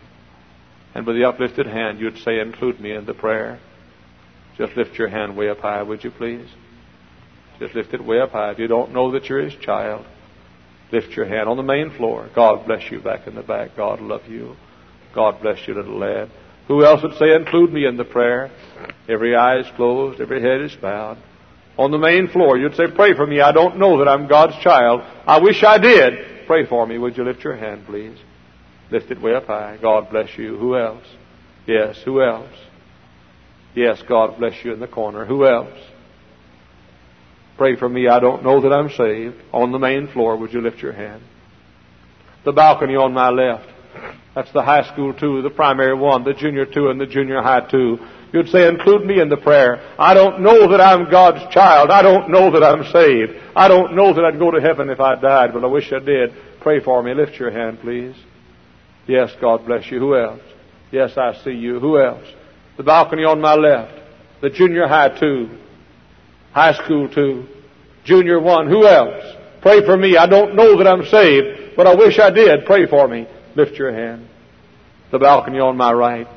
And 0.93 1.05
with 1.05 1.15
the 1.15 1.25
uplifted 1.25 1.65
hand, 1.65 1.99
you'd 1.99 2.19
say, 2.19 2.39
include 2.39 2.79
me 2.79 2.93
in 2.93 3.05
the 3.05 3.13
prayer. 3.13 3.59
Just 4.57 4.77
lift 4.77 4.97
your 4.97 5.09
hand 5.09 5.35
way 5.35 5.49
up 5.49 5.59
high, 5.59 5.81
would 5.81 6.03
you 6.03 6.11
please? 6.11 6.47
Just 7.59 7.73
lift 7.73 7.93
it 7.93 8.03
way 8.03 8.19
up 8.19 8.31
high. 8.31 8.51
If 8.51 8.59
you 8.59 8.67
don't 8.67 8.93
know 8.93 9.11
that 9.11 9.25
you're 9.25 9.41
his 9.41 9.55
child, 9.55 10.05
lift 10.91 11.11
your 11.11 11.25
hand 11.25 11.47
on 11.47 11.57
the 11.57 11.63
main 11.63 11.91
floor. 11.91 12.29
God 12.35 12.65
bless 12.65 12.91
you 12.91 12.99
back 12.99 13.27
in 13.27 13.35
the 13.35 13.43
back. 13.43 13.75
God 13.75 14.01
love 14.01 14.27
you. 14.27 14.55
God 15.13 15.41
bless 15.41 15.67
you, 15.67 15.73
little 15.73 15.97
lad. 15.97 16.29
Who 16.67 16.85
else 16.85 17.03
would 17.03 17.17
say, 17.17 17.33
include 17.35 17.73
me 17.73 17.85
in 17.85 17.97
the 17.97 18.05
prayer? 18.05 18.51
Every 19.09 19.35
eye 19.35 19.59
is 19.59 19.65
closed, 19.75 20.21
every 20.21 20.41
head 20.41 20.61
is 20.61 20.75
bowed. 20.81 21.17
On 21.77 21.91
the 21.91 21.97
main 21.97 22.27
floor, 22.27 22.57
you'd 22.57 22.75
say, 22.75 22.85
pray 22.93 23.13
for 23.13 23.25
me. 23.25 23.41
I 23.41 23.51
don't 23.51 23.77
know 23.77 23.97
that 23.99 24.07
I'm 24.07 24.27
God's 24.27 24.57
child. 24.61 25.01
I 25.25 25.39
wish 25.39 25.63
I 25.63 25.77
did. 25.77 26.45
Pray 26.47 26.65
for 26.65 26.85
me. 26.85 26.97
Would 26.97 27.17
you 27.17 27.23
lift 27.23 27.43
your 27.43 27.55
hand, 27.55 27.85
please? 27.85 28.17
Lift 28.91 29.09
it 29.09 29.21
way 29.21 29.33
up 29.33 29.47
high. 29.47 29.77
God 29.81 30.09
bless 30.09 30.37
you. 30.37 30.57
Who 30.57 30.77
else? 30.77 31.05
Yes, 31.65 31.97
who 32.03 32.21
else? 32.21 32.51
Yes, 33.73 34.01
God 34.07 34.37
bless 34.37 34.63
you 34.65 34.73
in 34.73 34.79
the 34.79 34.87
corner. 34.87 35.25
Who 35.25 35.45
else? 35.45 35.77
Pray 37.61 37.75
for 37.75 37.87
me. 37.87 38.07
I 38.07 38.19
don't 38.19 38.43
know 38.43 38.59
that 38.61 38.73
I'm 38.73 38.89
saved. 38.89 39.35
On 39.53 39.71
the 39.71 39.77
main 39.77 40.07
floor, 40.07 40.35
would 40.35 40.51
you 40.51 40.61
lift 40.61 40.79
your 40.79 40.93
hand? 40.93 41.21
The 42.43 42.51
balcony 42.51 42.95
on 42.95 43.13
my 43.13 43.29
left. 43.29 43.69
That's 44.33 44.51
the 44.51 44.63
high 44.63 44.91
school 44.91 45.13
two, 45.13 45.43
the 45.43 45.51
primary 45.51 45.93
one, 45.93 46.23
the 46.23 46.33
junior 46.33 46.65
two, 46.65 46.87
and 46.87 46.99
the 46.99 47.05
junior 47.05 47.39
high 47.43 47.69
two. 47.69 47.99
You'd 48.33 48.49
say, 48.49 48.67
include 48.67 49.05
me 49.05 49.21
in 49.21 49.29
the 49.29 49.37
prayer. 49.37 49.79
I 49.99 50.15
don't 50.15 50.41
know 50.41 50.71
that 50.71 50.81
I'm 50.81 51.11
God's 51.11 51.53
child. 51.53 51.91
I 51.91 52.01
don't 52.01 52.31
know 52.31 52.49
that 52.49 52.63
I'm 52.63 52.83
saved. 52.91 53.33
I 53.55 53.67
don't 53.67 53.95
know 53.95 54.11
that 54.11 54.25
I'd 54.25 54.39
go 54.39 54.49
to 54.49 54.59
heaven 54.59 54.89
if 54.89 54.99
I 54.99 55.21
died, 55.21 55.53
but 55.53 55.63
I 55.63 55.67
wish 55.67 55.93
I 55.93 55.99
did. 55.99 56.33
Pray 56.61 56.79
for 56.79 57.03
me. 57.03 57.13
Lift 57.13 57.39
your 57.39 57.51
hand, 57.51 57.77
please. 57.81 58.15
Yes, 59.05 59.29
God 59.39 59.67
bless 59.67 59.91
you. 59.91 59.99
Who 59.99 60.15
else? 60.15 60.41
Yes, 60.91 61.15
I 61.15 61.39
see 61.43 61.51
you. 61.51 61.79
Who 61.79 62.01
else? 62.01 62.25
The 62.77 62.83
balcony 62.83 63.23
on 63.23 63.39
my 63.39 63.53
left. 63.53 64.01
The 64.41 64.49
junior 64.49 64.87
high 64.87 65.19
two. 65.19 65.59
High 66.53 66.73
school 66.73 67.09
two. 67.09 67.47
Junior 68.03 68.39
one. 68.39 68.67
Who 68.67 68.85
else? 68.85 69.23
Pray 69.61 69.85
for 69.85 69.95
me. 69.95 70.17
I 70.17 70.27
don't 70.27 70.55
know 70.55 70.77
that 70.77 70.87
I'm 70.87 71.05
saved, 71.05 71.75
but 71.75 71.87
I 71.87 71.95
wish 71.95 72.19
I 72.19 72.31
did. 72.31 72.65
Pray 72.65 72.87
for 72.87 73.07
me. 73.07 73.27
Lift 73.55 73.75
your 73.75 73.93
hand. 73.93 74.27
The 75.11 75.19
balcony 75.19 75.59
on 75.59 75.77
my 75.77 75.91
right. 75.91 76.27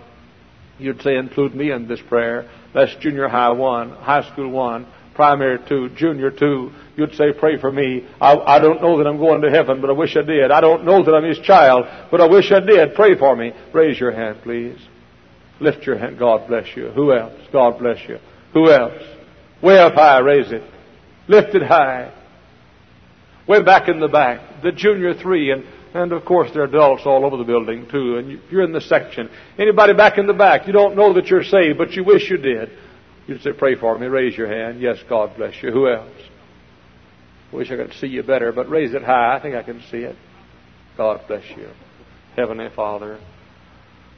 You'd 0.78 1.00
say, 1.02 1.16
include 1.16 1.54
me 1.54 1.70
in 1.70 1.88
this 1.88 2.00
prayer. 2.08 2.50
That's 2.74 2.94
junior 2.96 3.28
high 3.28 3.52
one, 3.52 3.90
high 3.90 4.28
school 4.32 4.50
one, 4.50 4.86
primary 5.14 5.58
two, 5.68 5.90
junior 5.90 6.30
two. 6.30 6.72
You'd 6.96 7.14
say, 7.14 7.32
pray 7.32 7.58
for 7.60 7.70
me. 7.70 8.06
I, 8.20 8.36
I 8.36 8.58
don't 8.58 8.82
know 8.82 8.98
that 8.98 9.06
I'm 9.06 9.18
going 9.18 9.42
to 9.42 9.50
heaven, 9.50 9.80
but 9.80 9.90
I 9.90 9.92
wish 9.92 10.16
I 10.16 10.22
did. 10.22 10.50
I 10.50 10.60
don't 10.60 10.84
know 10.84 11.04
that 11.04 11.14
I'm 11.14 11.24
his 11.24 11.38
child, 11.38 11.86
but 12.10 12.20
I 12.20 12.26
wish 12.26 12.50
I 12.50 12.60
did. 12.60 12.94
Pray 12.94 13.16
for 13.16 13.36
me. 13.36 13.52
Raise 13.72 13.98
your 13.98 14.10
hand, 14.10 14.38
please. 14.42 14.78
Lift 15.60 15.86
your 15.86 15.96
hand. 15.96 16.18
God 16.18 16.48
bless 16.48 16.76
you. 16.76 16.90
Who 16.90 17.12
else? 17.12 17.40
God 17.52 17.78
bless 17.78 18.08
you. 18.08 18.18
Who 18.52 18.70
else? 18.70 19.00
Way 19.64 19.78
up 19.78 19.94
high, 19.94 20.18
raise 20.18 20.52
it. 20.52 20.62
Lift 21.26 21.54
it 21.54 21.62
high. 21.62 22.12
Way 23.48 23.62
back 23.62 23.88
in 23.88 23.98
the 23.98 24.08
back, 24.08 24.62
the 24.62 24.72
junior 24.72 25.14
three, 25.14 25.50
and 25.50 25.64
and 25.94 26.12
of 26.12 26.24
course, 26.24 26.50
there 26.52 26.62
are 26.62 26.66
adults 26.66 27.02
all 27.06 27.24
over 27.24 27.36
the 27.36 27.44
building 27.44 27.86
too. 27.90 28.16
And 28.16 28.40
you're 28.50 28.64
in 28.64 28.72
the 28.72 28.80
section. 28.80 29.30
Anybody 29.58 29.94
back 29.94 30.18
in 30.18 30.26
the 30.26 30.34
back, 30.34 30.66
you 30.66 30.72
don't 30.72 30.96
know 30.96 31.14
that 31.14 31.26
you're 31.26 31.44
saved, 31.44 31.78
but 31.78 31.92
you 31.92 32.04
wish 32.04 32.28
you 32.28 32.36
did. 32.36 32.70
You'd 33.28 33.42
say, 33.42 33.52
pray 33.52 33.76
for 33.76 33.96
me. 33.96 34.08
Raise 34.08 34.36
your 34.36 34.48
hand. 34.48 34.80
Yes, 34.80 34.98
God 35.08 35.36
bless 35.36 35.54
you. 35.62 35.70
Who 35.70 35.88
else? 35.88 36.10
Wish 37.52 37.70
I 37.70 37.76
could 37.76 37.92
see 37.94 38.08
you 38.08 38.24
better, 38.24 38.50
but 38.50 38.68
raise 38.68 38.92
it 38.92 39.04
high. 39.04 39.36
I 39.36 39.40
think 39.40 39.54
I 39.54 39.62
can 39.62 39.80
see 39.88 39.98
it. 39.98 40.16
God 40.96 41.20
bless 41.28 41.48
you. 41.56 41.68
Heavenly 42.34 42.68
Father, 42.74 43.20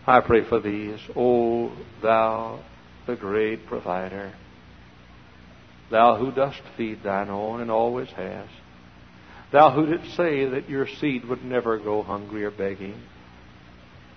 I 0.06 0.20
pray 0.20 0.48
for 0.48 0.60
these. 0.60 0.98
O 1.14 1.76
thou, 2.02 2.64
the 3.06 3.16
great 3.16 3.66
provider, 3.66 4.32
thou 5.90 6.16
who 6.16 6.32
dost 6.32 6.60
feed 6.76 7.02
thine 7.02 7.30
own 7.30 7.60
and 7.60 7.70
always 7.70 8.08
hast. 8.08 8.52
Thou 9.52 9.70
who 9.70 9.86
didst 9.86 10.16
say 10.16 10.44
that 10.44 10.68
your 10.68 10.88
seed 11.00 11.24
would 11.26 11.44
never 11.44 11.78
go 11.78 12.02
hungry 12.02 12.44
or 12.44 12.50
begging, 12.50 13.00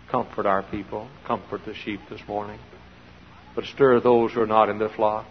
comfort 0.10 0.46
our 0.46 0.64
people, 0.64 1.08
comfort 1.28 1.62
the 1.66 1.76
sheep 1.76 2.00
this 2.10 2.22
morning, 2.28 2.60
but 3.56 3.66
stir 3.66 4.00
those 4.00 4.34
who 4.34 4.42
are 4.42 4.48
not 4.48 4.70
in 4.70 4.80
the 4.80 4.90
flock. 4.90 5.28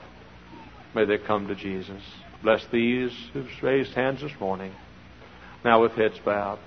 May 0.94 1.04
they 1.04 1.18
come 1.18 1.48
to 1.48 1.54
Jesus. 1.54 2.02
Bless 2.42 2.64
these 2.72 3.10
who've 3.32 3.50
raised 3.62 3.92
hands 3.94 4.20
this 4.20 4.32
morning, 4.40 4.72
now 5.64 5.82
with 5.82 5.92
heads 5.92 6.18
bowed 6.24 6.60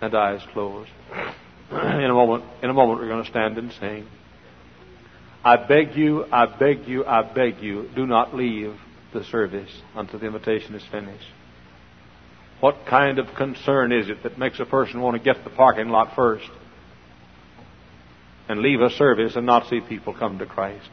and 0.00 0.14
eyes 0.14 0.40
closed. 0.52 0.90
in 1.70 1.76
a 2.04 2.14
moment, 2.14 2.44
in 2.62 2.70
a 2.70 2.74
moment, 2.74 3.00
we're 3.00 3.08
going 3.08 3.24
to 3.24 3.30
stand 3.30 3.58
and 3.58 3.72
sing. 3.72 4.06
I 5.42 5.56
beg 5.56 5.96
you, 5.96 6.24
I 6.30 6.46
beg 6.46 6.86
you, 6.86 7.04
I 7.04 7.22
beg 7.22 7.60
you, 7.60 7.88
do 7.96 8.06
not 8.06 8.34
leave 8.34 8.76
the 9.12 9.24
service 9.24 9.70
until 9.94 10.18
the 10.18 10.26
invitation 10.26 10.74
is 10.74 10.84
finished. 10.90 11.26
What 12.60 12.86
kind 12.86 13.18
of 13.18 13.34
concern 13.36 13.92
is 13.92 14.08
it 14.08 14.22
that 14.22 14.38
makes 14.38 14.60
a 14.60 14.66
person 14.66 15.00
want 15.00 15.16
to 15.16 15.22
get 15.22 15.44
the 15.44 15.50
parking 15.50 15.88
lot 15.88 16.14
first 16.14 16.48
and 18.48 18.60
leave 18.60 18.80
a 18.80 18.90
service 18.90 19.36
and 19.36 19.46
not 19.46 19.68
see 19.68 19.80
people 19.80 20.12
come 20.12 20.38
to 20.38 20.46
Christ? 20.46 20.90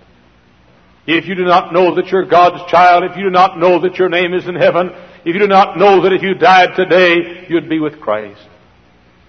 If 1.06 1.26
you 1.26 1.36
do 1.36 1.46
not 1.46 1.74
know 1.74 1.96
that 1.96 2.08
you're 2.08 2.26
God's 2.26 2.70
child, 2.70 3.04
if 3.04 3.18
you 3.18 3.24
do 3.24 3.30
not 3.30 3.58
know 3.58 3.82
that 3.82 3.98
your 3.98 4.10
name 4.10 4.34
is 4.34 4.48
in 4.48 4.56
heaven, 4.56 4.90
if 5.26 5.34
you 5.34 5.40
do 5.40 5.48
not 5.48 5.78
know 5.78 6.02
that 6.04 6.14
if 6.14 6.22
you 6.22 6.34
died 6.36 6.76
today, 6.76 7.46
you'd 7.50 7.70
be 7.70 7.80
with 7.80 8.00
Christ, 8.00 8.46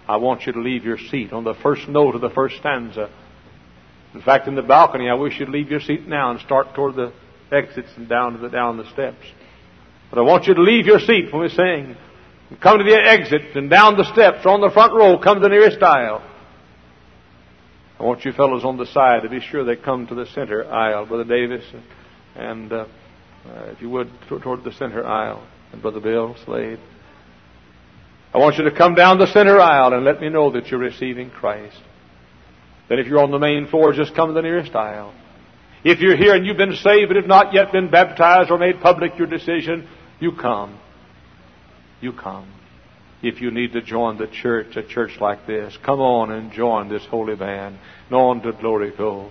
I 0.08 0.16
want 0.16 0.46
you 0.46 0.52
to 0.52 0.60
leave 0.60 0.84
your 0.84 0.98
seat 0.98 1.32
on 1.32 1.44
the 1.44 1.54
first 1.54 1.88
note 1.88 2.14
of 2.14 2.20
the 2.20 2.30
first 2.30 2.56
stanza. 2.58 3.10
In 4.14 4.22
fact, 4.22 4.48
in 4.48 4.54
the 4.54 4.62
balcony, 4.62 5.08
I 5.08 5.14
wish 5.14 5.38
you'd 5.38 5.50
leave 5.50 5.70
your 5.70 5.80
seat 5.80 6.06
now 6.08 6.30
and 6.30 6.40
start 6.40 6.74
toward 6.74 6.96
the 6.96 7.12
exits 7.52 7.88
and 7.96 8.08
down 8.08 8.32
to 8.34 8.38
the 8.38 8.48
down 8.48 8.76
the 8.76 8.90
steps. 8.90 9.24
But 10.10 10.18
I 10.18 10.22
want 10.22 10.46
you 10.46 10.54
to 10.54 10.62
leave 10.62 10.86
your 10.86 11.00
seat 11.00 11.32
when 11.32 11.42
we 11.42 11.48
sing. 11.48 11.96
Come 12.62 12.78
to 12.78 12.84
the 12.84 12.96
exit 12.96 13.56
and 13.56 13.68
down 13.68 13.96
the 13.96 14.10
steps 14.12 14.46
on 14.46 14.60
the 14.60 14.70
front 14.70 14.94
row, 14.94 15.18
come 15.18 15.36
to 15.36 15.40
the 15.40 15.50
nearest 15.50 15.82
aisle. 15.82 16.22
I 18.00 18.04
want 18.04 18.24
you 18.24 18.32
fellows 18.32 18.64
on 18.64 18.78
the 18.78 18.86
side 18.86 19.22
to 19.22 19.28
be 19.28 19.40
sure 19.40 19.64
they 19.64 19.76
come 19.76 20.06
to 20.06 20.14
the 20.14 20.26
center 20.26 20.64
aisle, 20.64 21.04
Brother 21.06 21.24
Davis, 21.24 21.64
and 22.36 22.72
uh, 22.72 22.86
uh, 23.46 23.64
if 23.72 23.82
you 23.82 23.90
would, 23.90 24.10
toward 24.28 24.64
the 24.64 24.72
center 24.72 25.04
aisle, 25.04 25.46
and 25.72 25.82
Brother 25.82 26.00
Bill 26.00 26.36
Slade. 26.44 26.78
I 28.32 28.38
want 28.38 28.56
you 28.56 28.64
to 28.64 28.70
come 28.70 28.94
down 28.94 29.18
the 29.18 29.26
center 29.26 29.58
aisle 29.58 29.92
and 29.94 30.04
let 30.04 30.20
me 30.20 30.28
know 30.28 30.52
that 30.52 30.68
you're 30.68 30.80
receiving 30.80 31.30
Christ. 31.30 31.80
Then 32.88 32.98
if 32.98 33.06
you're 33.06 33.22
on 33.22 33.30
the 33.30 33.38
main 33.38 33.66
floor, 33.66 33.92
just 33.92 34.14
come 34.14 34.28
to 34.28 34.34
the 34.34 34.42
nearest 34.42 34.74
aisle. 34.74 35.12
If 35.84 36.00
you're 36.00 36.16
here 36.16 36.34
and 36.34 36.44
you've 36.44 36.56
been 36.56 36.76
saved 36.76 37.08
but 37.08 37.16
have 37.16 37.26
not 37.26 37.54
yet 37.54 37.72
been 37.72 37.90
baptized 37.90 38.50
or 38.50 38.58
made 38.58 38.80
public 38.80 39.16
your 39.16 39.26
decision, 39.26 39.88
you 40.20 40.32
come. 40.32 40.78
You 42.00 42.12
come. 42.12 42.52
If 43.22 43.40
you 43.40 43.50
need 43.50 43.72
to 43.72 43.82
join 43.82 44.18
the 44.18 44.28
church, 44.28 44.76
a 44.76 44.82
church 44.82 45.12
like 45.20 45.46
this, 45.46 45.76
come 45.84 46.00
on 46.00 46.30
and 46.30 46.52
join 46.52 46.88
this 46.88 47.04
holy 47.06 47.34
band. 47.34 47.78
And 48.06 48.16
on 48.16 48.42
to 48.42 48.52
glory 48.52 48.92
go, 48.96 49.30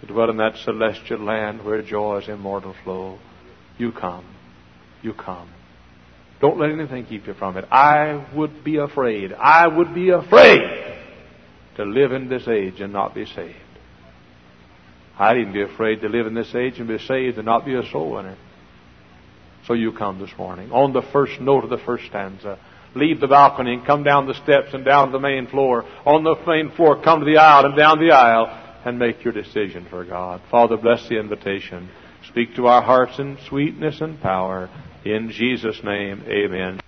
to 0.00 0.06
dwell 0.06 0.30
in 0.30 0.36
that 0.38 0.56
celestial 0.64 1.20
land 1.20 1.64
where 1.64 1.82
joy's 1.82 2.28
immortal 2.28 2.74
flow. 2.84 3.18
You 3.78 3.92
come. 3.92 4.26
You 5.02 5.14
come. 5.14 5.50
Don't 6.40 6.58
let 6.58 6.70
anything 6.70 7.06
keep 7.06 7.26
you 7.26 7.34
from 7.34 7.56
it. 7.56 7.64
I 7.70 8.26
would 8.34 8.64
be 8.64 8.76
afraid. 8.76 9.32
I 9.32 9.66
would 9.66 9.94
be 9.94 10.10
afraid 10.10 10.60
to 11.76 11.84
live 11.84 12.12
in 12.12 12.28
this 12.28 12.46
age 12.46 12.80
and 12.80 12.92
not 12.92 13.14
be 13.14 13.24
saved. 13.24 13.56
I'd 15.18 15.38
even 15.38 15.52
be 15.52 15.62
afraid 15.62 16.00
to 16.00 16.08
live 16.08 16.26
in 16.26 16.34
this 16.34 16.54
age 16.54 16.78
and 16.78 16.88
be 16.88 16.98
saved 16.98 17.36
and 17.36 17.46
not 17.46 17.64
be 17.64 17.74
a 17.74 17.88
soul 17.90 18.12
winner. 18.12 18.36
So 19.66 19.74
you 19.74 19.92
come 19.92 20.18
this 20.18 20.36
morning 20.36 20.72
on 20.72 20.92
the 20.92 21.02
first 21.12 21.40
note 21.40 21.64
of 21.64 21.70
the 21.70 21.84
first 21.84 22.06
stanza. 22.06 22.58
Leave 22.94 23.20
the 23.20 23.26
balcony 23.26 23.74
and 23.74 23.86
come 23.86 24.04
down 24.04 24.26
the 24.26 24.34
steps 24.34 24.72
and 24.72 24.84
down 24.84 25.10
the 25.10 25.18
main 25.18 25.46
floor. 25.46 25.84
On 26.04 26.22
the 26.22 26.36
main 26.46 26.70
floor, 26.76 27.02
come 27.02 27.20
to 27.20 27.26
the 27.26 27.38
aisle 27.38 27.64
and 27.64 27.76
down 27.76 27.98
the 27.98 28.12
aisle 28.12 28.46
and 28.84 28.98
make 28.98 29.24
your 29.24 29.32
decision 29.32 29.86
for 29.88 30.04
God. 30.04 30.42
Father, 30.50 30.76
bless 30.76 31.08
the 31.08 31.18
invitation. 31.18 31.88
Speak 32.28 32.54
to 32.56 32.66
our 32.66 32.82
hearts 32.82 33.18
in 33.18 33.38
sweetness 33.48 34.00
and 34.00 34.20
power. 34.20 34.68
In 35.04 35.30
Jesus' 35.30 35.80
name, 35.82 36.22
amen. 36.28 36.83